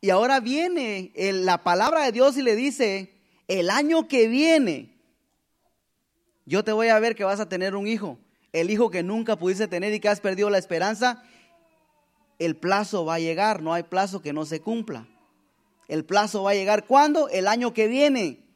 y 0.00 0.10
ahora 0.10 0.40
viene 0.40 1.12
la 1.16 1.64
palabra 1.64 2.04
de 2.04 2.12
Dios 2.12 2.36
y 2.36 2.42
le 2.42 2.54
dice, 2.54 3.18
el 3.48 3.70
año 3.70 4.06
que 4.06 4.28
viene, 4.28 4.96
yo 6.44 6.62
te 6.62 6.72
voy 6.72 6.88
a 6.88 7.00
ver 7.00 7.16
que 7.16 7.24
vas 7.24 7.40
a 7.40 7.48
tener 7.48 7.74
un 7.74 7.88
hijo 7.88 8.18
el 8.60 8.70
hijo 8.70 8.90
que 8.90 9.02
nunca 9.02 9.36
pudiste 9.36 9.68
tener 9.68 9.92
y 9.92 10.00
que 10.00 10.08
has 10.08 10.20
perdido 10.20 10.48
la 10.48 10.58
esperanza, 10.58 11.22
el 12.38 12.56
plazo 12.56 13.04
va 13.04 13.14
a 13.14 13.20
llegar, 13.20 13.62
no 13.62 13.72
hay 13.72 13.84
plazo 13.84 14.20
que 14.20 14.32
no 14.32 14.44
se 14.44 14.60
cumpla. 14.60 15.06
El 15.88 16.04
plazo 16.04 16.42
va 16.42 16.50
a 16.50 16.54
llegar 16.54 16.86
¿cuándo? 16.86 17.28
El 17.28 17.46
año 17.46 17.72
que 17.72 17.88
viene. 17.88 18.46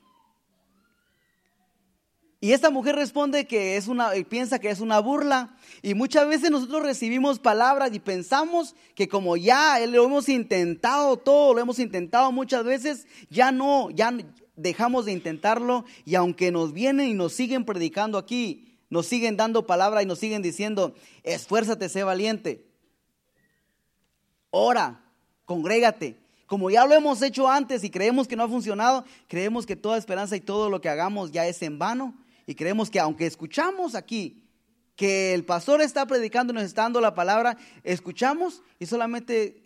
Y 2.43 2.53
esta 2.53 2.71
mujer 2.71 2.97
responde 2.97 3.47
que 3.47 3.77
es 3.77 3.87
una, 3.87 4.13
piensa 4.29 4.59
que 4.59 4.71
es 4.71 4.81
una 4.81 4.99
burla. 4.99 5.57
Y 5.83 5.93
muchas 5.93 6.27
veces 6.27 6.51
nosotros 6.51 6.83
recibimos 6.83 7.39
palabras 7.39 7.91
y 7.93 8.01
pensamos 8.01 8.75
que 8.95 9.09
como 9.09 9.37
ya 9.37 9.79
lo 9.87 10.05
hemos 10.05 10.29
intentado 10.31 11.19
todo, 11.19 11.53
lo 11.53 11.61
hemos 11.61 11.79
intentado 11.79 12.33
muchas 12.33 12.65
veces, 12.65 13.07
ya 13.29 13.53
no, 13.53 13.91
ya 13.91 14.15
dejamos 14.57 15.05
de 15.05 15.13
intentarlo. 15.13 15.85
Y 16.07 16.15
aunque 16.15 16.51
nos 16.51 16.73
vienen 16.73 17.09
y 17.09 17.15
nos 17.15 17.35
siguen 17.35 17.67
predicando 17.67 18.17
aquí, 18.17 18.79
nos 18.89 19.07
siguen 19.07 19.37
dando 19.37 19.67
palabra 19.67 20.03
y 20.03 20.07
nos 20.07 20.19
siguen 20.19 20.41
diciendo, 20.41 20.95
esfuérzate, 21.25 21.91
sé 21.91 22.05
valiente. 22.05 22.70
Ora, 24.51 25.01
congrégate. 25.45 26.17
Como 26.47 26.69
ya 26.71 26.85
lo 26.85 26.95
hemos 26.95 27.23
hecho 27.23 27.49
antes 27.49 27.85
y 27.85 27.91
creemos 27.91 28.27
que 28.27 28.35
no 28.35 28.43
ha 28.43 28.49
funcionado, 28.49 29.05
creemos 29.29 29.67
que 29.67 29.77
toda 29.77 29.97
esperanza 29.97 30.35
y 30.35 30.41
todo 30.41 30.69
lo 30.69 30.81
que 30.81 30.89
hagamos 30.89 31.31
ya 31.31 31.47
es 31.47 31.63
en 31.63 31.79
vano 31.79 32.15
y 32.45 32.57
creemos 32.57 32.91
que 32.91 32.99
aunque 32.99 33.27
escuchamos 33.27 33.95
aquí 33.95 34.43
que 34.97 35.33
el 35.33 35.45
pastor 35.45 35.81
está 35.81 36.05
predicando 36.07 36.53
y 36.53 36.57
nos 36.57 36.65
está 36.65 36.83
dando 36.83 37.01
la 37.01 37.15
palabra, 37.15 37.57
escuchamos 37.85 38.63
y 38.81 38.87
solamente 38.87 39.63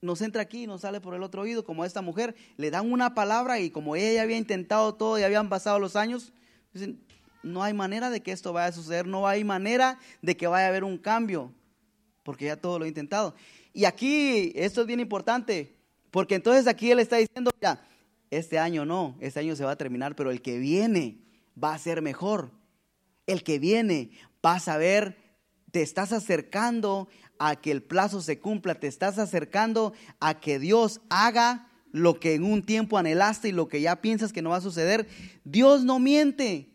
nos 0.00 0.20
entra 0.22 0.42
aquí 0.42 0.62
y 0.62 0.66
nos 0.66 0.80
sale 0.80 1.00
por 1.00 1.14
el 1.14 1.22
otro 1.22 1.42
oído, 1.42 1.64
como 1.64 1.82
a 1.82 1.86
esta 1.86 2.02
mujer, 2.02 2.34
le 2.56 2.70
dan 2.70 2.90
una 2.90 3.14
palabra 3.14 3.60
y 3.60 3.70
como 3.70 3.94
ella 3.94 4.14
ya 4.14 4.22
había 4.22 4.36
intentado 4.36 4.94
todo 4.94 5.18
y 5.18 5.22
habían 5.22 5.48
pasado 5.48 5.78
los 5.78 5.94
años, 5.94 6.32
dicen, 6.72 7.00
no 7.42 7.62
hay 7.62 7.74
manera 7.74 8.10
de 8.10 8.22
que 8.22 8.32
esto 8.32 8.52
vaya 8.52 8.68
a 8.68 8.72
suceder, 8.72 9.06
no 9.06 9.28
hay 9.28 9.44
manera 9.44 9.98
de 10.22 10.36
que 10.36 10.46
vaya 10.46 10.66
a 10.66 10.68
haber 10.70 10.84
un 10.84 10.98
cambio, 10.98 11.52
porque 12.22 12.46
ya 12.46 12.56
todo 12.56 12.78
lo 12.78 12.84
he 12.84 12.88
intentado. 12.88 13.34
Y 13.74 13.84
aquí, 13.84 14.52
esto 14.54 14.82
es 14.82 14.86
bien 14.86 15.00
importante, 15.00 15.76
porque 16.12 16.36
entonces 16.36 16.68
aquí 16.68 16.92
él 16.92 17.00
está 17.00 17.16
diciendo, 17.16 17.50
ya, 17.60 17.84
este 18.30 18.58
año 18.58 18.86
no, 18.86 19.16
este 19.20 19.40
año 19.40 19.56
se 19.56 19.64
va 19.64 19.72
a 19.72 19.76
terminar, 19.76 20.14
pero 20.14 20.30
el 20.30 20.40
que 20.40 20.58
viene, 20.58 21.18
va 21.62 21.74
a 21.74 21.78
ser 21.78 22.00
mejor. 22.00 22.52
El 23.26 23.42
que 23.42 23.58
viene 23.58 24.10
va 24.44 24.54
a 24.54 24.60
saber, 24.60 25.18
te 25.72 25.82
estás 25.82 26.12
acercando 26.12 27.08
a 27.40 27.56
que 27.56 27.72
el 27.72 27.82
plazo 27.82 28.20
se 28.20 28.38
cumpla, 28.38 28.76
te 28.76 28.86
estás 28.86 29.18
acercando 29.18 29.92
a 30.20 30.38
que 30.38 30.60
Dios 30.60 31.00
haga 31.08 31.68
lo 31.90 32.20
que 32.20 32.34
en 32.34 32.44
un 32.44 32.64
tiempo 32.64 32.96
anhelaste 32.96 33.48
y 33.48 33.52
lo 33.52 33.66
que 33.66 33.80
ya 33.80 34.00
piensas 34.00 34.32
que 34.32 34.42
no 34.42 34.50
va 34.50 34.56
a 34.58 34.60
suceder. 34.60 35.08
Dios 35.42 35.84
no 35.84 35.98
miente. 35.98 36.68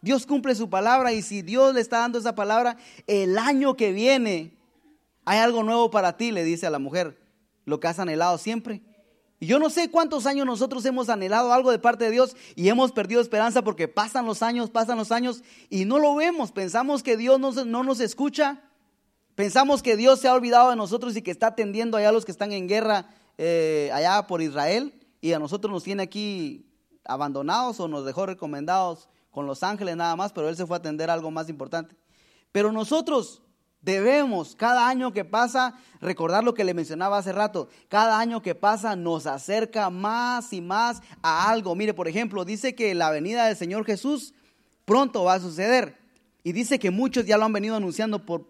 Dios 0.00 0.26
cumple 0.26 0.56
su 0.56 0.68
palabra 0.68 1.12
y 1.12 1.22
si 1.22 1.42
Dios 1.42 1.74
le 1.74 1.80
está 1.80 1.98
dando 1.98 2.18
esa 2.18 2.34
palabra, 2.34 2.76
el 3.06 3.38
año 3.38 3.76
que 3.76 3.92
viene 3.92 4.57
hay 5.28 5.40
algo 5.40 5.62
nuevo 5.62 5.90
para 5.90 6.16
ti, 6.16 6.32
le 6.32 6.42
dice 6.42 6.66
a 6.66 6.70
la 6.70 6.78
mujer, 6.78 7.20
lo 7.66 7.80
que 7.80 7.86
has 7.86 7.98
anhelado 7.98 8.38
siempre. 8.38 8.80
Y 9.38 9.46
yo 9.46 9.58
no 9.58 9.68
sé 9.68 9.90
cuántos 9.90 10.24
años 10.24 10.46
nosotros 10.46 10.86
hemos 10.86 11.10
anhelado 11.10 11.52
algo 11.52 11.70
de 11.70 11.78
parte 11.78 12.04
de 12.04 12.10
Dios 12.10 12.34
y 12.56 12.70
hemos 12.70 12.92
perdido 12.92 13.20
esperanza 13.20 13.60
porque 13.60 13.88
pasan 13.88 14.24
los 14.24 14.42
años, 14.42 14.70
pasan 14.70 14.96
los 14.96 15.12
años 15.12 15.42
y 15.68 15.84
no 15.84 15.98
lo 15.98 16.14
vemos. 16.14 16.50
Pensamos 16.50 17.02
que 17.02 17.18
Dios 17.18 17.38
no, 17.38 17.52
no 17.66 17.84
nos 17.84 18.00
escucha. 18.00 18.62
Pensamos 19.34 19.82
que 19.82 19.98
Dios 19.98 20.18
se 20.18 20.28
ha 20.28 20.32
olvidado 20.32 20.70
de 20.70 20.76
nosotros 20.76 21.14
y 21.14 21.20
que 21.20 21.30
está 21.30 21.48
atendiendo 21.48 21.98
allá 21.98 22.08
a 22.08 22.12
los 22.12 22.24
que 22.24 22.32
están 22.32 22.52
en 22.52 22.66
guerra 22.66 23.10
eh, 23.36 23.90
allá 23.92 24.26
por 24.26 24.40
Israel 24.40 24.94
y 25.20 25.34
a 25.34 25.38
nosotros 25.38 25.70
nos 25.70 25.84
tiene 25.84 26.04
aquí 26.04 26.64
abandonados 27.04 27.80
o 27.80 27.86
nos 27.86 28.06
dejó 28.06 28.24
recomendados 28.24 29.10
con 29.30 29.46
los 29.46 29.62
ángeles 29.62 29.94
nada 29.94 30.16
más, 30.16 30.32
pero 30.32 30.48
Él 30.48 30.56
se 30.56 30.64
fue 30.64 30.76
a 30.76 30.78
atender 30.78 31.10
algo 31.10 31.30
más 31.30 31.50
importante. 31.50 31.94
Pero 32.50 32.72
nosotros 32.72 33.42
Debemos 33.80 34.56
cada 34.56 34.88
año 34.88 35.12
que 35.12 35.24
pasa 35.24 35.78
recordar 36.00 36.42
lo 36.42 36.54
que 36.54 36.64
le 36.64 36.74
mencionaba 36.74 37.18
hace 37.18 37.32
rato. 37.32 37.68
Cada 37.88 38.18
año 38.18 38.42
que 38.42 38.54
pasa 38.54 38.96
nos 38.96 39.26
acerca 39.26 39.88
más 39.88 40.52
y 40.52 40.60
más 40.60 41.00
a 41.22 41.48
algo. 41.48 41.74
Mire, 41.74 41.94
por 41.94 42.08
ejemplo, 42.08 42.44
dice 42.44 42.74
que 42.74 42.94
la 42.94 43.10
venida 43.10 43.46
del 43.46 43.56
Señor 43.56 43.84
Jesús 43.84 44.34
pronto 44.84 45.24
va 45.24 45.34
a 45.34 45.40
suceder. 45.40 45.96
Y 46.42 46.52
dice 46.52 46.78
que 46.78 46.90
muchos 46.90 47.26
ya 47.26 47.38
lo 47.38 47.44
han 47.44 47.52
venido 47.52 47.76
anunciando 47.76 48.24
por, 48.24 48.46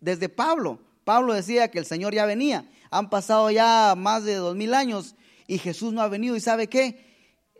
desde 0.00 0.28
Pablo. 0.28 0.80
Pablo 1.04 1.34
decía 1.34 1.70
que 1.70 1.78
el 1.78 1.86
Señor 1.86 2.14
ya 2.14 2.26
venía. 2.26 2.68
Han 2.90 3.08
pasado 3.08 3.50
ya 3.50 3.94
más 3.96 4.24
de 4.24 4.34
dos 4.34 4.56
mil 4.56 4.74
años 4.74 5.14
y 5.46 5.58
Jesús 5.58 5.92
no 5.92 6.02
ha 6.02 6.08
venido. 6.08 6.36
¿Y 6.36 6.40
sabe 6.40 6.68
qué? 6.68 7.12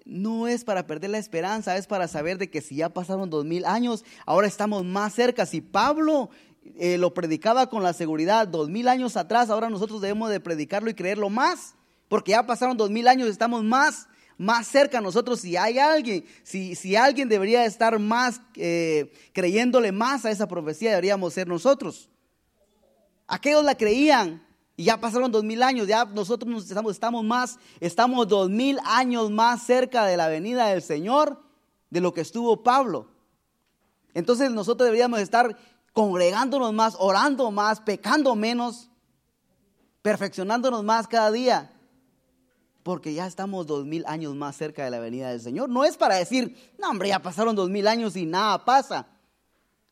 No 0.04 0.48
es 0.48 0.64
para 0.64 0.86
perder 0.86 1.10
la 1.10 1.18
esperanza, 1.18 1.76
es 1.76 1.86
para 1.86 2.08
saber 2.08 2.36
de 2.38 2.50
que 2.50 2.60
si 2.60 2.76
ya 2.76 2.88
pasaron 2.88 3.30
dos 3.30 3.44
mil 3.44 3.64
años, 3.64 4.04
ahora 4.26 4.48
estamos 4.48 4.84
más 4.84 5.14
cerca. 5.14 5.46
Si 5.46 5.60
Pablo 5.60 6.30
eh, 6.76 6.98
lo 6.98 7.12
predicaba 7.14 7.68
con 7.68 7.82
la 7.82 7.92
seguridad 7.92 8.46
dos 8.48 8.68
mil 8.68 8.88
años 8.88 9.16
atrás, 9.16 9.50
ahora 9.50 9.70
nosotros 9.70 10.00
debemos 10.00 10.30
de 10.30 10.40
predicarlo 10.40 10.90
y 10.90 10.94
creerlo 10.94 11.28
más, 11.30 11.74
porque 12.08 12.32
ya 12.32 12.46
pasaron 12.46 12.76
dos 12.76 12.90
mil 12.90 13.08
años, 13.08 13.28
estamos 13.28 13.64
más, 13.64 14.08
más 14.38 14.66
cerca 14.66 15.00
nosotros. 15.00 15.40
Si 15.40 15.56
hay 15.56 15.78
alguien, 15.78 16.24
si, 16.42 16.74
si 16.74 16.96
alguien 16.96 17.28
debería 17.28 17.64
estar 17.64 17.98
más 17.98 18.40
eh, 18.54 19.12
creyéndole 19.32 19.92
más 19.92 20.24
a 20.24 20.30
esa 20.30 20.46
profecía, 20.46 20.90
deberíamos 20.90 21.34
ser 21.34 21.48
nosotros. 21.48 22.08
Aquellos 23.26 23.64
la 23.64 23.76
creían 23.76 24.46
y 24.76 24.84
ya 24.84 25.00
pasaron 25.00 25.30
dos 25.30 25.44
mil 25.44 25.62
años, 25.62 25.86
ya 25.86 26.04
nosotros 26.04 26.64
estamos, 26.64 26.92
estamos 26.92 27.24
más, 27.24 27.58
estamos 27.80 28.26
dos 28.28 28.50
mil 28.50 28.78
años 28.84 29.30
más 29.30 29.62
cerca 29.62 30.06
de 30.06 30.16
la 30.16 30.28
venida 30.28 30.66
del 30.66 30.82
Señor 30.82 31.42
de 31.90 32.00
lo 32.00 32.12
que 32.12 32.22
estuvo 32.22 32.62
Pablo. 32.62 33.08
Entonces 34.14 34.50
nosotros 34.50 34.86
deberíamos 34.86 35.20
estar 35.20 35.56
congregándonos 35.92 36.72
más, 36.72 36.96
orando 36.98 37.50
más, 37.50 37.80
pecando 37.80 38.34
menos, 38.34 38.88
perfeccionándonos 40.00 40.82
más 40.82 41.06
cada 41.06 41.30
día, 41.30 41.70
porque 42.82 43.14
ya 43.14 43.26
estamos 43.26 43.66
dos 43.66 43.84
mil 43.84 44.04
años 44.06 44.34
más 44.34 44.56
cerca 44.56 44.84
de 44.84 44.90
la 44.90 44.98
venida 44.98 45.30
del 45.30 45.40
Señor. 45.40 45.68
No 45.68 45.84
es 45.84 45.96
para 45.96 46.16
decir, 46.16 46.56
no 46.78 46.90
hombre, 46.90 47.08
ya 47.08 47.20
pasaron 47.20 47.54
dos 47.54 47.70
mil 47.70 47.86
años 47.86 48.16
y 48.16 48.26
nada 48.26 48.64
pasa. 48.64 49.06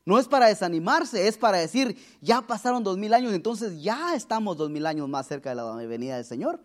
No 0.03 0.17
es 0.17 0.27
para 0.27 0.47
desanimarse, 0.47 1.27
es 1.27 1.37
para 1.37 1.59
decir, 1.59 1.95
ya 2.21 2.41
pasaron 2.41 2.83
dos 2.83 2.97
mil 2.97 3.13
años, 3.13 3.33
entonces 3.33 3.81
ya 3.81 4.15
estamos 4.15 4.57
dos 4.57 4.69
mil 4.69 4.85
años 4.87 5.07
más 5.07 5.27
cerca 5.27 5.51
de 5.51 5.55
la 5.55 5.75
venida 5.75 6.15
del 6.15 6.25
Señor. 6.25 6.59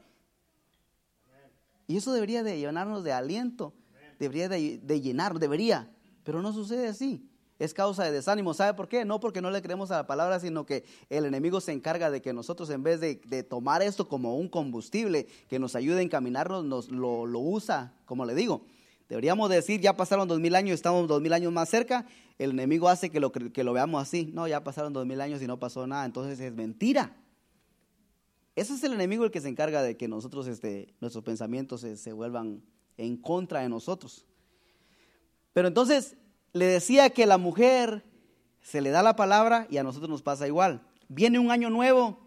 Y 1.86 1.98
eso 1.98 2.12
debería 2.12 2.42
de 2.42 2.58
llenarnos 2.58 3.04
de 3.04 3.12
aliento, 3.12 3.74
debería 4.18 4.48
de, 4.48 5.00
llenarnos, 5.00 5.40
debería, 5.40 5.88
pero 6.24 6.42
no 6.42 6.52
sucede 6.52 6.88
así 6.88 7.30
es 7.58 7.72
causa 7.72 8.04
de 8.04 8.12
desánimo. 8.12 8.54
¿Sabe 8.54 8.74
por 8.74 8.88
qué? 8.88 9.04
No 9.04 9.20
porque 9.20 9.40
no 9.40 9.50
le 9.50 9.62
creemos 9.62 9.90
a 9.90 9.96
la 9.96 10.06
palabra, 10.06 10.40
sino 10.40 10.66
que 10.66 10.84
el 11.08 11.24
enemigo 11.24 11.60
se 11.60 11.72
encarga 11.72 12.10
de 12.10 12.20
que 12.20 12.32
nosotros 12.32 12.68
en 12.70 12.82
vez 12.82 13.00
de, 13.00 13.16
tomar 13.44 13.82
esto 13.82 14.08
como 14.08 14.36
un 14.36 14.48
combustible 14.48 15.26
que 15.48 15.58
nos 15.58 15.74
ayude 15.74 16.00
a 16.00 16.02
encaminarnos, 16.02 16.64
nos 16.64 16.90
lo, 16.90 17.22
usa, 17.38 17.94
como 18.04 18.24
le 18.26 18.34
digo. 18.34 18.66
Deberíamos 19.08 19.48
decir, 19.48 19.80
ya 19.80 19.96
pasaron 19.96 20.26
dos 20.26 20.40
mil 20.40 20.54
años, 20.54 20.74
estamos 20.74 21.06
dos 21.06 21.22
mil 21.22 21.32
años 21.32 21.52
más 21.52 21.68
cerca. 21.68 22.06
El 22.38 22.50
enemigo 22.50 22.88
hace 22.88 23.10
que 23.10 23.20
lo, 23.20 23.30
que 23.30 23.64
lo 23.64 23.72
veamos 23.72 24.02
así. 24.02 24.30
No, 24.34 24.48
ya 24.48 24.64
pasaron 24.64 24.92
dos 24.92 25.06
mil 25.06 25.20
años 25.20 25.40
y 25.40 25.46
no 25.46 25.58
pasó 25.58 25.86
nada. 25.86 26.04
Entonces 26.04 26.40
es 26.40 26.52
mentira. 26.52 27.16
Ese 28.56 28.74
es 28.74 28.82
el 28.84 28.94
enemigo 28.94 29.24
el 29.24 29.30
que 29.30 29.40
se 29.40 29.48
encarga 29.48 29.82
de 29.82 29.96
que 29.96 30.08
nosotros, 30.08 30.46
este, 30.48 30.94
nuestros 31.00 31.22
pensamientos 31.22 31.82
se, 31.82 31.96
se 31.96 32.12
vuelvan 32.12 32.62
en 32.96 33.16
contra 33.16 33.60
de 33.60 33.68
nosotros. 33.68 34.24
Pero 35.52 35.68
entonces, 35.68 36.16
le 36.52 36.66
decía 36.66 37.10
que 37.10 37.26
la 37.26 37.38
mujer 37.38 38.04
se 38.62 38.80
le 38.80 38.90
da 38.90 39.02
la 39.02 39.16
palabra 39.16 39.66
y 39.70 39.76
a 39.76 39.82
nosotros 39.82 40.10
nos 40.10 40.22
pasa 40.22 40.46
igual. 40.46 40.82
Viene 41.08 41.38
un 41.38 41.50
año 41.50 41.70
nuevo, 41.70 42.18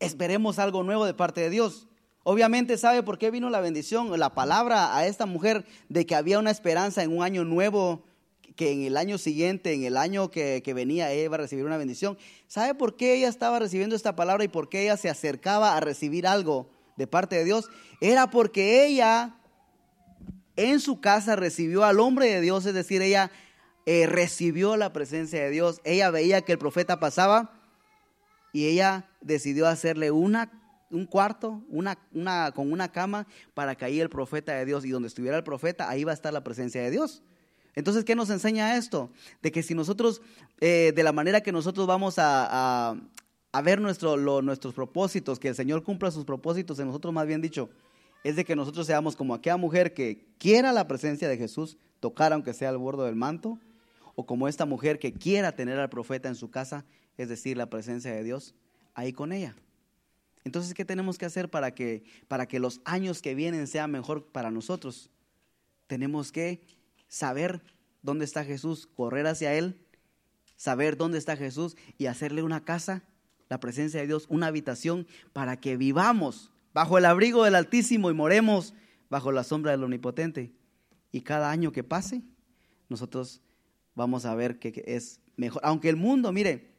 esperemos 0.00 0.58
algo 0.58 0.82
nuevo 0.82 1.04
de 1.04 1.14
parte 1.14 1.40
de 1.40 1.50
Dios. 1.50 1.88
Obviamente 2.22 2.76
sabe 2.78 3.02
por 3.02 3.18
qué 3.18 3.30
vino 3.30 3.50
la 3.50 3.60
bendición, 3.60 4.18
la 4.18 4.34
palabra 4.34 4.96
a 4.96 5.06
esta 5.06 5.26
mujer 5.26 5.64
de 5.88 6.06
que 6.06 6.14
había 6.14 6.38
una 6.38 6.50
esperanza 6.50 7.02
en 7.02 7.16
un 7.16 7.22
año 7.22 7.44
nuevo, 7.44 8.04
que 8.54 8.72
en 8.72 8.82
el 8.82 8.96
año 8.96 9.18
siguiente, 9.18 9.72
en 9.72 9.84
el 9.84 9.96
año 9.96 10.30
que, 10.30 10.60
venía, 10.74 11.10
ella 11.10 11.24
iba 11.24 11.36
a 11.36 11.38
recibir 11.38 11.64
una 11.64 11.76
bendición. 11.76 12.18
¿Sabe 12.46 12.74
por 12.74 12.96
qué 12.96 13.14
ella 13.14 13.28
estaba 13.28 13.58
recibiendo 13.58 13.96
esta 13.96 14.16
palabra 14.16 14.44
y 14.44 14.48
por 14.48 14.68
qué 14.68 14.82
ella 14.82 14.96
se 14.96 15.08
acercaba 15.08 15.76
a 15.76 15.80
recibir 15.80 16.26
algo 16.26 16.68
de 16.96 17.06
parte 17.06 17.36
de 17.36 17.44
Dios? 17.44 17.70
Era 18.00 18.30
porque 18.30 18.84
ella 18.84 19.37
en 20.58 20.80
su 20.80 21.00
casa 21.00 21.36
recibió 21.36 21.84
al 21.84 22.00
hombre 22.00 22.26
de 22.26 22.40
Dios, 22.40 22.66
es 22.66 22.74
decir, 22.74 23.00
ella 23.00 23.30
eh, 23.86 24.06
recibió 24.06 24.76
la 24.76 24.92
presencia 24.92 25.40
de 25.40 25.50
Dios. 25.50 25.80
Ella 25.84 26.10
veía 26.10 26.42
que 26.42 26.52
el 26.52 26.58
profeta 26.58 26.98
pasaba 26.98 27.52
y 28.52 28.66
ella 28.66 29.08
decidió 29.20 29.68
hacerle 29.68 30.10
una, 30.10 30.50
un 30.90 31.06
cuarto 31.06 31.62
una, 31.68 31.96
una, 32.12 32.50
con 32.52 32.72
una 32.72 32.90
cama 32.90 33.28
para 33.54 33.76
que 33.76 33.84
ahí 33.84 34.00
el 34.00 34.10
profeta 34.10 34.52
de 34.52 34.64
Dios 34.64 34.84
y 34.84 34.90
donde 34.90 35.06
estuviera 35.06 35.36
el 35.36 35.44
profeta, 35.44 35.88
ahí 35.88 36.02
va 36.02 36.10
a 36.10 36.14
estar 36.14 36.32
la 36.32 36.42
presencia 36.42 36.82
de 36.82 36.90
Dios. 36.90 37.22
Entonces, 37.76 38.04
¿qué 38.04 38.16
nos 38.16 38.28
enseña 38.30 38.76
esto? 38.76 39.12
De 39.40 39.52
que 39.52 39.62
si 39.62 39.74
nosotros, 39.74 40.22
eh, 40.60 40.92
de 40.96 41.02
la 41.04 41.12
manera 41.12 41.40
que 41.40 41.52
nosotros 41.52 41.86
vamos 41.86 42.18
a, 42.18 42.96
a, 43.52 43.62
ver 43.62 43.80
nuestro, 43.80 44.42
nuestros 44.42 44.74
propósitos, 44.74 45.38
que 45.38 45.48
el 45.48 45.54
Señor 45.54 45.84
cumpla 45.84 46.10
sus 46.10 46.24
propósitos 46.24 46.80
en 46.80 46.88
nosotros, 46.88 47.14
más 47.14 47.28
bien 47.28 47.40
dicho, 47.40 47.70
es 48.24 48.36
de 48.36 48.44
que 48.44 48.56
nosotros 48.56 48.86
seamos 48.86 49.16
como 49.16 49.34
aquella 49.34 49.56
mujer 49.56 49.94
que 49.94 50.26
quiera 50.38 50.72
la 50.72 50.88
presencia 50.88 51.28
de 51.28 51.36
Jesús, 51.36 51.78
tocar 52.00 52.32
aunque 52.32 52.54
sea 52.54 52.70
el 52.70 52.78
borde 52.78 53.04
del 53.04 53.16
manto, 53.16 53.58
o 54.14 54.26
como 54.26 54.48
esta 54.48 54.66
mujer 54.66 54.98
que 54.98 55.12
quiera 55.12 55.52
tener 55.52 55.78
al 55.78 55.88
profeta 55.88 56.28
en 56.28 56.34
su 56.34 56.50
casa, 56.50 56.84
es 57.16 57.28
decir, 57.28 57.56
la 57.56 57.70
presencia 57.70 58.12
de 58.12 58.24
Dios, 58.24 58.54
ahí 58.94 59.12
con 59.12 59.32
ella. 59.32 59.54
Entonces, 60.44 60.74
¿qué 60.74 60.84
tenemos 60.84 61.18
que 61.18 61.26
hacer 61.26 61.48
para 61.50 61.74
que, 61.74 62.04
para 62.26 62.46
que 62.46 62.58
los 62.58 62.80
años 62.84 63.22
que 63.22 63.34
vienen 63.34 63.66
sean 63.66 63.90
mejor 63.90 64.26
para 64.26 64.50
nosotros? 64.50 65.10
Tenemos 65.86 66.32
que 66.32 66.60
saber 67.06 67.62
dónde 68.02 68.24
está 68.24 68.44
Jesús, 68.44 68.86
correr 68.86 69.26
hacia 69.26 69.54
Él, 69.54 69.78
saber 70.56 70.96
dónde 70.96 71.18
está 71.18 71.36
Jesús 71.36 71.76
y 71.96 72.06
hacerle 72.06 72.42
una 72.42 72.64
casa, 72.64 73.04
la 73.48 73.60
presencia 73.60 74.00
de 74.00 74.06
Dios, 74.06 74.26
una 74.28 74.48
habitación 74.48 75.06
para 75.32 75.58
que 75.60 75.76
vivamos 75.76 76.50
bajo 76.78 76.96
el 76.96 77.06
abrigo 77.06 77.42
del 77.42 77.56
Altísimo 77.56 78.08
y 78.08 78.14
moremos 78.14 78.72
bajo 79.10 79.32
la 79.32 79.42
sombra 79.42 79.72
del 79.72 79.82
Omnipotente. 79.82 80.52
Y 81.10 81.22
cada 81.22 81.50
año 81.50 81.72
que 81.72 81.82
pase, 81.82 82.22
nosotros 82.88 83.42
vamos 83.96 84.24
a 84.24 84.36
ver 84.36 84.60
que 84.60 84.84
es 84.86 85.20
mejor. 85.34 85.60
Aunque 85.64 85.88
el 85.88 85.96
mundo, 85.96 86.30
mire, 86.30 86.70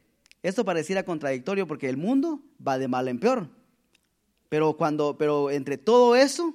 esto 0.42 0.64
pareciera 0.64 1.02
contradictorio 1.02 1.66
porque 1.66 1.90
el 1.90 1.98
mundo 1.98 2.40
va 2.66 2.78
de 2.78 2.88
mal 2.88 3.08
en 3.08 3.20
peor. 3.20 3.50
Pero 4.48 4.74
cuando, 4.78 5.18
pero 5.18 5.50
entre 5.50 5.76
todo 5.76 6.16
eso, 6.16 6.54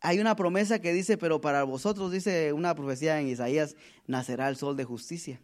hay 0.00 0.18
una 0.18 0.34
promesa 0.34 0.80
que 0.80 0.92
dice, 0.92 1.16
pero 1.16 1.40
para 1.40 1.62
vosotros, 1.62 2.10
dice 2.10 2.52
una 2.52 2.74
profecía 2.74 3.20
en 3.20 3.28
Isaías, 3.28 3.76
nacerá 4.08 4.48
el 4.48 4.56
sol 4.56 4.76
de 4.76 4.82
justicia. 4.82 5.40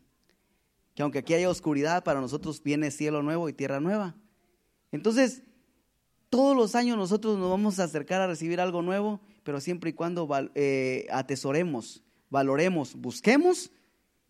Que 0.96 1.02
aunque 1.04 1.20
aquí 1.20 1.34
haya 1.34 1.48
oscuridad, 1.48 2.02
para 2.02 2.20
nosotros 2.20 2.60
viene 2.64 2.90
cielo 2.90 3.22
nuevo 3.22 3.48
y 3.48 3.52
tierra 3.52 3.78
nueva. 3.78 4.16
Entonces, 4.90 5.44
todos 6.32 6.56
los 6.56 6.74
años 6.74 6.96
nosotros 6.96 7.38
nos 7.38 7.50
vamos 7.50 7.78
a 7.78 7.84
acercar 7.84 8.22
a 8.22 8.26
recibir 8.26 8.58
algo 8.58 8.80
nuevo, 8.80 9.20
pero 9.42 9.60
siempre 9.60 9.90
y 9.90 9.92
cuando 9.92 10.26
eh, 10.54 11.06
atesoremos, 11.10 12.02
valoremos, 12.30 12.94
busquemos 12.94 13.70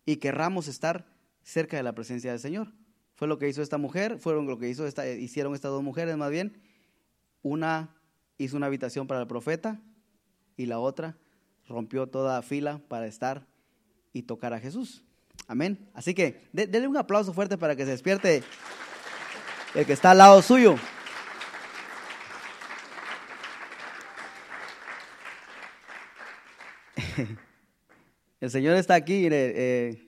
y 0.05 0.17
querramos 0.17 0.67
estar 0.67 1.05
cerca 1.43 1.77
de 1.77 1.83
la 1.83 1.95
presencia 1.95 2.31
del 2.31 2.41
Señor. 2.41 2.73
Fue 3.15 3.29
lo 3.29 3.39
que 3.39 3.47
hizo 3.47 3.61
esta 3.61 3.77
mujer, 3.77 4.19
fueron 4.19 4.47
lo 4.47 4.59
que 4.59 4.67
hizo 4.67 4.85
esta, 4.85 5.07
hicieron 5.09 5.55
estas 5.55 5.71
dos 5.71 5.81
mujeres 5.81 6.17
más 6.17 6.29
bien. 6.29 6.61
Una 7.41 7.95
hizo 8.37 8.57
una 8.57 8.65
habitación 8.65 9.07
para 9.07 9.21
el 9.21 9.27
profeta 9.27 9.79
y 10.57 10.65
la 10.65 10.79
otra 10.79 11.15
rompió 11.69 12.07
toda 12.07 12.41
fila 12.41 12.81
para 12.89 13.07
estar 13.07 13.47
y 14.11 14.23
tocar 14.23 14.53
a 14.53 14.59
Jesús. 14.59 15.05
Amén. 15.47 15.89
Así 15.93 16.13
que 16.13 16.49
denle 16.51 16.85
un 16.85 16.97
aplauso 16.97 17.31
fuerte 17.31 17.57
para 17.57 17.77
que 17.77 17.85
se 17.85 17.91
despierte 17.91 18.43
el 19.73 19.85
que 19.85 19.93
está 19.93 20.11
al 20.11 20.17
lado 20.17 20.41
suyo. 20.41 20.75
El 28.39 28.49
Señor 28.49 28.75
está 28.75 28.95
aquí 28.95 29.27
eh, 29.31 30.05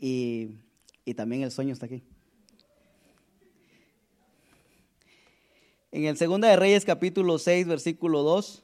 y, 0.00 0.50
y 1.04 1.14
también 1.14 1.42
el 1.42 1.50
sueño 1.50 1.72
está 1.72 1.86
aquí. 1.86 2.02
En 5.90 6.04
el 6.04 6.16
Segunda 6.16 6.48
de 6.48 6.56
Reyes 6.56 6.84
capítulo 6.84 7.38
6, 7.38 7.66
versículo 7.66 8.22
2, 8.22 8.62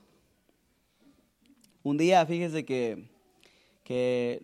un 1.83 1.97
día, 1.97 2.25
fíjese 2.25 2.65
que, 2.65 3.09
que 3.85 4.43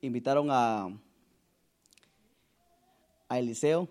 invitaron 0.00 0.48
a, 0.50 0.88
a 3.28 3.38
Eliseo 3.38 3.88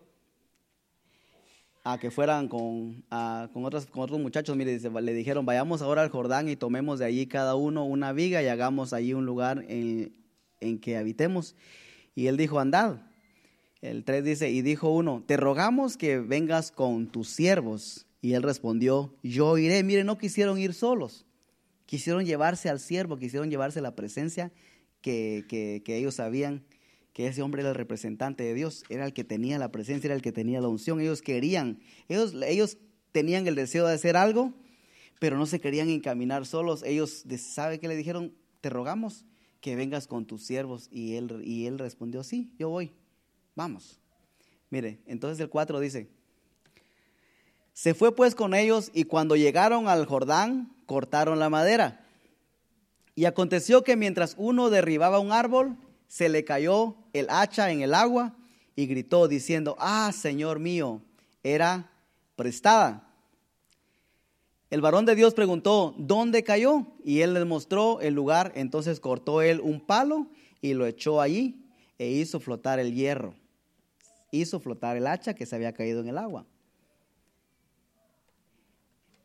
a 1.84 1.98
que 1.98 2.12
fueran 2.12 2.48
con, 2.48 3.04
con, 3.10 3.66
otros, 3.66 3.86
con 3.86 4.04
otros 4.04 4.20
muchachos. 4.20 4.56
Mire, 4.56 4.80
le 4.80 5.14
dijeron, 5.14 5.46
vayamos 5.46 5.82
ahora 5.82 6.02
al 6.02 6.10
Jordán 6.10 6.50
y 6.50 6.56
tomemos 6.56 7.00
de 7.00 7.06
allí 7.06 7.28
cada 7.28 7.56
uno 7.56 7.86
una 7.86 8.12
viga 8.12 8.44
y 8.44 8.48
hagamos 8.48 8.94
allí 8.94 9.14
un 9.14 9.26
lugar 9.26 9.66
en, 9.68 10.14
en 10.60 10.80
que 10.80 10.98
habitemos. 10.98 11.56
Y 12.16 12.28
él 12.28 12.38
dijo, 12.38 12.60
andad. 12.60 13.02
El 13.82 14.04
3 14.04 14.24
dice, 14.24 14.50
y 14.50 14.62
dijo 14.62 14.90
uno, 14.90 15.24
te 15.26 15.38
rogamos 15.38 15.96
que 15.96 16.20
vengas 16.20 16.72
con 16.72 17.08
tus 17.08 17.30
siervos. 17.30 18.06
Y 18.22 18.34
él 18.34 18.44
respondió, 18.44 19.14
yo 19.24 19.58
iré. 19.58 19.82
Mire, 19.84 20.04
no 20.04 20.18
quisieron 20.18 20.60
ir 20.60 20.74
solos. 20.74 21.26
Quisieron 21.86 22.26
llevarse 22.26 22.70
al 22.70 22.80
siervo, 22.80 23.18
quisieron 23.18 23.50
llevarse 23.50 23.82
la 23.82 23.96
presencia 23.96 24.52
que, 25.02 25.46
que, 25.48 25.82
que 25.84 25.98
ellos 25.98 26.16
sabían 26.16 26.64
que 27.20 27.28
ese 27.28 27.42
hombre 27.42 27.64
era 27.64 27.72
el 27.72 27.76
representante 27.76 28.46
de 28.46 28.54
Dios, 28.54 28.86
era 28.88 29.06
el 29.06 29.12
que 29.12 29.26
tenía 29.26 29.60
la 29.60 29.74
presencia, 29.74 30.08
era 30.08 30.16
el 30.16 30.22
que 30.22 30.32
tenía 30.32 30.62
la 30.62 30.70
unción. 30.70 31.02
Ellos 31.02 31.22
querían, 31.22 31.82
ellos, 32.08 32.34
ellos 32.48 32.78
tenían 33.12 33.46
el 33.46 33.56
deseo 33.56 33.86
de 33.86 33.94
hacer 33.94 34.16
algo, 34.16 34.54
pero 35.20 35.38
no 35.38 35.46
se 35.46 35.60
querían 35.60 35.90
encaminar 35.90 36.46
solos. 36.46 36.82
Ellos, 36.82 37.26
¿sabe 37.38 37.78
qué 37.78 37.90
le 37.90 37.98
dijeron? 37.98 38.34
Te 38.62 38.70
rogamos 38.70 39.26
que 39.60 39.76
vengas 39.76 40.08
con 40.08 40.28
tus 40.28 40.46
siervos. 40.46 40.88
Y 40.94 41.16
él, 41.16 41.42
y 41.44 41.66
él 41.66 41.78
respondió, 41.78 42.24
sí, 42.24 42.54
yo 42.58 42.70
voy, 42.70 42.94
vamos. 43.54 44.00
Mire, 44.70 45.02
entonces 45.06 45.42
el 45.42 45.50
4 45.50 45.78
dice, 45.82 46.08
se 47.74 47.96
fue 47.96 48.16
pues 48.16 48.34
con 48.34 48.54
ellos 48.54 48.92
y 48.94 49.04
cuando 49.04 49.36
llegaron 49.36 49.90
al 49.90 50.06
Jordán, 50.06 50.74
cortaron 50.86 51.38
la 51.38 51.50
madera. 51.50 52.06
Y 53.14 53.26
aconteció 53.26 53.84
que 53.84 53.98
mientras 53.98 54.36
uno 54.38 54.70
derribaba 54.70 55.20
un 55.20 55.34
árbol, 55.34 55.76
se 56.10 56.28
le 56.28 56.44
cayó 56.44 56.96
el 57.14 57.28
hacha 57.30 57.72
en 57.72 57.82
el 57.82 57.94
agua 57.94 58.36
y 58.76 58.88
gritó 58.88 59.28
diciendo, 59.28 59.78
ah, 59.80 60.12
Señor 60.12 60.60
mío, 60.60 61.02
era 61.44 61.92
prestada. 62.36 63.08
El 64.72 64.82
varón 64.82 65.06
de 65.06 65.16
Dios 65.16 65.34
preguntó, 65.34 65.96
¿dónde 65.98 66.44
cayó? 66.44 66.88
Y 67.04 67.22
él 67.22 67.34
le 67.36 67.46
mostró 67.46 68.02
el 68.02 68.16
lugar, 68.16 68.52
entonces 68.56 69.00
cortó 69.00 69.42
él 69.42 69.62
un 69.62 69.80
palo 69.80 70.28
y 70.62 70.74
lo 70.74 70.86
echó 70.86 71.22
allí 71.22 71.64
e 72.00 72.10
hizo 72.10 72.40
flotar 72.40 72.80
el 72.80 72.94
hierro. 72.94 73.36
Hizo 74.32 74.60
flotar 74.60 74.98
el 74.98 75.08
hacha 75.08 75.36
que 75.36 75.46
se 75.46 75.56
había 75.56 75.74
caído 75.74 76.02
en 76.02 76.10
el 76.10 76.18
agua. 76.18 76.46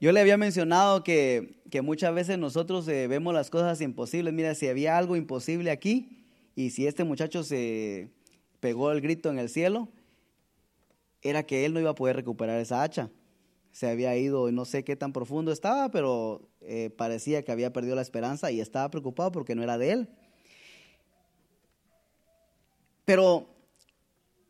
Yo 0.01 0.13
le 0.13 0.21
había 0.21 0.37
mencionado 0.37 1.03
que, 1.03 1.63
muchas 1.83 2.15
veces 2.15 2.37
nosotros 2.37 2.87
eh, 2.89 3.07
vemos 3.07 3.33
las 3.33 3.49
cosas 3.49 3.81
imposibles. 3.81 4.35
Mira, 4.35 4.55
si 4.55 4.69
había 4.69 4.99
algo 4.99 5.17
imposible 5.17 5.71
aquí, 5.71 6.24
y 6.55 6.71
si 6.71 6.87
este 6.87 7.05
muchacho 7.05 7.43
se 7.43 8.11
pegó 8.61 8.93
el 8.93 9.01
grito 9.01 9.31
en 9.31 9.39
el 9.39 9.49
cielo, 9.49 9.89
era 11.23 11.43
que 11.45 11.65
él 11.65 11.73
no 11.73 11.81
iba 11.81 11.91
a 11.91 11.95
poder 11.95 12.17
recuperar 12.17 12.61
esa 12.61 12.83
hacha. 12.83 13.11
Se 13.73 13.89
había 13.89 14.17
ido, 14.17 14.53
no 14.53 14.65
sé 14.65 14.85
qué 14.85 14.95
tan 14.95 15.13
profundo 15.13 15.51
estaba, 15.51 15.91
pero 15.91 16.49
eh, 16.61 16.91
parecía 16.91 17.43
que 17.43 17.51
había 17.51 17.73
perdido 17.73 17.97
la 17.97 18.03
esperanza 18.03 18.53
y 18.53 18.61
estaba 18.61 18.91
preocupado 18.91 19.33
porque 19.33 19.55
no 19.55 19.63
era 19.63 19.79
de 19.79 19.93
él. 19.93 20.09
Pero, 23.05 23.49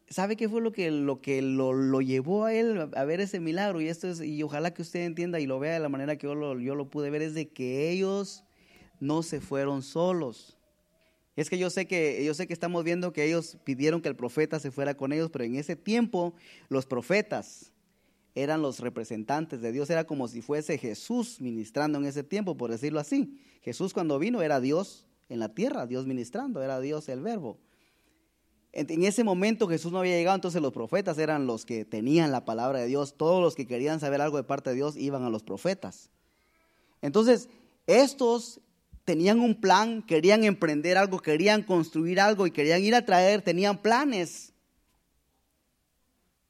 ¿sabe 0.08 0.36
qué 0.36 0.48
fue 0.48 0.60
lo 0.60 0.72
que 0.72 0.90
lo, 0.90 1.20
que 1.20 1.40
lo, 1.40 2.00
llevó 2.00 2.44
a 2.44 2.52
él 2.52 2.90
a 2.94 3.04
ver 3.04 3.20
ese 3.20 3.40
milagro? 3.40 3.80
Y 3.80 3.88
esto 3.88 4.08
es, 4.08 4.20
y 4.20 4.42
ojalá 4.42 4.74
que 4.74 4.82
usted 4.82 5.04
entienda 5.04 5.40
y 5.40 5.46
lo 5.46 5.58
vea 5.58 5.72
de 5.72 5.80
la 5.80 5.88
manera 5.88 6.16
que 6.16 6.26
yo 6.26 6.34
lo, 6.34 6.60
yo 6.60 6.74
lo 6.74 6.90
pude 6.90 7.10
ver, 7.10 7.22
es 7.22 7.34
de 7.34 7.48
que 7.48 7.90
ellos 7.90 8.44
no 9.00 9.22
se 9.22 9.40
fueron 9.40 9.82
solos. 9.82 10.53
Es 11.36 11.50
que 11.50 11.58
yo 11.58 11.68
sé 11.68 11.86
que 11.86 12.24
yo 12.24 12.32
sé 12.34 12.46
que 12.46 12.52
estamos 12.52 12.84
viendo 12.84 13.12
que 13.12 13.24
ellos 13.24 13.58
pidieron 13.64 14.00
que 14.00 14.08
el 14.08 14.16
profeta 14.16 14.60
se 14.60 14.70
fuera 14.70 14.96
con 14.96 15.12
ellos, 15.12 15.30
pero 15.30 15.44
en 15.44 15.56
ese 15.56 15.74
tiempo 15.74 16.34
los 16.68 16.86
profetas 16.86 17.72
eran 18.34 18.62
los 18.62 18.80
representantes 18.80 19.60
de 19.60 19.72
Dios, 19.72 19.90
era 19.90 20.04
como 20.04 20.28
si 20.28 20.42
fuese 20.42 20.78
Jesús 20.78 21.40
ministrando 21.40 21.98
en 21.98 22.06
ese 22.06 22.24
tiempo, 22.24 22.56
por 22.56 22.70
decirlo 22.70 23.00
así. 23.00 23.38
Jesús 23.62 23.92
cuando 23.92 24.18
vino 24.18 24.42
era 24.42 24.60
Dios 24.60 25.06
en 25.28 25.38
la 25.38 25.54
tierra, 25.54 25.86
Dios 25.86 26.06
ministrando, 26.06 26.62
era 26.62 26.80
Dios 26.80 27.08
el 27.08 27.20
verbo. 27.20 27.58
En 28.76 29.04
ese 29.04 29.22
momento 29.22 29.68
Jesús 29.68 29.92
no 29.92 30.00
había 30.00 30.16
llegado, 30.16 30.34
entonces 30.34 30.60
los 30.60 30.72
profetas 30.72 31.16
eran 31.18 31.46
los 31.46 31.64
que 31.64 31.84
tenían 31.84 32.32
la 32.32 32.44
palabra 32.44 32.80
de 32.80 32.88
Dios, 32.88 33.14
todos 33.16 33.40
los 33.40 33.54
que 33.54 33.68
querían 33.68 34.00
saber 34.00 34.20
algo 34.20 34.36
de 34.36 34.42
parte 34.42 34.70
de 34.70 34.76
Dios 34.76 34.96
iban 34.96 35.22
a 35.22 35.30
los 35.30 35.44
profetas. 35.44 36.10
Entonces, 37.00 37.48
estos 37.86 38.60
tenían 39.04 39.40
un 39.40 39.54
plan, 39.54 40.02
querían 40.02 40.44
emprender 40.44 40.96
algo, 40.96 41.20
querían 41.20 41.62
construir 41.62 42.20
algo 42.20 42.46
y 42.46 42.50
querían 42.50 42.82
ir 42.82 42.94
a 42.94 43.04
traer, 43.04 43.42
tenían 43.42 43.80
planes. 43.80 44.52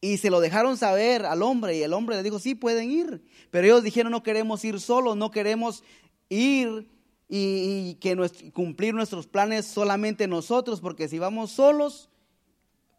Y 0.00 0.18
se 0.18 0.30
lo 0.30 0.40
dejaron 0.40 0.76
saber 0.76 1.24
al 1.24 1.42
hombre 1.42 1.76
y 1.76 1.82
el 1.82 1.92
hombre 1.92 2.16
le 2.16 2.22
dijo, 2.22 2.38
sí, 2.38 2.54
pueden 2.54 2.90
ir. 2.90 3.24
Pero 3.50 3.66
ellos 3.66 3.82
dijeron, 3.82 4.12
no 4.12 4.22
queremos 4.22 4.64
ir 4.64 4.78
solos, 4.78 5.16
no 5.16 5.30
queremos 5.30 5.82
ir 6.28 6.88
y, 7.28 7.94
que 7.94 8.16
cumplir 8.52 8.94
nuestros 8.94 9.26
planes 9.26 9.66
solamente 9.66 10.28
nosotros, 10.28 10.80
porque 10.80 11.08
si 11.08 11.18
vamos 11.18 11.52
solos, 11.52 12.10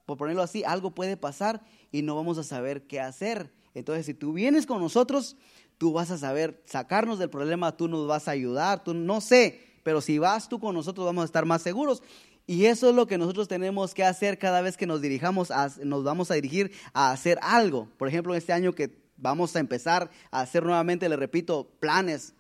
por 0.06 0.18
ponerlo 0.18 0.42
así, 0.42 0.64
algo 0.64 0.92
puede 0.92 1.16
pasar 1.16 1.64
y 1.92 2.02
no 2.02 2.16
vamos 2.16 2.38
a 2.38 2.44
saber 2.44 2.88
qué 2.88 3.00
hacer. 3.00 3.52
Entonces, 3.74 4.06
si 4.06 4.14
tú 4.14 4.34
vienes 4.34 4.66
con 4.66 4.82
nosotros, 4.82 5.38
tú 5.78 5.94
vas 5.94 6.12
a 6.12 6.18
saber 6.18 6.62
sacarnos 6.66 7.20
del 7.20 7.30
problema, 7.30 7.76
tú 7.76 7.88
nos 7.88 8.08
vas 8.08 8.28
a 8.28 8.32
ayudar, 8.32 8.84
tú 8.84 8.94
no 8.94 9.22
sé, 9.22 9.62
pero 9.84 10.02
si 10.02 10.18
vas 10.18 10.50
tú 10.50 10.60
con 10.60 10.76
nosotros 10.76 11.06
vamos 11.06 11.24
a 11.24 11.26
estar 11.26 11.46
más 11.46 11.62
seguros. 11.62 12.02
Y 12.48 12.66
eso 12.66 12.90
es 12.90 12.96
lo 12.96 13.08
que 13.08 13.18
nosotros 13.18 13.48
tenemos 13.48 13.94
que 13.94 14.04
hacer 14.04 14.38
cada 14.38 14.62
vez 14.62 14.78
que 14.78 14.86
nos 14.86 15.02
dirijamos, 15.02 15.52
nos 15.84 16.04
vamos 16.04 16.30
a 16.30 16.36
dirigir 16.36 16.72
a 16.94 17.12
hacer 17.12 17.40
algo. 17.42 17.88
Por 17.98 18.08
ejemplo, 18.08 18.36
este 18.36 18.54
año 18.54 18.74
que 18.74 18.96
vamos 19.18 19.56
a 19.56 19.60
empezar 19.60 20.12
a 20.30 20.42
hacer 20.42 20.64
nuevamente, 20.64 21.10
le 21.10 21.16
repito, 21.16 21.72
planes, 21.80 22.34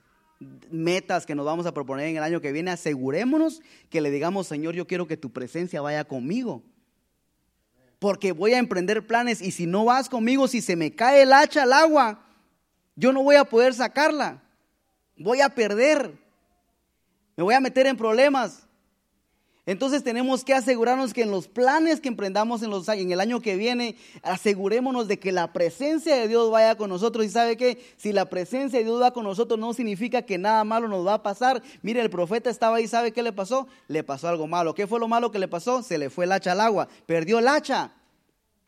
metas 0.70 1.26
que 1.26 1.34
nos 1.34 1.46
vamos 1.46 1.66
a 1.66 1.74
proponer 1.74 2.08
en 2.08 2.18
el 2.18 2.24
año 2.24 2.42
que 2.42 2.52
viene, 2.52 2.72
asegurémonos 2.72 3.62
que 3.90 4.02
le 4.02 4.12
digamos, 4.12 4.48
Señor, 4.48 4.76
yo 4.76 4.86
quiero 4.86 5.08
que 5.08 5.18
tu 5.18 5.32
presencia 5.32 5.82
vaya 5.82 6.04
conmigo. 6.04 6.64
Porque 7.98 8.32
voy 8.32 8.54
a 8.54 8.60
emprender 8.60 9.08
planes 9.08 9.42
y 9.42 9.52
si 9.52 9.66
no 9.66 9.86
vas 9.86 10.10
conmigo, 10.10 10.48
si 10.48 10.62
se 10.62 10.76
me 10.76 10.94
cae 10.94 11.24
el 11.24 11.34
hacha 11.34 11.64
al 11.64 11.74
agua, 11.74 12.25
yo 12.96 13.12
no 13.12 13.24
voy 13.24 13.36
a 13.36 13.46
poder 13.46 13.74
sacarla. 13.74 14.42
Voy 15.18 15.42
a 15.42 15.50
perder. 15.50 16.12
Me 17.36 17.44
voy 17.44 17.54
a 17.54 17.60
meter 17.60 17.88
en 17.88 17.98
problemas. 17.98 18.66
Entonces 19.68 20.04
tenemos 20.04 20.44
que 20.44 20.54
asegurarnos 20.54 21.12
que 21.12 21.24
en 21.24 21.32
los 21.32 21.48
planes 21.48 22.00
que 22.00 22.08
emprendamos 22.08 22.62
en, 22.62 22.70
los, 22.70 22.88
en 22.88 23.12
el 23.12 23.20
año 23.20 23.42
que 23.42 23.56
viene, 23.56 23.96
asegurémonos 24.22 25.08
de 25.08 25.18
que 25.18 25.32
la 25.32 25.54
presencia 25.54 26.16
de 26.16 26.28
Dios 26.28 26.52
vaya 26.52 26.76
con 26.76 26.90
nosotros. 26.90 27.26
Y 27.26 27.30
sabe 27.30 27.58
que 27.58 27.84
si 27.98 28.14
la 28.14 28.26
presencia 28.26 28.78
de 28.78 28.86
Dios 28.86 29.02
va 29.02 29.12
con 29.12 29.24
nosotros 29.24 29.60
no 29.60 29.74
significa 29.74 30.22
que 30.22 30.38
nada 30.38 30.64
malo 30.64 30.88
nos 30.88 31.06
va 31.06 31.16
a 31.16 31.24
pasar. 31.24 31.64
Mire, 31.82 32.02
el 32.02 32.12
profeta 32.12 32.52
estaba 32.52 32.78
ahí, 32.78 32.88
¿sabe 32.88 33.12
qué 33.12 33.24
le 33.24 33.34
pasó? 33.34 33.68
Le 33.88 34.04
pasó 34.04 34.28
algo 34.28 34.46
malo. 34.46 34.76
¿Qué 34.76 34.86
fue 34.86 35.00
lo 35.00 35.08
malo 35.08 35.32
que 35.32 35.40
le 35.40 35.48
pasó? 35.48 35.82
Se 35.82 35.98
le 35.98 36.12
fue 36.12 36.26
el 36.26 36.32
hacha 36.32 36.52
al 36.52 36.62
agua, 36.62 36.88
perdió 37.08 37.40
el 37.40 37.48
hacha. 37.48 37.92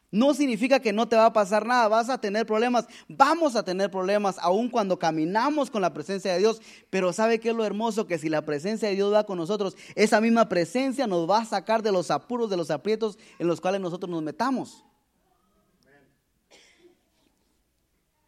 No 0.10 0.34
significa 0.34 0.80
que 0.80 0.94
no 0.94 1.08
te 1.10 1.18
va 1.18 1.26
a 1.26 1.34
pasar 1.34 1.66
nada, 1.66 1.90
vas 1.90 2.10
a 2.10 2.20
tener 2.22 2.46
problemas, 2.46 2.88
vamos 3.10 3.58
a 3.58 3.64
tener 3.64 3.92
problemas 3.92 4.38
aun 4.40 4.70
cuando 4.70 4.98
caminamos 4.98 5.70
con 5.70 5.82
la 5.82 5.94
presencia 5.94 6.32
de 6.32 6.40
Dios, 6.40 6.62
pero 6.90 7.12
¿sabe 7.12 7.40
qué 7.42 7.50
es 7.50 7.56
lo 7.56 7.66
hermoso? 7.66 8.08
Que 8.08 8.18
si 8.18 8.30
la 8.30 8.46
presencia 8.46 8.88
de 8.88 8.96
Dios 8.96 9.14
va 9.14 9.26
con 9.26 9.38
nosotros, 9.38 9.76
esa 9.96 10.22
misma 10.22 10.48
presencia 10.48 11.08
nos 11.08 11.30
va 11.30 11.40
a 11.40 11.46
sacar 11.46 11.84
de 11.84 11.92
los 11.92 12.10
apuros, 12.10 12.50
de 12.50 12.56
los 12.56 12.72
aprietos 12.72 13.20
en 13.38 13.48
los 13.48 13.60
cuales 13.60 13.82
nosotros 13.82 14.10
nos 14.10 14.24
metamos. 14.24 14.86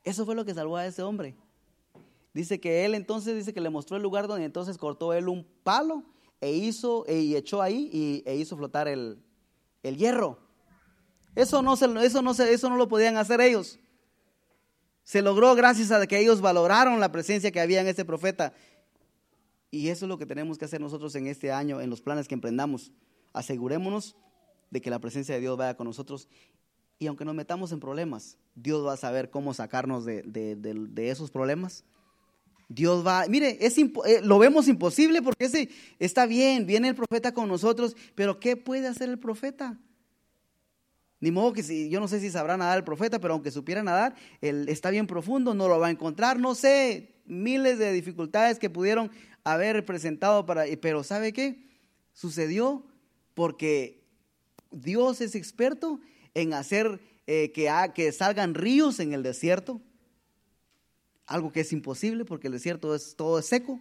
Eso 0.04 0.26
fue 0.26 0.36
lo 0.36 0.44
que 0.44 0.54
salvó 0.54 0.76
a 0.76 0.86
ese 0.86 1.02
hombre. 1.02 1.36
Dice 2.34 2.60
que 2.60 2.84
él 2.84 2.94
entonces, 2.94 3.36
dice 3.36 3.54
que 3.54 3.62
le 3.62 3.70
mostró 3.70 3.96
el 3.96 4.04
lugar 4.04 4.28
donde 4.28 4.44
entonces 4.46 4.78
cortó 4.78 5.14
él 5.14 5.30
un 5.30 5.46
palo 5.64 6.04
e 6.42 6.52
hizo, 6.52 7.06
e, 7.08 7.20
y 7.20 7.36
echó 7.36 7.62
ahí 7.62 7.90
y, 7.92 8.24
e 8.26 8.36
hizo 8.36 8.58
flotar 8.58 8.88
el, 8.88 9.24
el 9.84 9.98
hierro. 9.98 10.49
Eso 11.36 11.62
no, 11.62 11.76
se, 11.76 11.86
eso, 12.06 12.22
no 12.22 12.32
eso 12.32 12.70
no 12.70 12.78
lo 12.78 12.88
podían 12.88 13.18
hacer 13.18 13.42
ellos. 13.42 13.80
Se 15.04 15.22
logró 15.22 15.56
gracias 15.56 15.92
a 15.92 16.06
que 16.06 16.20
ellos 16.20 16.42
valoraron 16.42 17.00
la 17.00 17.12
presencia 17.12 17.52
que 17.52 17.60
había 17.60 17.82
en 17.82 17.88
este 17.88 18.06
profeta. 18.06 18.54
Y 19.72 19.90
eso 19.90 20.06
es 20.06 20.10
lo 20.10 20.18
que 20.18 20.26
tenemos 20.26 20.58
que 20.58 20.66
hacer 20.66 20.82
nosotros 20.82 21.16
en 21.16 21.28
este 21.28 21.52
año, 21.52 21.82
en 21.82 21.90
los 21.90 22.02
planes 22.02 22.28
que 22.28 22.36
emprendamos. 22.36 22.92
Asegurémonos 23.34 24.16
de 24.72 24.82
que 24.82 24.90
la 24.90 25.00
presencia 25.00 25.36
de 25.36 25.42
Dios 25.42 25.58
vaya 25.58 25.76
con 25.76 25.88
nosotros. 25.88 26.28
Y 26.98 27.08
aunque 27.08 27.26
nos 27.26 27.36
metamos 27.36 27.72
en 27.72 27.80
problemas, 27.80 28.38
Dios 28.56 28.86
va 28.86 28.94
a 28.94 28.98
saber 28.98 29.30
cómo 29.30 29.54
sacarnos 29.54 30.06
de, 30.06 30.24
de, 30.24 31.10
esos 31.10 31.32
problemas. 31.32 31.86
Dios 32.68 33.06
va, 33.06 33.26
mire, 33.28 33.58
es, 33.66 33.78
eh, 33.78 34.22
lo 34.22 34.38
vemos 34.38 34.68
imposible 34.68 35.22
porque 35.22 35.46
ese, 35.46 35.70
está 35.98 36.26
bien, 36.26 36.66
viene 36.66 36.90
el 36.90 36.96
profeta 36.96 37.34
con 37.34 37.48
nosotros, 37.48 37.96
pero 38.16 38.40
¿qué 38.40 38.58
puede 38.58 38.88
hacer 38.88 39.10
el 39.10 39.18
profeta? 39.18 39.80
Ni 41.22 41.32
modo 41.32 41.54
que 41.54 41.64
si, 41.64 41.90
yo 41.90 42.00
no 42.00 42.08
sé 42.08 42.20
si 42.20 42.30
sabrá 42.30 42.56
nadar 42.56 42.78
el 42.78 42.84
profeta, 42.84 43.20
pero 43.20 43.34
aunque 43.34 43.52
supiera 43.52 43.84
nadar, 43.84 44.16
él 44.42 44.70
está 44.70 44.90
bien 44.90 45.06
profundo, 45.06 45.54
no 45.54 45.68
lo 45.68 45.80
va 45.80 45.88
a 45.88 45.92
encontrar, 45.92 46.40
no 46.40 46.56
sé, 46.56 47.16
miles 47.26 47.78
de 47.78 47.92
dificultades 47.92 48.58
que 48.58 48.70
pudieron 48.70 49.12
haber 49.44 49.86
presentado 49.86 50.46
para, 50.46 50.64
pero 50.82 51.04
¿sabe 51.04 51.34
qué? 51.34 51.68
Sucedió 52.14 52.86
porque 53.34 54.02
Dios 54.72 55.22
es 55.22 55.36
experto 55.36 56.00
en 56.34 56.54
hacer 56.54 57.02
eh, 57.28 57.52
que, 57.52 57.70
que 57.94 58.12
salgan 58.12 58.54
ríos 58.54 59.00
en 59.00 59.14
el 59.14 59.24
desierto, 59.24 59.82
algo 61.26 61.52
que 61.52 61.62
es 61.62 61.74
imposible 61.74 62.26
porque 62.26 62.48
el 62.48 62.54
desierto 62.54 62.96
es 62.96 63.16
todo 63.16 63.42
seco. 63.42 63.80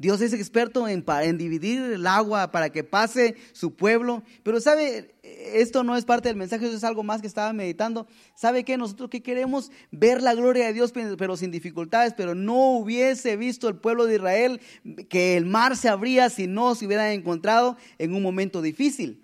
Dios 0.00 0.22
es 0.22 0.32
experto 0.32 0.88
en, 0.88 1.04
dividir 1.36 1.82
el 1.82 2.06
agua 2.06 2.50
para 2.50 2.70
que 2.70 2.82
pase 2.82 3.36
su 3.52 3.76
pueblo. 3.76 4.22
Pero 4.42 4.58
sabe, 4.58 5.14
esto 5.22 5.84
no 5.84 5.94
es 5.94 6.06
parte 6.06 6.30
del 6.30 6.38
mensaje, 6.38 6.64
eso 6.64 6.74
es 6.74 6.84
algo 6.84 7.02
más 7.02 7.20
que 7.20 7.26
estaba 7.26 7.52
meditando. 7.52 8.06
¿Sabe 8.34 8.64
qué? 8.64 8.78
Nosotros 8.78 9.10
que 9.10 9.22
queremos 9.22 9.70
ver 9.90 10.22
la 10.22 10.32
gloria 10.32 10.64
de 10.64 10.72
Dios, 10.72 10.94
pero 11.18 11.36
sin 11.36 11.50
dificultades, 11.50 12.14
pero 12.16 12.34
no 12.34 12.78
hubiese 12.78 13.36
visto 13.36 13.68
el 13.68 13.76
pueblo 13.76 14.06
de 14.06 14.14
Israel 14.14 14.62
que 15.10 15.36
el 15.36 15.44
mar 15.44 15.76
se 15.76 15.90
abría 15.90 16.30
si 16.30 16.46
no 16.46 16.74
se 16.74 16.86
hubieran 16.86 17.10
encontrado 17.10 17.76
en 17.98 18.14
un 18.14 18.22
momento 18.22 18.62
difícil. 18.62 19.22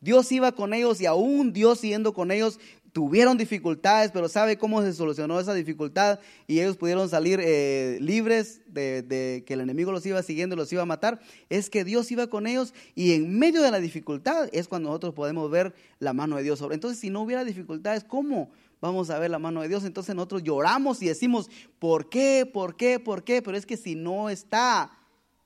Dios 0.00 0.30
iba 0.30 0.52
con 0.52 0.72
ellos 0.72 1.00
y 1.00 1.06
aún 1.06 1.52
Dios 1.52 1.80
siguiendo 1.80 2.14
con 2.14 2.30
ellos 2.30 2.60
tuvieron 2.96 3.36
dificultades, 3.36 4.10
pero 4.10 4.26
¿sabe 4.26 4.56
cómo 4.56 4.80
se 4.80 4.94
solucionó 4.94 5.38
esa 5.38 5.52
dificultad? 5.52 6.18
Y 6.46 6.60
ellos 6.60 6.78
pudieron 6.78 7.10
salir 7.10 7.40
eh, 7.42 7.98
libres 8.00 8.62
de, 8.72 9.44
que 9.46 9.52
el 9.52 9.60
enemigo 9.60 9.92
los 9.92 10.06
iba 10.06 10.22
siguiendo 10.22 10.54
y 10.54 10.56
los 10.56 10.72
iba 10.72 10.80
a 10.80 10.86
matar. 10.86 11.20
Es 11.50 11.68
que 11.68 11.84
Dios 11.84 12.10
iba 12.10 12.28
con 12.28 12.46
ellos 12.46 12.72
y 12.94 13.12
en 13.12 13.38
medio 13.38 13.60
de 13.60 13.70
la 13.70 13.80
dificultad 13.80 14.48
es 14.50 14.66
cuando 14.66 14.88
nosotros 14.88 15.12
podemos 15.12 15.50
ver 15.50 15.74
la 15.98 16.14
mano 16.14 16.38
de 16.38 16.42
Dios. 16.42 16.64
Entonces, 16.70 16.98
si 16.98 17.10
no 17.10 17.20
hubiera 17.20 17.44
dificultades, 17.44 18.02
¿cómo? 18.02 18.50
Vamos 18.80 19.10
a 19.10 19.18
ver 19.18 19.30
la 19.30 19.38
mano 19.38 19.60
de 19.60 19.68
Dios. 19.68 19.84
Entonces 19.84 20.14
nosotros 20.14 20.42
lloramos 20.42 21.02
y 21.02 21.08
decimos, 21.08 21.50
¿por 21.78 22.08
qué? 22.08 22.50
¿Por 22.50 22.78
qué? 22.78 22.98
¿Por 22.98 23.24
qué? 23.24 23.42
Pero 23.42 23.58
es 23.58 23.66
que 23.66 23.76
si 23.76 23.94
no 23.94 24.30
está, 24.30 24.90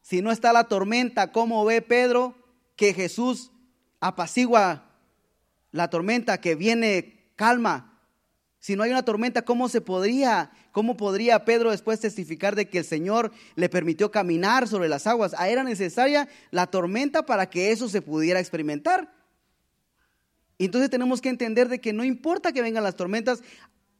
si 0.03 0.23
no 0.23 0.31
está 0.31 0.53
la 0.53 0.69
tormenta, 0.69 1.33
¿cómo 1.33 1.65
ve 1.65 1.83
Pedro 1.83 2.33
que 2.77 2.95
Jesús 2.95 3.51
apacigua 3.99 4.89
la 5.73 5.91
tormenta 5.91 6.41
que 6.41 6.55
viene 6.55 7.20
calma. 7.41 7.99
Si 8.59 8.77
no 8.77 8.83
hay 8.83 8.91
una 8.91 9.03
tormenta, 9.03 9.41
¿cómo 9.41 9.71
se 9.71 9.81
podría, 9.81 10.51
cómo 10.73 10.99
podría 10.99 11.47
Pedro 11.47 11.71
después 11.71 11.99
testificar 11.99 12.55
de 12.55 12.69
que 12.69 12.77
el 12.77 12.85
Señor 12.85 13.33
le 13.55 13.71
permitió 13.71 14.11
caminar 14.11 14.69
sobre 14.69 14.91
las 14.91 15.07
aguas? 15.07 15.35
Ah, 15.39 15.49
era 15.49 15.65
necesaria 15.65 16.29
la 16.51 16.67
tormenta 16.67 17.25
para 17.25 17.49
que 17.49 17.73
eso 17.73 17.89
se 17.89 18.03
pudiera 18.03 18.41
experimentar. 18.41 19.11
entonces 20.59 20.91
tenemos 20.91 21.23
que 21.23 21.31
entender 21.31 21.71
de 21.71 21.81
que 21.81 21.95
no 21.95 22.05
importa 22.05 22.53
que 22.53 22.61
vengan 22.61 22.85
las 22.85 22.97
tormentas, 22.97 23.43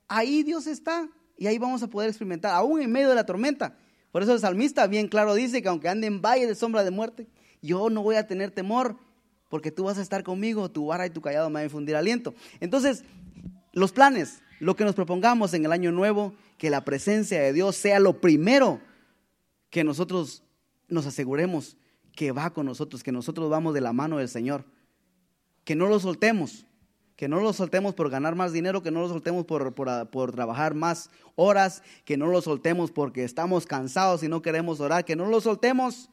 ahí 0.07 0.43
Dios 0.43 0.67
está 0.67 1.09
y 1.39 1.47
ahí 1.47 1.57
vamos 1.57 1.83
a 1.83 1.89
poder 1.89 2.11
experimentar, 2.11 2.55
aún 2.55 2.83
en 2.83 2.93
medio 2.93 3.09
de 3.09 3.15
la 3.15 3.25
tormenta. 3.25 3.75
Por 4.13 4.23
eso 4.23 4.35
el 4.35 4.41
salmista 4.41 4.87
bien 4.87 5.09
claro 5.09 5.35
dice 5.35 5.63
que 5.63 5.69
aunque 5.69 5.89
ande 5.89 6.09
en 6.09 6.21
valle 6.21 6.47
de 6.47 6.55
sombra 6.55 6.85
de 6.85 6.91
muerte, 6.91 7.27
yo 7.63 7.89
no 7.89 8.03
voy 8.03 8.17
a 8.17 8.27
tener 8.27 8.51
temor, 8.51 8.99
porque 9.51 9.73
tú 9.73 9.85
vas 9.85 9.99
a 9.99 10.03
estar 10.03 10.23
conmigo, 10.23 10.71
tu 10.71 10.87
vara 10.87 11.07
y 11.07 11.11
tu 11.11 11.21
callado 11.21 11.51
me 11.51 11.55
van 11.55 11.63
a 11.63 11.65
infundir 11.65 11.97
aliento. 11.97 12.35
Entonces, 12.61 13.05
los 13.73 13.93
planes, 13.93 14.43
lo 14.59 14.77
que 14.77 14.85
nos 14.85 14.95
propongamos 14.95 15.55
en 15.55 15.65
el 15.65 15.73
año 15.73 15.93
nuevo, 15.93 16.35
que 16.59 16.71
la 16.71 16.85
presencia 16.85 17.41
de 17.41 17.53
Dios 17.53 17.77
sea 17.77 17.99
lo 17.99 18.21
primero 18.21 18.81
que 19.71 19.85
nosotros 19.85 20.43
nos 20.89 21.07
aseguremos 21.07 21.77
que 22.15 22.33
va 22.33 22.51
con 22.51 22.67
nosotros, 22.67 23.03
que 23.03 23.13
nosotros 23.13 23.49
vamos 23.49 23.73
de 23.73 23.81
la 23.81 23.93
mano 23.93 24.19
del 24.19 24.29
Señor, 24.29 24.65
que 25.65 25.75
no 25.75 25.87
lo 25.87 26.01
soltemos, 26.01 26.67
que 27.17 27.29
no 27.29 27.41
lo 27.41 27.53
soltemos 27.53 27.95
por 27.95 28.11
ganar 28.11 28.35
más 28.35 28.53
dinero, 28.53 28.83
que 28.83 28.91
no 28.91 29.01
lo 29.01 29.09
soltemos 29.09 29.45
por, 29.45 29.75
por, 29.75 30.33
trabajar 30.33 30.75
más 30.75 31.11
horas, 31.37 31.83
que 32.05 32.17
no 32.17 32.27
lo 32.27 32.43
soltemos 32.43 32.91
porque 32.91 33.25
estamos 33.25 33.67
cansados 33.67 34.23
y 34.23 34.29
no 34.29 34.43
queremos 34.43 34.81
orar, 34.81 35.05
que 35.05 35.17
no 35.17 35.27
lo 35.27 35.41
soltemos 35.41 36.11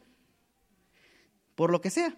por 1.56 1.72
lo 1.72 1.82
que 1.82 1.90
sea. 1.90 2.16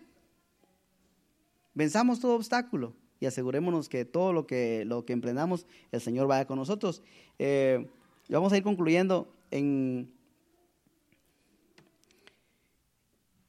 Venzamos 1.74 2.20
todo 2.20 2.36
obstáculo 2.36 2.94
y 3.20 3.26
asegurémonos 3.26 3.90
que 3.90 4.06
todo 4.06 4.34
lo 4.34 4.48
que, 4.48 4.86
lo 4.86 5.06
que 5.06 5.14
emprendamos, 5.14 5.66
el 5.92 6.02
Señor 6.02 6.28
vaya 6.28 6.46
con 6.46 6.58
nosotros. 6.58 7.02
Eh, 7.38 7.88
vamos 8.30 8.54
a 8.54 8.58
ir 8.58 8.64
concluyendo 8.64 9.28
en, 9.52 10.12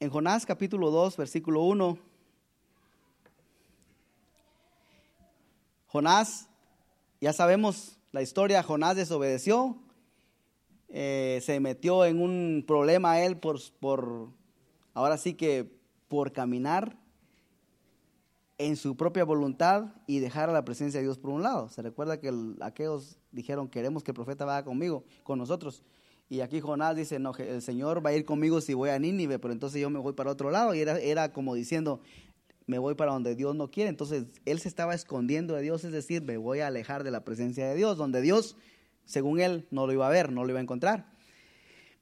en 0.01 0.11
Jonás 0.11 0.45
capítulo 0.45 0.91
2, 0.91 1.16
versículo 1.16 1.62
1. 1.62 1.99
Jonás, 5.87 6.49
ya 7.21 7.33
sabemos 7.33 7.99
la 8.12 8.23
historia, 8.23 8.62
Jonás 8.62 8.97
desobedeció, 8.97 9.77
eh, 10.89 11.41
se 11.43 11.61
metió 11.61 12.05
en 12.05 12.21
un 12.21 12.64
problema 12.66 13.21
él 13.21 13.37
por, 13.37 13.61
por, 13.79 14.29
ahora 14.95 15.16
sí 15.18 15.35
que 15.35 15.71
por 16.09 16.33
caminar 16.33 16.97
en 18.61 18.77
su 18.77 18.95
propia 18.95 19.25
voluntad 19.25 19.87
y 20.07 20.19
dejar 20.19 20.51
a 20.51 20.53
la 20.53 20.67
presencia 20.67 21.01
de 21.01 21.07
Dios 21.07 21.17
por 21.17 21.31
un 21.31 21.43
lado. 21.43 21.71
Se 21.71 21.81
recuerda 21.81 22.21
que 22.21 22.31
aquellos 22.61 23.19
dijeron, 23.33 23.69
queremos 23.69 24.05
que 24.05 24.11
el 24.11 24.15
profeta 24.15 24.45
vaya 24.45 24.65
conmigo, 24.65 25.03
con 25.23 25.39
nosotros. 25.39 25.83
Y 26.29 26.43
aquí 26.43 26.61
Jonás 26.61 26.95
dice, 26.95 27.19
no, 27.19 27.35
el 27.39 27.63
Señor 27.63 28.05
va 28.05 28.11
a 28.11 28.13
ir 28.13 28.27
conmigo 28.27 28.61
si 28.61 28.75
voy 28.75 28.91
a 28.91 28.99
Nínive, 28.99 29.39
pero 29.39 29.55
entonces 29.55 29.81
yo 29.81 29.89
me 29.89 29.99
voy 29.99 30.13
para 30.13 30.31
otro 30.31 30.51
lado. 30.51 30.75
Y 30.75 30.81
era, 30.81 30.99
era 30.99 31.33
como 31.33 31.55
diciendo, 31.55 32.03
me 32.67 32.79
voy 32.79 32.95
para 32.95 33.13
donde 33.13 33.35
Dios 33.35 33.57
no 33.57 33.71
quiere. 33.71 33.89
Entonces 33.89 34.27
él 34.45 34.61
se 34.61 34.69
estaba 34.69 34.95
escondiendo 34.95 35.55
de 35.55 35.63
Dios, 35.63 35.83
es 35.85 35.93
decir, 35.93 36.23
me 36.23 36.37
voy 36.37 36.61
a 36.61 36.67
alejar 36.67 37.03
de 37.03 37.11
la 37.11 37.25
presencia 37.25 37.67
de 37.67 37.75
Dios, 37.75 37.97
donde 37.97 38.21
Dios, 38.21 38.59
según 39.07 39.41
él, 39.41 39.69
no 39.71 39.87
lo 39.87 39.95
iba 39.95 40.07
a 40.07 40.11
ver, 40.11 40.33
no 40.33 40.45
lo 40.45 40.51
iba 40.51 40.59
a 40.59 40.63
encontrar. 40.63 41.11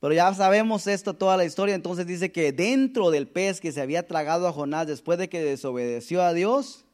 Pero 0.01 0.15
ya 0.15 0.33
sabemos 0.33 0.87
esto, 0.87 1.15
toda 1.15 1.37
la 1.37 1.45
historia. 1.45 1.75
Entonces 1.75 2.07
dice 2.07 2.31
que 2.31 2.53
dentro 2.53 3.11
del 3.11 3.29
pez 3.29 3.61
que 3.61 3.73
se 3.73 3.81
había 3.81 4.07
tragado 4.07 4.47
a 4.47 4.53
Jonás 4.53 4.87
después 4.87 5.19
de 5.19 5.29
que 5.29 5.43
desobedeció 5.43 6.23
a 6.23 6.33
Dios, 6.33 6.85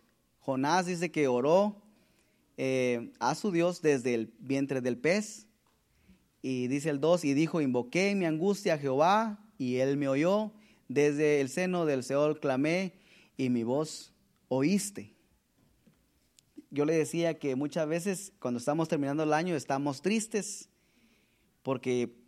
Jonás 0.41 0.87
dice 0.87 1.11
que 1.11 1.29
oró 1.29 1.83
eh, 2.57 3.13
a 3.19 3.35
su 3.35 3.51
Dios 3.51 3.83
desde 3.83 4.15
el 4.15 4.33
vientre 4.39 4.81
del 4.81 4.97
pez. 4.97 5.47
Y 6.41 6.69
dice 6.69 6.91
el 6.91 7.01
2, 7.01 7.25
y 7.25 7.35
dijo, 7.35 7.61
invoqué 7.61 8.15
mi 8.15 8.27
angustia 8.27 8.75
a 8.75 8.79
Jehová, 8.79 9.39
y 9.57 9.77
él 9.77 9.97
me 9.97 10.09
oyó. 10.09 10.53
Desde 10.89 11.41
el 11.41 11.49
seno 11.49 11.87
del 11.87 12.05
Seol 12.05 12.39
clamé, 12.39 12.93
y 13.37 13.49
mi 13.49 13.65
voz 13.65 14.13
oíste. 14.49 15.15
Yo 16.71 16.85
le 16.85 16.95
decía 16.95 17.39
que 17.39 17.57
muchas 17.57 17.87
veces 17.89 18.33
cuando 18.39 18.59
estamos 18.59 18.89
terminando 18.89 19.23
el 19.23 19.33
año 19.33 19.55
estamos 19.55 20.03
tristes 20.03 20.69
porque 21.63 22.24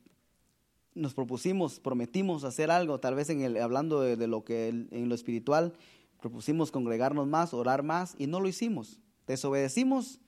nos 0.96 1.14
propusimos, 1.14 1.78
prometimos 1.78 2.42
hacer 2.42 2.70
algo, 2.70 2.98
tal 2.98 3.14
vez 3.14 3.30
en 3.30 3.42
el, 3.42 3.56
hablando 3.58 4.00
de, 4.00 4.26
lo 4.26 4.44
que 4.44 4.68
en 4.68 5.08
lo 5.08 5.14
espiritual, 5.14 5.74
propusimos 6.20 6.72
congregarnos 6.72 7.28
más, 7.28 7.54
orar 7.54 7.82
más 7.82 8.16
y 8.18 8.26
no 8.26 8.40
lo 8.40 8.48
hicimos. 8.48 8.98
Desobedecimos, 9.26 10.20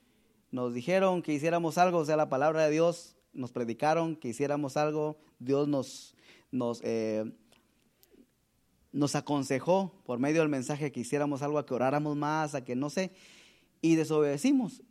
nos 0.51 0.75
dijeron 0.75 1.23
que 1.23 1.33
hiciéramos 1.33 1.79
algo, 1.79 1.99
o 1.99 2.05
sea, 2.05 2.17
la 2.17 2.29
palabra 2.29 2.65
de 2.65 2.71
Dios, 2.71 3.17
nos 3.33 3.51
predicaron 3.53 4.17
que 4.17 4.29
hiciéramos 4.29 4.77
algo, 4.77 5.19
Dios 5.39 5.69
nos, 5.69 6.15
nos, 6.51 6.81
eh, 6.85 7.33
nos 8.93 9.15
aconsejó 9.15 9.93
por 10.05 10.19
medio 10.19 10.41
del 10.41 10.49
mensaje 10.49 10.93
que 10.93 11.01
hiciéramos 11.01 11.43
algo, 11.43 11.59
a 11.59 11.67
que 11.67 11.75
oráramos 11.75 12.17
más, 12.17 12.55
a 12.55 12.65
que 12.65 12.77
no 12.77 12.91
sé, 12.91 13.13
y 13.81 13.95
desobedecimos. 13.95 14.83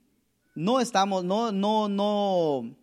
No 0.55 0.79
estamos, 0.79 1.23
no, 1.23 1.51
no, 1.51 1.87
no, 1.87 2.75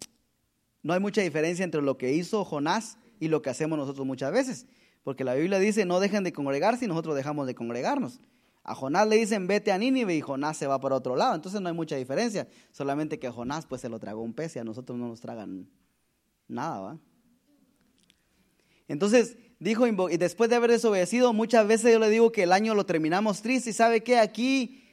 no 0.84 0.92
hay 0.92 1.00
mucha 1.00 1.22
diferencia 1.22 1.64
entre 1.64 1.82
lo 1.82 1.96
que 1.98 2.12
hizo 2.12 2.44
Jonás 2.44 2.98
y 3.18 3.28
lo 3.28 3.40
que 3.42 3.48
hacemos 3.50 3.78
nosotros 3.78 4.06
muchas 4.06 4.30
veces. 4.30 4.66
Porque 5.02 5.24
la 5.24 5.34
Biblia 5.34 5.58
dice, 5.58 5.86
no 5.86 5.98
dejen 5.98 6.24
de 6.24 6.32
congregarse 6.32 6.84
y 6.84 6.88
nosotros 6.88 7.16
dejamos 7.16 7.46
de 7.46 7.54
congregarnos. 7.54 8.20
A 8.62 8.74
Jonás 8.74 9.08
le 9.08 9.16
dicen, 9.16 9.46
vete 9.46 9.72
a 9.72 9.78
Nínive 9.78 10.14
y 10.14 10.20
Jonás 10.20 10.58
se 10.58 10.66
va 10.66 10.78
para 10.78 10.94
otro 10.94 11.16
lado. 11.16 11.34
Entonces 11.34 11.60
no 11.62 11.68
hay 11.70 11.74
mucha 11.74 11.96
diferencia. 11.96 12.48
Solamente 12.70 13.18
que 13.18 13.26
a 13.26 13.32
Jonás 13.32 13.64
pues 13.64 13.80
se 13.80 13.88
lo 13.88 13.98
tragó 13.98 14.20
un 14.20 14.34
pez 14.34 14.56
y 14.56 14.58
a 14.58 14.64
nosotros 14.64 14.98
no 14.98 15.08
nos 15.08 15.22
tragan 15.22 15.70
nada, 16.48 16.80
¿va? 16.80 16.98
Entonces 18.86 19.38
dijo, 19.58 19.86
y 19.86 20.16
después 20.18 20.50
de 20.50 20.56
haber 20.56 20.70
desobedecido, 20.70 21.32
muchas 21.32 21.66
veces 21.66 21.94
yo 21.94 21.98
le 21.98 22.10
digo 22.10 22.30
que 22.30 22.42
el 22.42 22.52
año 22.52 22.74
lo 22.74 22.84
terminamos 22.84 23.40
triste. 23.40 23.70
¿Y 23.70 23.72
sabe 23.72 24.02
qué? 24.02 24.18
Aquí, 24.18 24.84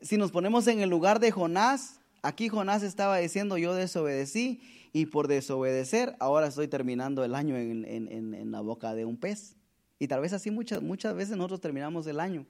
si 0.00 0.16
nos 0.16 0.32
ponemos 0.32 0.66
en 0.68 0.80
el 0.80 0.88
lugar 0.88 1.20
de 1.20 1.30
Jonás, 1.30 2.00
aquí 2.22 2.48
Jonás 2.48 2.82
estaba 2.82 3.18
diciendo, 3.18 3.58
yo 3.58 3.74
desobedecí 3.74 4.62
y 4.92 5.06
por 5.06 5.28
desobedecer, 5.28 6.16
ahora 6.18 6.46
estoy 6.46 6.68
terminando 6.68 7.24
el 7.24 7.34
año 7.34 7.56
en, 7.56 8.50
la 8.50 8.60
boca 8.60 8.94
de 8.94 9.04
un 9.04 9.16
pez. 9.16 9.56
Y 9.98 10.08
tal 10.08 10.20
vez 10.20 10.32
así 10.32 10.50
muchas, 10.50 10.82
muchas 10.82 11.14
veces 11.14 11.36
nosotros 11.36 11.60
terminamos 11.60 12.06
el 12.06 12.20
año 12.20 12.46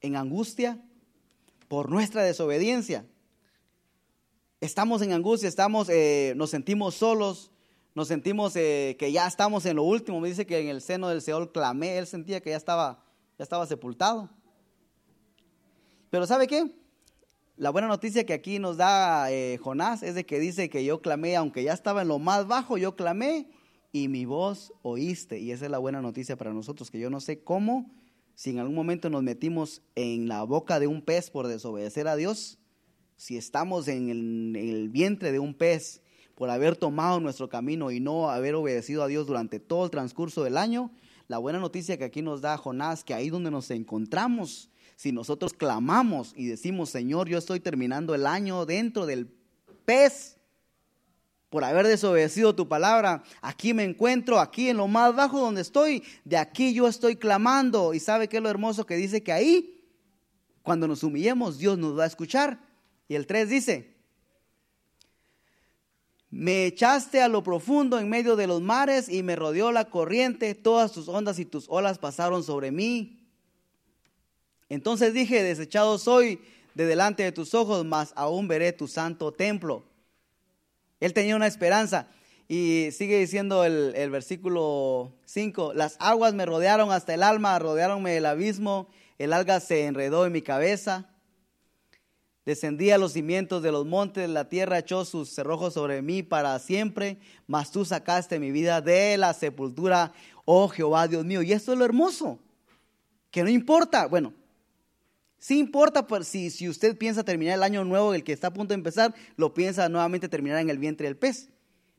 en 0.00 0.16
angustia 0.16 0.80
por 1.66 1.90
nuestra 1.90 2.22
desobediencia. 2.22 3.04
Estamos 4.60 5.02
en 5.02 5.12
angustia, 5.12 5.48
estamos, 5.48 5.88
eh, 5.88 6.34
nos 6.36 6.50
sentimos 6.50 6.94
solos, 6.94 7.50
nos 7.94 8.08
sentimos 8.08 8.54
eh, 8.56 8.96
que 8.98 9.12
ya 9.12 9.26
estamos 9.26 9.66
en 9.66 9.76
lo 9.76 9.82
último. 9.82 10.20
Me 10.20 10.28
dice 10.28 10.46
que 10.46 10.58
en 10.58 10.68
el 10.68 10.80
seno 10.80 11.08
del 11.08 11.22
Seol 11.22 11.52
clamé, 11.52 11.98
él 11.98 12.06
sentía 12.06 12.40
que 12.40 12.50
ya 12.50 12.56
estaba, 12.56 13.04
ya 13.38 13.42
estaba 13.42 13.66
sepultado. 13.66 14.30
Pero 16.10 16.26
¿sabe 16.26 16.46
qué? 16.46 16.72
La 17.58 17.70
buena 17.70 17.88
noticia 17.88 18.24
que 18.24 18.34
aquí 18.34 18.60
nos 18.60 18.76
da 18.76 19.32
eh, 19.32 19.58
Jonás 19.58 20.04
es 20.04 20.14
de 20.14 20.24
que 20.24 20.38
dice 20.38 20.70
que 20.70 20.84
yo 20.84 21.02
clamé, 21.02 21.34
aunque 21.34 21.64
ya 21.64 21.72
estaba 21.72 22.02
en 22.02 22.08
lo 22.08 22.20
más 22.20 22.46
bajo, 22.46 22.78
yo 22.78 22.94
clamé 22.94 23.50
y 23.90 24.06
mi 24.06 24.26
voz 24.26 24.72
oíste. 24.82 25.40
Y 25.40 25.50
esa 25.50 25.64
es 25.64 25.70
la 25.72 25.78
buena 25.78 26.00
noticia 26.00 26.36
para 26.36 26.52
nosotros, 26.52 26.88
que 26.88 27.00
yo 27.00 27.10
no 27.10 27.18
sé 27.18 27.42
cómo, 27.42 27.90
si 28.36 28.50
en 28.50 28.60
algún 28.60 28.76
momento 28.76 29.10
nos 29.10 29.24
metimos 29.24 29.82
en 29.96 30.28
la 30.28 30.44
boca 30.44 30.78
de 30.78 30.86
un 30.86 31.02
pez 31.02 31.30
por 31.32 31.48
desobedecer 31.48 32.06
a 32.06 32.14
Dios, 32.14 32.60
si 33.16 33.36
estamos 33.36 33.88
en 33.88 34.08
el, 34.08 34.54
en 34.54 34.68
el 34.68 34.88
vientre 34.88 35.32
de 35.32 35.40
un 35.40 35.52
pez 35.52 36.00
por 36.36 36.50
haber 36.50 36.76
tomado 36.76 37.18
nuestro 37.18 37.48
camino 37.48 37.90
y 37.90 37.98
no 37.98 38.30
haber 38.30 38.54
obedecido 38.54 39.02
a 39.02 39.08
Dios 39.08 39.26
durante 39.26 39.58
todo 39.58 39.84
el 39.84 39.90
transcurso 39.90 40.44
del 40.44 40.58
año, 40.58 40.92
la 41.26 41.38
buena 41.38 41.58
noticia 41.58 41.98
que 41.98 42.04
aquí 42.04 42.22
nos 42.22 42.40
da 42.40 42.56
Jonás, 42.56 43.02
que 43.02 43.14
ahí 43.14 43.30
donde 43.30 43.50
nos 43.50 43.68
encontramos, 43.72 44.70
si 44.98 45.12
nosotros 45.12 45.52
clamamos 45.52 46.32
y 46.34 46.46
decimos, 46.46 46.90
Señor, 46.90 47.28
yo 47.28 47.38
estoy 47.38 47.60
terminando 47.60 48.16
el 48.16 48.26
año 48.26 48.66
dentro 48.66 49.06
del 49.06 49.28
pez 49.84 50.38
por 51.50 51.62
haber 51.62 51.86
desobedecido 51.86 52.56
tu 52.56 52.66
palabra, 52.66 53.22
aquí 53.40 53.72
me 53.74 53.84
encuentro, 53.84 54.40
aquí 54.40 54.70
en 54.70 54.76
lo 54.76 54.88
más 54.88 55.14
bajo 55.14 55.38
donde 55.38 55.60
estoy, 55.60 56.02
de 56.24 56.36
aquí 56.36 56.74
yo 56.74 56.88
estoy 56.88 57.14
clamando. 57.14 57.94
Y 57.94 58.00
sabe 58.00 58.28
qué 58.28 58.38
es 58.38 58.42
lo 58.42 58.50
hermoso 58.50 58.86
que 58.86 58.96
dice 58.96 59.22
que 59.22 59.30
ahí, 59.30 59.84
cuando 60.64 60.88
nos 60.88 61.04
humillemos, 61.04 61.58
Dios 61.58 61.78
nos 61.78 61.96
va 61.96 62.02
a 62.02 62.08
escuchar. 62.08 62.58
Y 63.06 63.14
el 63.14 63.28
3 63.28 63.48
dice, 63.48 63.94
me 66.28 66.66
echaste 66.66 67.22
a 67.22 67.28
lo 67.28 67.44
profundo 67.44 68.00
en 68.00 68.08
medio 68.08 68.34
de 68.34 68.48
los 68.48 68.62
mares 68.62 69.08
y 69.08 69.22
me 69.22 69.36
rodeó 69.36 69.70
la 69.70 69.90
corriente, 69.90 70.56
todas 70.56 70.90
tus 70.90 71.06
ondas 71.06 71.38
y 71.38 71.44
tus 71.44 71.66
olas 71.68 72.00
pasaron 72.00 72.42
sobre 72.42 72.72
mí. 72.72 73.17
Entonces 74.68 75.14
dije, 75.14 75.42
desechado 75.42 75.98
soy 75.98 76.40
de 76.74 76.86
delante 76.86 77.22
de 77.22 77.32
tus 77.32 77.54
ojos, 77.54 77.84
mas 77.84 78.12
aún 78.14 78.48
veré 78.48 78.72
tu 78.72 78.86
santo 78.86 79.32
templo. 79.32 79.84
Él 81.00 81.12
tenía 81.12 81.36
una 81.36 81.46
esperanza. 81.46 82.08
Y 82.48 82.90
sigue 82.92 83.18
diciendo 83.18 83.64
el, 83.64 84.10
versículo 84.10 85.12
5, 85.26 85.74
las 85.74 85.96
aguas 86.00 86.32
me 86.34 86.46
rodearon 86.46 86.90
hasta 86.90 87.12
el 87.12 87.22
alma, 87.22 87.58
rodearonme 87.58 88.16
el 88.16 88.24
abismo, 88.24 88.88
el 89.18 89.34
alga 89.34 89.60
se 89.60 89.84
enredó 89.84 90.24
en 90.24 90.32
mi 90.32 90.40
cabeza. 90.40 91.10
Descendí 92.46 92.90
a 92.90 92.96
los 92.96 93.12
cimientos 93.12 93.62
de 93.62 93.70
los 93.70 93.84
montes, 93.84 94.26
la 94.30 94.48
tierra 94.48 94.78
echó 94.78 95.04
sus 95.04 95.28
cerrojos 95.28 95.74
sobre 95.74 96.00
mí 96.00 96.22
para 96.22 96.58
siempre, 96.58 97.18
mas 97.46 97.70
tú 97.70 97.84
sacaste 97.84 98.38
mi 98.38 98.50
vida 98.50 98.80
de 98.80 99.18
la 99.18 99.34
sepultura, 99.34 100.12
oh 100.46 100.68
Jehová 100.68 101.06
Dios 101.06 101.26
mío. 101.26 101.42
Y 101.42 101.52
esto 101.52 101.72
es 101.72 101.78
lo 101.78 101.84
hermoso, 101.84 102.38
que 103.30 103.42
no 103.42 103.50
importa, 103.50 104.06
bueno, 104.06 104.32
Sí 105.38 105.58
importa 105.58 106.06
por 106.06 106.24
si, 106.24 106.50
si 106.50 106.68
usted 106.68 106.96
piensa 106.96 107.22
terminar 107.22 107.54
el 107.54 107.62
año 107.62 107.84
nuevo, 107.84 108.12
el 108.12 108.24
que 108.24 108.32
está 108.32 108.48
a 108.48 108.52
punto 108.52 108.70
de 108.70 108.76
empezar, 108.76 109.14
lo 109.36 109.54
piensa 109.54 109.88
nuevamente 109.88 110.28
terminar 110.28 110.58
en 110.60 110.70
el 110.70 110.78
vientre 110.78 111.06
del 111.06 111.16
pez. 111.16 111.48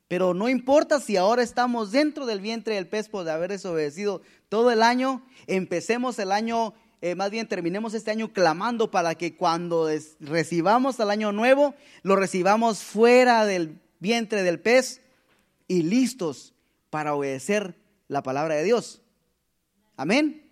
Pero 0.09 0.33
no 0.33 0.49
importa 0.49 0.99
si 0.99 1.15
ahora 1.15 1.41
estamos 1.41 1.91
dentro 1.91 2.25
del 2.25 2.41
vientre 2.41 2.75
del 2.75 2.87
pez 2.87 3.07
por 3.07 3.29
haber 3.29 3.51
desobedecido 3.51 4.21
todo 4.49 4.71
el 4.71 4.81
año, 4.81 5.25
empecemos 5.47 6.19
el 6.19 6.31
año, 6.31 6.73
eh, 7.01 7.15
más 7.15 7.29
bien 7.31 7.47
terminemos 7.47 7.93
este 7.93 8.11
año 8.11 8.33
clamando 8.33 8.91
para 8.91 9.15
que 9.15 9.37
cuando 9.37 9.87
recibamos 10.19 10.99
el 10.99 11.09
año 11.09 11.31
nuevo, 11.31 11.75
lo 12.03 12.15
recibamos 12.15 12.83
fuera 12.83 13.45
del 13.45 13.79
vientre 13.99 14.43
del 14.43 14.59
pez 14.59 15.01
y 15.67 15.83
listos 15.83 16.53
para 16.89 17.13
obedecer 17.13 17.75
la 18.07 18.23
palabra 18.23 18.55
de 18.55 18.63
Dios. 18.63 19.01
Amén 19.95 20.48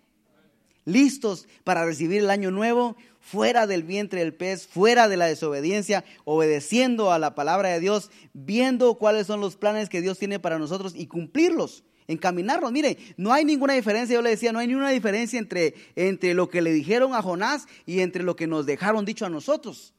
listos 0.88 1.46
para 1.64 1.84
recibir 1.84 2.20
el 2.20 2.30
año 2.30 2.50
nuevo, 2.50 2.96
fuera 3.20 3.66
del 3.66 3.82
vientre 3.82 4.20
del 4.20 4.34
pez, 4.34 4.66
fuera 4.66 5.08
de 5.08 5.16
la 5.16 5.26
desobediencia, 5.26 6.04
obedeciendo 6.24 7.12
a 7.12 7.18
la 7.18 7.34
palabra 7.34 7.68
de 7.68 7.80
Dios, 7.80 8.10
viendo 8.32 8.94
cuáles 8.94 9.26
son 9.26 9.40
los 9.40 9.56
planes 9.56 9.88
que 9.88 10.00
Dios 10.00 10.18
tiene 10.18 10.40
para 10.40 10.58
nosotros 10.58 10.94
y 10.96 11.06
cumplirlos, 11.06 11.84
encaminarlos. 12.06 12.72
Mire, 12.72 12.96
no 13.16 13.32
hay 13.32 13.44
ninguna 13.44 13.74
diferencia, 13.74 14.14
yo 14.14 14.22
le 14.22 14.30
decía, 14.30 14.50
no 14.50 14.58
hay 14.58 14.66
ninguna 14.66 14.90
diferencia 14.90 15.38
entre, 15.38 15.74
entre 15.94 16.32
lo 16.32 16.48
que 16.48 16.62
le 16.62 16.72
dijeron 16.72 17.14
a 17.14 17.22
Jonás 17.22 17.66
y 17.84 18.00
entre 18.00 18.22
lo 18.22 18.34
que 18.34 18.46
nos 18.46 18.64
dejaron 18.64 19.04
dicho 19.04 19.26
a 19.26 19.30
nosotros. 19.30 19.94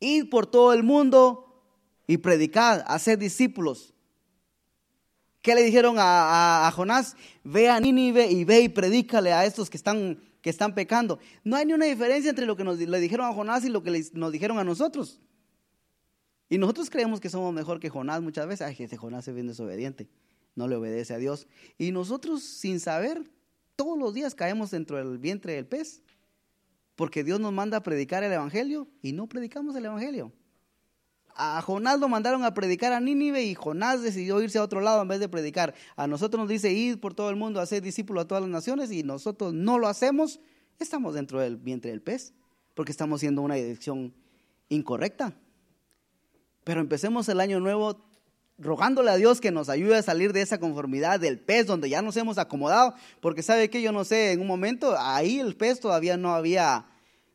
Ir 0.00 0.28
por 0.28 0.46
todo 0.46 0.72
el 0.72 0.82
mundo 0.82 1.62
y 2.06 2.18
predicar, 2.18 2.84
hacer 2.88 3.18
discípulos. 3.18 3.94
¿Qué 5.42 5.54
le 5.54 5.62
dijeron 5.62 5.96
a, 5.98 6.70
Jonás? 6.74 7.16
Ve 7.44 7.68
a 7.68 7.78
Nínive 7.80 8.30
y 8.30 8.44
ve 8.44 8.60
y 8.60 8.68
predícale 8.68 9.32
a 9.32 9.44
estos 9.44 9.70
que 9.70 9.76
están, 9.76 10.20
que 10.42 10.50
están 10.50 10.74
pecando. 10.74 11.18
No 11.44 11.56
hay 11.56 11.66
ni 11.66 11.72
una 11.72 11.86
diferencia 11.86 12.30
entre 12.30 12.46
lo 12.46 12.56
que 12.56 12.64
nos, 12.64 12.78
le 12.78 13.00
dijeron 13.00 13.26
a 13.26 13.32
Jonás 13.32 13.64
y 13.64 13.68
lo 13.68 13.82
que 13.82 14.04
nos 14.14 14.32
dijeron 14.32 14.58
a 14.58 14.64
nosotros. 14.64 15.20
Y 16.48 16.58
nosotros 16.58 16.90
creemos 16.90 17.20
que 17.20 17.30
somos 17.30 17.52
mejor 17.52 17.78
que 17.78 17.90
Jonás 17.90 18.20
muchas 18.20 18.46
veces. 18.46 18.66
Ay, 18.66 18.76
ese 18.78 18.96
Jonás 18.96 19.28
es 19.28 19.34
bien 19.34 19.46
desobediente, 19.46 20.08
no 20.54 20.66
le 20.66 20.76
obedece 20.76 21.14
a 21.14 21.18
Dios. 21.18 21.46
Y 21.76 21.92
nosotros, 21.92 22.42
sin 22.42 22.80
saber, 22.80 23.30
todos 23.76 23.98
los 23.98 24.14
días 24.14 24.34
caemos 24.34 24.70
dentro 24.70 24.96
del 24.96 25.18
vientre 25.18 25.52
del 25.54 25.66
pez. 25.66 26.02
Porque 26.96 27.22
Dios 27.22 27.38
nos 27.38 27.52
manda 27.52 27.76
a 27.76 27.82
predicar 27.84 28.24
el 28.24 28.32
Evangelio 28.32 28.88
y 29.02 29.12
no 29.12 29.28
predicamos 29.28 29.76
el 29.76 29.84
Evangelio 29.84 30.32
a 31.38 31.62
Jonás 31.62 32.00
lo 32.00 32.08
mandaron 32.08 32.44
a 32.44 32.52
predicar 32.52 32.92
a 32.92 33.00
Nínive 33.00 33.44
y 33.44 33.54
Jonás 33.54 34.02
decidió 34.02 34.42
irse 34.42 34.58
a 34.58 34.62
otro 34.62 34.80
lado 34.80 35.00
en 35.00 35.08
vez 35.08 35.20
de 35.20 35.28
predicar. 35.28 35.72
A 35.94 36.08
nosotros 36.08 36.40
nos 36.40 36.48
dice 36.48 36.72
ir 36.72 37.00
por 37.00 37.14
todo 37.14 37.30
el 37.30 37.36
mundo 37.36 37.60
a 37.60 37.66
ser 37.66 37.80
discípulos 37.80 38.24
a 38.24 38.28
todas 38.28 38.42
las 38.42 38.50
naciones 38.50 38.90
y 38.90 39.04
nosotros 39.04 39.54
no 39.54 39.78
lo 39.78 39.86
hacemos, 39.86 40.40
estamos 40.80 41.14
dentro 41.14 41.40
del 41.40 41.56
vientre 41.56 41.92
del 41.92 42.02
pez, 42.02 42.34
porque 42.74 42.90
estamos 42.90 43.20
haciendo 43.20 43.42
una 43.42 43.54
dirección 43.54 44.12
incorrecta. 44.68 45.32
Pero 46.64 46.80
empecemos 46.80 47.28
el 47.28 47.38
año 47.38 47.60
nuevo 47.60 48.04
rogándole 48.58 49.12
a 49.12 49.16
Dios 49.16 49.40
que 49.40 49.52
nos 49.52 49.68
ayude 49.68 49.96
a 49.96 50.02
salir 50.02 50.32
de 50.32 50.42
esa 50.42 50.58
conformidad 50.58 51.20
del 51.20 51.38
pez 51.38 51.66
donde 51.66 51.88
ya 51.88 52.02
nos 52.02 52.16
hemos 52.16 52.38
acomodado, 52.38 52.94
porque 53.20 53.44
sabe 53.44 53.70
que 53.70 53.80
yo 53.80 53.92
no 53.92 54.04
sé, 54.04 54.32
en 54.32 54.40
un 54.40 54.48
momento 54.48 54.96
ahí 54.98 55.38
el 55.38 55.54
pez 55.54 55.78
todavía 55.78 56.16
no 56.16 56.34
había 56.34 56.86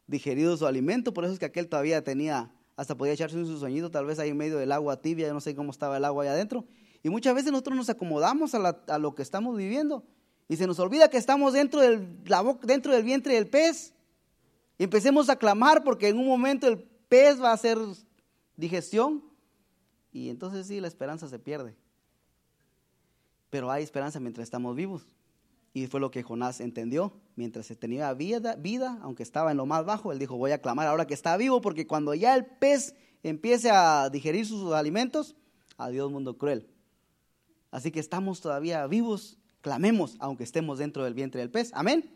digerido 0.08 0.58
su 0.58 0.68
alimento, 0.68 1.14
por 1.14 1.24
eso 1.24 1.32
es 1.32 1.40
que 1.40 1.46
aquel 1.46 1.70
todavía 1.70 2.04
tenía 2.04 2.52
hasta 2.76 2.96
podía 2.96 3.14
echarse 3.14 3.38
un 3.38 3.60
sueñito, 3.60 3.92
tal 3.92 4.06
vez 4.06 4.20
ahí 4.20 4.30
en 4.30 4.38
medio 4.38 4.58
del 4.58 4.72
agua 4.72 5.02
tibia, 5.02 5.28
yo 5.28 5.34
no 5.34 5.42
sé 5.42 5.56
cómo 5.56 5.72
estaba 5.72 5.98
el 5.98 6.06
agua 6.06 6.24
allá 6.24 6.34
adentro. 6.34 6.66
Y 7.04 7.10
muchas 7.10 7.36
veces 7.36 7.52
nosotros 7.52 7.76
nos 7.76 7.90
acomodamos 7.90 8.56
a, 8.56 8.98
lo 8.98 9.14
que 9.14 9.22
estamos 9.22 9.58
viviendo 9.58 10.04
y 10.48 10.56
se 10.56 10.68
nos 10.68 10.80
olvida 10.80 11.10
que 11.10 11.18
estamos 11.18 11.54
dentro 11.54 11.82
del, 11.82 12.24
dentro 12.64 12.94
del 12.94 13.04
vientre 13.04 13.36
del 13.36 13.48
pez. 13.48 13.94
Y 14.78 14.86
empecemos 14.86 15.30
a 15.30 15.36
clamar 15.36 15.84
porque 15.84 16.08
en 16.08 16.18
un 16.18 16.26
momento 16.26 16.68
el 16.68 16.80
pez 16.80 17.42
va 17.42 17.52
a 17.52 17.54
hacer 17.54 17.78
digestión 18.56 19.24
y 20.12 20.30
entonces 20.30 20.68
sí, 20.68 20.80
la 20.80 20.88
esperanza 20.88 21.28
se 21.28 21.40
pierde. 21.40 21.76
pero 23.50 23.70
hay 23.70 23.84
esperanza 23.84 24.20
mientras 24.20 24.46
estamos 24.46 24.76
vivos. 24.76 25.06
Y 25.74 25.88
fue 25.88 26.00
lo 26.00 26.12
que 26.12 26.24
Jonás 26.24 26.60
entendió. 26.60 27.14
Mientras 27.36 27.66
se 27.66 27.76
tenía 27.76 28.14
vida, 28.14 28.56
vida, 28.56 29.00
aunque 29.02 29.24
estaba 29.24 29.52
en 29.52 29.58
lo 29.58 29.66
más 29.66 29.86
bajo, 29.86 30.12
él 30.12 30.20
dijo, 30.20 30.38
voy 30.38 30.52
a 30.52 30.62
clamar 30.62 30.88
ahora 30.88 31.08
que 31.08 31.16
está 31.16 31.36
vivo, 31.36 31.62
porque 31.62 31.88
cuando 31.88 32.14
ya 32.14 32.36
el 32.36 32.46
pez 32.46 32.96
empiece 33.24 33.72
a 33.72 34.10
digerir 34.10 34.46
sus 34.46 34.72
alimentos, 34.74 35.36
adiós 35.78 36.12
mundo 36.12 36.38
cruel. 36.38 36.68
Así 37.72 37.92
que 37.92 38.00
estamos 38.00 38.40
todavía 38.40 38.86
vivos, 38.86 39.40
clamemos, 39.62 40.16
aunque 40.20 40.44
estemos 40.44 40.78
dentro 40.78 41.04
del 41.04 41.16
vientre 41.16 41.42
del 41.42 41.50
pez. 41.50 41.72
Amén. 41.74 42.16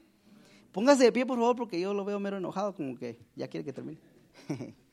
Póngase 0.71 1.05
de 1.05 1.11
pie, 1.11 1.25
por 1.25 1.39
favor, 1.39 1.55
porque 1.55 1.79
yo 1.79 1.95
lo 1.95 2.05
veo 2.05 2.19
mero 2.19 2.37
enojado, 2.37 2.75
como 2.75 2.95
que 2.95 3.17
ya 3.35 3.47
quiere 3.47 3.65
que 3.65 3.73
termine. 3.73 3.99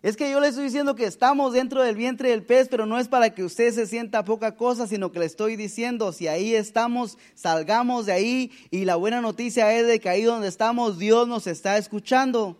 Es 0.00 0.16
que 0.16 0.30
yo 0.30 0.38
le 0.38 0.46
estoy 0.46 0.64
diciendo 0.64 0.94
que 0.94 1.06
estamos 1.06 1.52
dentro 1.52 1.82
del 1.82 1.96
vientre 1.96 2.30
del 2.30 2.44
pez, 2.44 2.68
pero 2.68 2.86
no 2.86 3.00
es 3.00 3.08
para 3.08 3.30
que 3.30 3.42
usted 3.42 3.72
se 3.74 3.84
sienta 3.84 4.24
poca 4.24 4.54
cosa, 4.54 4.86
sino 4.86 5.10
que 5.10 5.18
le 5.18 5.26
estoy 5.26 5.56
diciendo, 5.56 6.12
si 6.12 6.28
ahí 6.28 6.54
estamos, 6.54 7.18
salgamos 7.34 8.06
de 8.06 8.12
ahí. 8.12 8.52
Y 8.70 8.84
la 8.84 8.94
buena 8.94 9.20
noticia 9.20 9.72
es 9.76 9.88
de 9.88 9.98
que 9.98 10.08
ahí 10.08 10.22
donde 10.22 10.46
estamos, 10.46 11.00
Dios 11.00 11.26
nos 11.26 11.48
está 11.48 11.78
escuchando. 11.78 12.56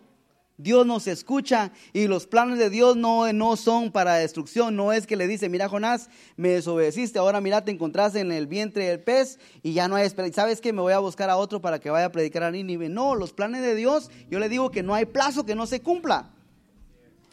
Dios 0.57 0.85
nos 0.85 1.07
escucha 1.07 1.71
y 1.93 2.07
los 2.07 2.27
planes 2.27 2.59
de 2.59 2.69
Dios 2.69 2.97
no, 2.97 3.31
no 3.31 3.55
son 3.55 3.93
para 3.93 4.15
destrucción. 4.15 4.75
No 4.75 4.91
es 4.91 5.07
que 5.07 5.15
le 5.15 5.25
dice, 5.25 5.47
mira 5.47 5.69
Jonás, 5.69 6.09
me 6.35 6.49
desobedeciste, 6.49 7.19
ahora 7.19 7.39
mira, 7.39 7.63
te 7.63 7.71
encontraste 7.71 8.19
en 8.19 8.33
el 8.33 8.47
vientre 8.47 8.89
del 8.89 8.99
pez 8.99 9.39
y 9.63 9.71
ya 9.71 9.87
no 9.87 9.95
hay 9.95 10.05
esperanza. 10.05 10.41
¿Sabes 10.41 10.59
que 10.59 10.73
Me 10.73 10.81
voy 10.81 10.91
a 10.91 10.99
buscar 10.99 11.29
a 11.29 11.37
otro 11.37 11.61
para 11.61 11.79
que 11.79 11.89
vaya 11.89 12.07
a 12.07 12.11
predicar 12.11 12.43
a 12.43 12.51
Nínive. 12.51 12.89
No, 12.89 13.15
los 13.15 13.31
planes 13.31 13.61
de 13.61 13.75
Dios, 13.75 14.11
yo 14.29 14.39
le 14.39 14.49
digo 14.49 14.69
que 14.69 14.83
no 14.83 14.93
hay 14.93 15.05
plazo 15.05 15.45
que 15.45 15.55
no 15.55 15.65
se 15.65 15.79
cumpla. 15.79 16.33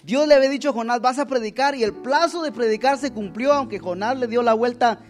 Dios 0.06 0.28
le 0.28 0.36
había 0.36 0.48
dicho 0.48 0.68
a 0.70 0.72
Jonás, 0.72 1.00
vas 1.00 1.18
a 1.18 1.26
predicar 1.26 1.74
y 1.74 1.82
el 1.82 1.92
plazo 1.92 2.40
de 2.40 2.52
predicar 2.52 2.96
se 2.96 3.10
cumplió, 3.10 3.52
aunque 3.52 3.80
Jonás 3.80 4.16
le 4.16 4.28
dio 4.28 4.40
la 4.40 4.54
vuelta, 4.54 5.00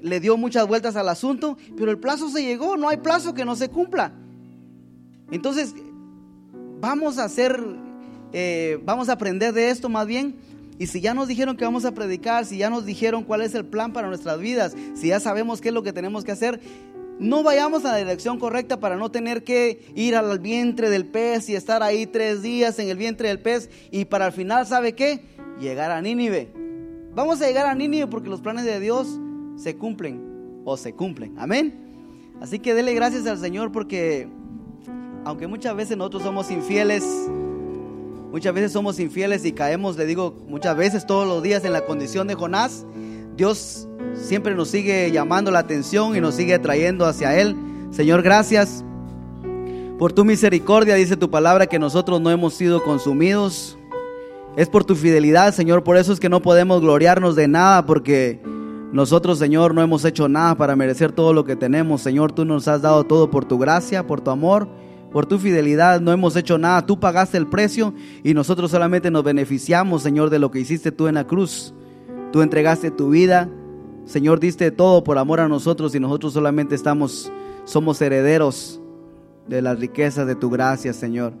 le 0.00 0.20
dio 0.20 0.36
muchas 0.36 0.64
vueltas 0.68 0.94
al 0.94 1.08
asunto, 1.08 1.58
pero 1.76 1.90
el 1.90 1.98
plazo 1.98 2.30
se 2.30 2.44
llegó, 2.44 2.76
no 2.76 2.88
hay 2.88 2.98
plazo 2.98 3.34
que 3.34 3.44
no 3.44 3.56
se 3.56 3.68
cumpla. 3.68 4.12
Entonces, 5.32 5.74
vamos 6.80 7.18
a 7.18 7.24
hacer, 7.24 7.60
eh, 8.32 8.78
vamos 8.84 9.08
a 9.08 9.14
aprender 9.14 9.52
de 9.52 9.70
esto 9.70 9.88
más 9.88 10.06
bien. 10.06 10.36
Y 10.78 10.86
si 10.86 11.00
ya 11.00 11.14
nos 11.14 11.26
dijeron 11.26 11.56
que 11.56 11.64
vamos 11.64 11.84
a 11.84 11.90
predicar, 11.90 12.46
si 12.46 12.58
ya 12.58 12.70
nos 12.70 12.84
dijeron 12.84 13.24
cuál 13.24 13.42
es 13.42 13.56
el 13.56 13.64
plan 13.64 13.92
para 13.92 14.06
nuestras 14.06 14.38
vidas, 14.38 14.76
si 14.94 15.08
ya 15.08 15.18
sabemos 15.18 15.60
qué 15.60 15.68
es 15.70 15.74
lo 15.74 15.82
que 15.82 15.92
tenemos 15.92 16.22
que 16.22 16.30
hacer, 16.30 16.60
no 17.22 17.42
vayamos 17.42 17.84
a 17.84 17.92
la 17.92 17.98
dirección 17.98 18.38
correcta 18.38 18.80
para 18.80 18.96
no 18.96 19.10
tener 19.10 19.44
que 19.44 19.86
ir 19.94 20.16
al 20.16 20.38
vientre 20.40 20.90
del 20.90 21.06
pez 21.06 21.48
y 21.48 21.54
estar 21.54 21.82
ahí 21.82 22.06
tres 22.06 22.42
días 22.42 22.78
en 22.78 22.88
el 22.88 22.96
vientre 22.96 23.28
del 23.28 23.38
pez 23.38 23.70
y 23.90 24.04
para 24.04 24.26
al 24.26 24.32
final, 24.32 24.66
¿sabe 24.66 24.94
qué? 24.94 25.24
Llegar 25.60 25.92
a 25.92 26.02
Nínive. 26.02 26.52
Vamos 27.14 27.40
a 27.40 27.46
llegar 27.46 27.66
a 27.66 27.74
Nínive 27.74 28.08
porque 28.08 28.28
los 28.28 28.40
planes 28.40 28.64
de 28.64 28.80
Dios 28.80 29.20
se 29.56 29.76
cumplen 29.76 30.62
o 30.64 30.76
se 30.76 30.94
cumplen. 30.94 31.38
Amén. 31.38 32.34
Así 32.40 32.58
que 32.58 32.74
dele 32.74 32.92
gracias 32.92 33.26
al 33.26 33.38
Señor 33.38 33.70
porque 33.70 34.28
aunque 35.24 35.46
muchas 35.46 35.76
veces 35.76 35.96
nosotros 35.96 36.24
somos 36.24 36.50
infieles, 36.50 37.04
muchas 38.32 38.52
veces 38.52 38.72
somos 38.72 38.98
infieles 38.98 39.44
y 39.44 39.52
caemos, 39.52 39.96
le 39.96 40.06
digo, 40.06 40.36
muchas 40.48 40.76
veces 40.76 41.06
todos 41.06 41.28
los 41.28 41.42
días 41.42 41.64
en 41.64 41.72
la 41.72 41.84
condición 41.84 42.26
de 42.26 42.34
Jonás, 42.34 42.84
Dios 43.36 43.88
siempre 44.14 44.54
nos 44.54 44.68
sigue 44.68 45.10
llamando 45.10 45.50
la 45.50 45.60
atención 45.60 46.16
y 46.16 46.20
nos 46.20 46.34
sigue 46.34 46.58
trayendo 46.58 47.06
hacia 47.06 47.38
Él. 47.38 47.56
Señor, 47.90 48.22
gracias 48.22 48.84
por 49.98 50.12
tu 50.12 50.24
misericordia, 50.24 50.94
dice 50.94 51.16
tu 51.16 51.30
palabra, 51.30 51.66
que 51.66 51.78
nosotros 51.78 52.20
no 52.20 52.30
hemos 52.30 52.54
sido 52.54 52.82
consumidos. 52.82 53.78
Es 54.56 54.68
por 54.68 54.84
tu 54.84 54.94
fidelidad, 54.94 55.54
Señor, 55.54 55.84
por 55.84 55.96
eso 55.96 56.12
es 56.12 56.20
que 56.20 56.28
no 56.28 56.42
podemos 56.42 56.80
gloriarnos 56.80 57.36
de 57.36 57.48
nada, 57.48 57.86
porque 57.86 58.40
nosotros, 58.92 59.38
Señor, 59.38 59.74
no 59.74 59.80
hemos 59.80 60.04
hecho 60.04 60.28
nada 60.28 60.54
para 60.54 60.76
merecer 60.76 61.12
todo 61.12 61.32
lo 61.32 61.44
que 61.44 61.56
tenemos. 61.56 62.02
Señor, 62.02 62.32
tú 62.32 62.44
nos 62.44 62.68
has 62.68 62.82
dado 62.82 63.04
todo 63.04 63.30
por 63.30 63.44
tu 63.44 63.58
gracia, 63.58 64.06
por 64.06 64.20
tu 64.20 64.30
amor, 64.30 64.68
por 65.12 65.24
tu 65.24 65.38
fidelidad. 65.38 66.00
No 66.00 66.12
hemos 66.12 66.36
hecho 66.36 66.58
nada, 66.58 66.84
tú 66.84 67.00
pagaste 67.00 67.38
el 67.38 67.46
precio 67.46 67.94
y 68.22 68.34
nosotros 68.34 68.70
solamente 68.70 69.10
nos 69.10 69.24
beneficiamos, 69.24 70.02
Señor, 70.02 70.28
de 70.28 70.38
lo 70.38 70.50
que 70.50 70.60
hiciste 70.60 70.92
tú 70.92 71.06
en 71.06 71.14
la 71.14 71.26
cruz. 71.26 71.72
Tú 72.32 72.42
entregaste 72.42 72.90
tu 72.90 73.10
vida 73.10 73.48
Señor, 74.04 74.40
diste 74.40 74.70
todo 74.70 75.04
por 75.04 75.18
amor 75.18 75.40
a 75.40 75.48
nosotros 75.48 75.94
y 75.94 76.00
nosotros 76.00 76.32
solamente 76.32 76.74
estamos, 76.74 77.30
somos 77.64 78.00
herederos 78.02 78.80
de 79.46 79.62
las 79.62 79.78
riquezas 79.78 80.26
de 80.26 80.34
tu 80.34 80.50
gracia, 80.50 80.92
Señor. 80.92 81.32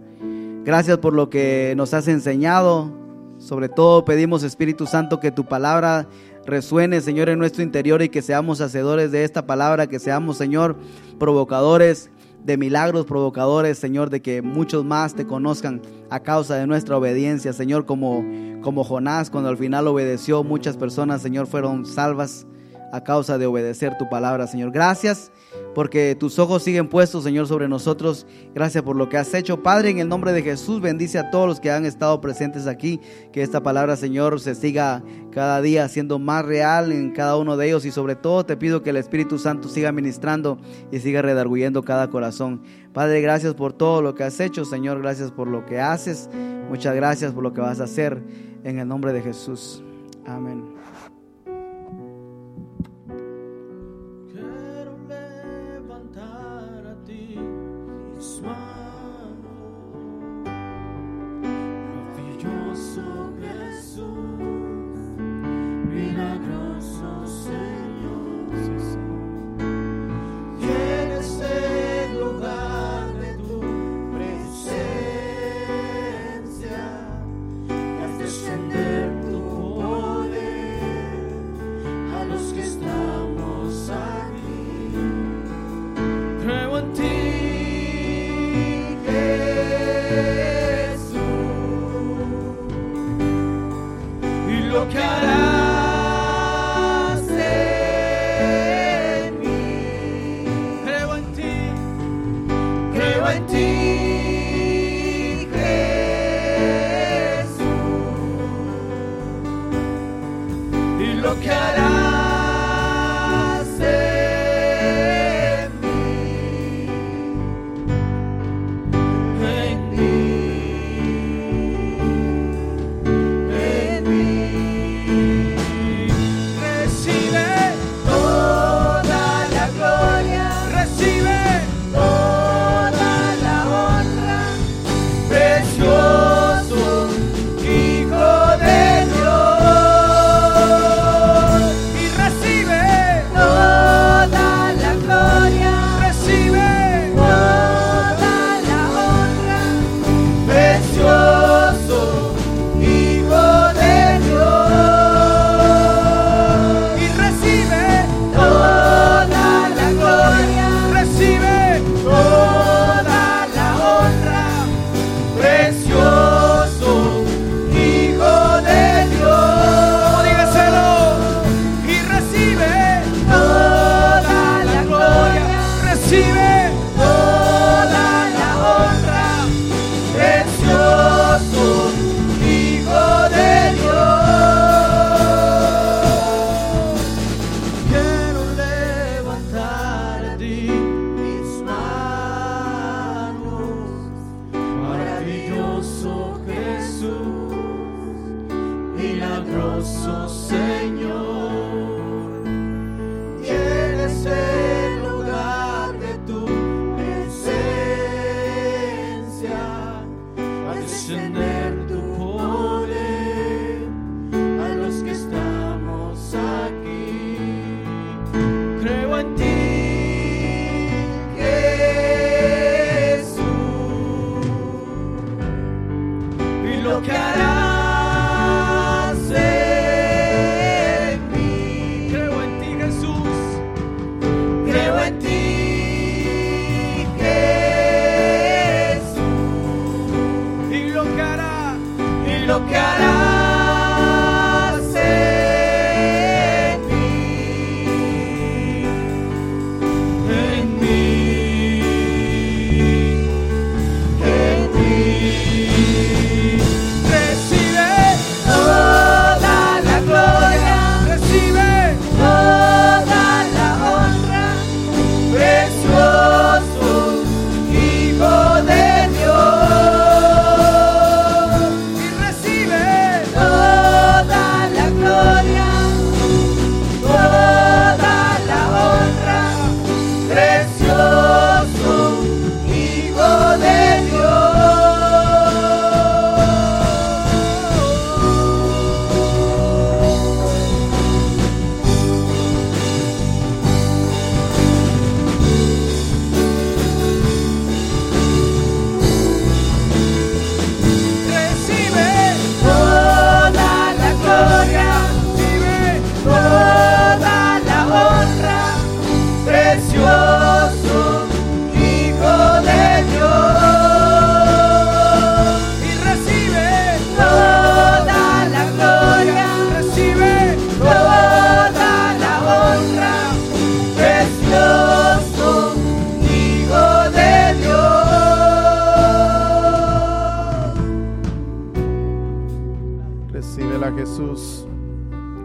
Gracias 0.64 0.98
por 0.98 1.12
lo 1.12 1.28
que 1.28 1.74
nos 1.76 1.92
has 1.92 2.06
enseñado. 2.08 2.92
Sobre 3.38 3.68
todo 3.68 4.04
pedimos, 4.04 4.44
Espíritu 4.44 4.86
Santo, 4.86 5.18
que 5.18 5.32
tu 5.32 5.44
palabra 5.44 6.06
resuene, 6.46 7.00
Señor, 7.00 7.28
en 7.28 7.38
nuestro 7.40 7.64
interior 7.64 8.00
y 8.00 8.08
que 8.08 8.22
seamos 8.22 8.60
hacedores 8.60 9.10
de 9.10 9.24
esta 9.24 9.44
palabra, 9.44 9.88
que 9.88 9.98
seamos, 9.98 10.36
Señor, 10.36 10.76
provocadores 11.18 12.10
de 12.44 12.56
milagros, 12.56 13.06
provocadores, 13.06 13.78
Señor, 13.78 14.10
de 14.10 14.20
que 14.20 14.42
muchos 14.42 14.84
más 14.84 15.14
te 15.14 15.26
conozcan 15.26 15.80
a 16.10 16.20
causa 16.20 16.56
de 16.56 16.66
nuestra 16.66 16.96
obediencia, 16.96 17.52
Señor, 17.52 17.86
como, 17.86 18.24
como 18.62 18.84
Jonás, 18.84 19.30
cuando 19.30 19.48
al 19.48 19.56
final 19.56 19.86
obedeció, 19.86 20.42
muchas 20.42 20.76
personas, 20.76 21.22
Señor, 21.22 21.46
fueron 21.46 21.86
salvas 21.86 22.46
a 22.92 23.02
causa 23.02 23.38
de 23.38 23.46
obedecer 23.46 23.96
tu 23.96 24.08
palabra, 24.08 24.46
Señor. 24.46 24.70
Gracias 24.70 25.32
porque 25.74 26.14
tus 26.14 26.38
ojos 26.38 26.62
siguen 26.62 26.88
puestos, 26.88 27.24
Señor, 27.24 27.48
sobre 27.48 27.66
nosotros. 27.66 28.26
Gracias 28.54 28.84
por 28.84 28.96
lo 28.96 29.08
que 29.08 29.16
has 29.16 29.32
hecho. 29.32 29.62
Padre, 29.62 29.90
en 29.90 29.98
el 29.98 30.08
nombre 30.08 30.32
de 30.32 30.42
Jesús, 30.42 30.82
bendice 30.82 31.18
a 31.18 31.30
todos 31.30 31.48
los 31.48 31.58
que 31.58 31.70
han 31.70 31.86
estado 31.86 32.20
presentes 32.20 32.66
aquí. 32.66 33.00
Que 33.32 33.42
esta 33.42 33.62
palabra, 33.62 33.96
Señor, 33.96 34.38
se 34.40 34.54
siga 34.54 35.02
cada 35.30 35.62
día 35.62 35.88
siendo 35.88 36.18
más 36.18 36.44
real 36.44 36.92
en 36.92 37.12
cada 37.12 37.38
uno 37.38 37.56
de 37.56 37.68
ellos. 37.68 37.86
Y 37.86 37.90
sobre 37.90 38.14
todo 38.14 38.44
te 38.44 38.58
pido 38.58 38.82
que 38.82 38.90
el 38.90 38.98
Espíritu 38.98 39.38
Santo 39.38 39.70
siga 39.70 39.90
ministrando 39.90 40.58
y 40.90 41.00
siga 41.00 41.22
redarguyendo 41.22 41.82
cada 41.82 42.10
corazón. 42.10 42.62
Padre, 42.92 43.22
gracias 43.22 43.54
por 43.54 43.72
todo 43.72 44.02
lo 44.02 44.14
que 44.14 44.24
has 44.24 44.38
hecho, 44.38 44.66
Señor. 44.66 45.00
Gracias 45.00 45.30
por 45.30 45.48
lo 45.48 45.64
que 45.64 45.80
haces. 45.80 46.28
Muchas 46.68 46.94
gracias 46.94 47.32
por 47.32 47.42
lo 47.42 47.54
que 47.54 47.62
vas 47.62 47.80
a 47.80 47.84
hacer. 47.84 48.22
En 48.64 48.78
el 48.78 48.86
nombre 48.86 49.14
de 49.14 49.22
Jesús. 49.22 49.82
Amén. 50.26 50.81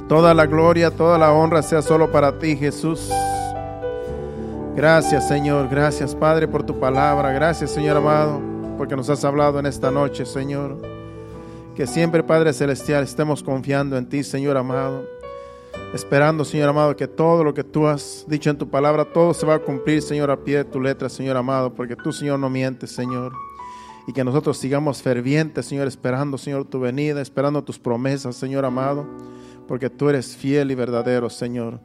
Toda 0.08 0.34
la 0.34 0.46
gloria, 0.46 0.90
toda 0.90 1.18
la 1.18 1.34
honra 1.34 1.62
sea 1.62 1.82
solo 1.82 2.10
para 2.10 2.40
ti, 2.40 2.56
Jesús. 2.56 3.10
Gracias, 4.74 5.28
Señor. 5.28 5.68
Gracias, 5.68 6.16
Padre, 6.16 6.48
por 6.48 6.64
tu 6.64 6.80
palabra. 6.80 7.34
Gracias, 7.34 7.72
Señor 7.72 7.98
amado, 7.98 8.40
porque 8.78 8.96
nos 8.96 9.10
has 9.10 9.26
hablado 9.26 9.60
en 9.60 9.66
esta 9.66 9.92
noche, 9.92 10.26
Señor. 10.26 10.78
Que 11.76 11.86
siempre, 11.86 12.24
Padre 12.24 12.54
Celestial, 12.54 13.04
estemos 13.04 13.44
confiando 13.44 13.98
en 13.98 14.08
ti, 14.08 14.24
Señor 14.24 14.56
amado. 14.56 15.04
Esperando, 15.94 16.46
Señor 16.46 16.70
amado, 16.70 16.96
que 16.96 17.10
todo 17.10 17.44
lo 17.44 17.54
que 17.54 17.66
tú 17.66 17.86
has 17.86 18.24
dicho 18.30 18.50
en 18.50 18.58
tu 18.58 18.70
palabra, 18.70 19.04
todo 19.04 19.34
se 19.34 19.46
va 19.46 19.56
a 19.56 19.60
cumplir, 19.60 20.02
Señor, 20.02 20.32
a 20.32 20.38
pie 20.38 20.60
de 20.60 20.66
tu 20.66 20.80
letra, 20.80 21.10
Señor 21.10 21.36
amado, 21.36 21.74
porque 21.74 21.98
tú, 21.98 22.14
Señor, 22.14 22.40
no 22.40 22.50
mientes, 22.50 22.92
Señor. 22.92 23.34
Y 24.08 24.14
que 24.14 24.24
nosotros 24.24 24.58
sigamos 24.58 25.02
fervientes, 25.02 25.66
Señor, 25.66 25.86
esperando, 25.86 26.38
Señor, 26.38 26.64
tu 26.64 26.80
venida, 26.80 27.22
esperando 27.22 27.62
tus 27.62 27.78
promesas, 27.78 28.38
Señor 28.38 28.64
amado 28.64 29.06
porque 29.68 29.90
tú 29.90 30.10
eres 30.10 30.36
fiel 30.36 30.72
y 30.72 30.76
verdadero, 30.76 31.30
Señor. 31.30 31.80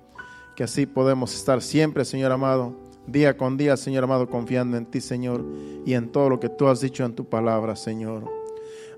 Que 0.57 0.65
así 0.65 0.87
podemos 0.87 1.35
estar 1.35 1.63
siempre, 1.63 2.05
Señor 2.05 2.33
amado, 2.33 2.77
día 3.07 3.37
con 3.37 3.57
día, 3.57 3.77
Señor 3.77 4.05
amado, 4.05 4.29
confiando 4.29 4.77
en 4.77 4.87
ti, 4.87 5.01
Señor, 5.01 5.45
y 5.85 5.95
en 5.95 6.11
todo 6.11 6.29
lo 6.29 6.41
que 6.41 6.49
tú 6.49 6.69
has 6.69 6.81
dicho 6.81 7.05
en 7.05 7.15
tu 7.15 7.25
palabra, 7.25 7.75
Señor. 7.77 8.25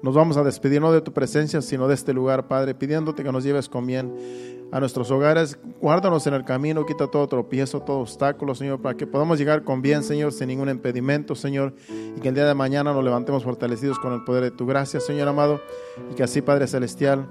Nos 0.02 0.14
vamos 0.14 0.36
a 0.36 0.44
despedir 0.44 0.82
no 0.82 0.92
de 0.92 1.00
tu 1.00 1.12
presencia, 1.12 1.62
sino 1.62 1.88
de 1.88 1.94
este 1.94 2.12
lugar, 2.12 2.46
Padre, 2.46 2.74
pidiéndote 2.74 3.22
que 3.22 3.32
nos 3.32 3.42
lleves 3.42 3.68
con 3.70 3.86
bien 3.86 4.12
a 4.70 4.80
nuestros 4.80 5.10
hogares. 5.10 5.58
Guárdanos 5.80 6.26
en 6.26 6.34
el 6.34 6.44
camino, 6.44 6.84
quita 6.84 7.06
todo 7.06 7.26
tropiezo, 7.26 7.80
todo 7.80 8.00
obstáculo, 8.00 8.54
Señor, 8.54 8.82
para 8.82 8.96
que 8.96 9.06
podamos 9.06 9.38
llegar 9.38 9.64
con 9.64 9.80
bien, 9.80 10.02
Señor, 10.02 10.32
sin 10.32 10.48
ningún 10.48 10.68
impedimento, 10.68 11.34
Señor, 11.34 11.74
y 11.88 12.20
que 12.20 12.28
el 12.28 12.34
día 12.34 12.44
de 12.44 12.54
mañana 12.54 12.92
nos 12.92 13.02
levantemos 13.02 13.44
fortalecidos 13.44 13.98
con 13.98 14.12
el 14.12 14.24
poder 14.24 14.42
de 14.42 14.50
tu 14.50 14.66
gracia, 14.66 15.00
Señor 15.00 15.28
amado, 15.28 15.60
y 16.10 16.14
que 16.14 16.22
así, 16.22 16.42
Padre 16.42 16.66
Celestial, 16.66 17.26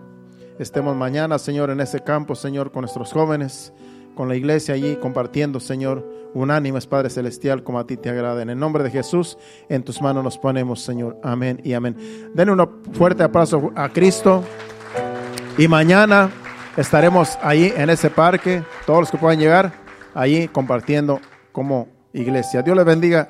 estemos 0.64 0.95
mañana, 0.95 1.38
Señor, 1.38 1.70
en 1.70 1.82
ese 1.82 1.99
campo, 1.99 2.36
Señor, 2.36 2.72
con 2.72 2.82
nuestros 2.82 3.11
jóvenes, 3.11 3.74
con 4.16 4.30
la 4.30 4.36
iglesia 4.36 4.74
allí, 4.76 4.95
compartiendo, 4.95 5.59
Señor, 5.59 6.07
unánimes, 6.34 6.88
Padre 6.88 7.09
Celestial, 7.09 7.64
como 7.64 7.80
a 7.80 7.86
ti 7.86 7.97
te 7.97 8.09
agrada. 8.09 8.41
En 8.41 8.49
el 8.49 8.57
nombre 8.57 8.84
de 8.84 8.89
Jesús, 8.89 9.38
en 9.70 9.84
tus 9.84 10.01
manos 10.01 10.24
nos 10.24 10.38
ponemos, 10.38 10.82
Señor. 10.82 11.20
Amén 11.22 11.59
y 11.64 11.74
amén. 11.74 11.97
Denle 12.34 12.53
un 12.53 12.84
fuerte 12.93 13.24
abrazo 13.24 13.72
a 13.76 13.89
Cristo. 13.89 14.43
Y 15.57 15.68
mañana 15.68 16.32
estaremos 16.78 17.38
allí 17.41 17.72
en 17.76 17.89
ese 17.89 18.09
parque, 18.09 18.64
todos 18.86 19.01
los 19.01 19.11
que 19.11 19.18
puedan 19.18 19.39
llegar, 19.39 19.74
allí 20.14 20.47
compartiendo 20.47 21.20
como 21.51 21.89
iglesia. 22.14 22.61
Dios 22.61 22.76
les 22.76 22.86
bendiga. 22.86 23.30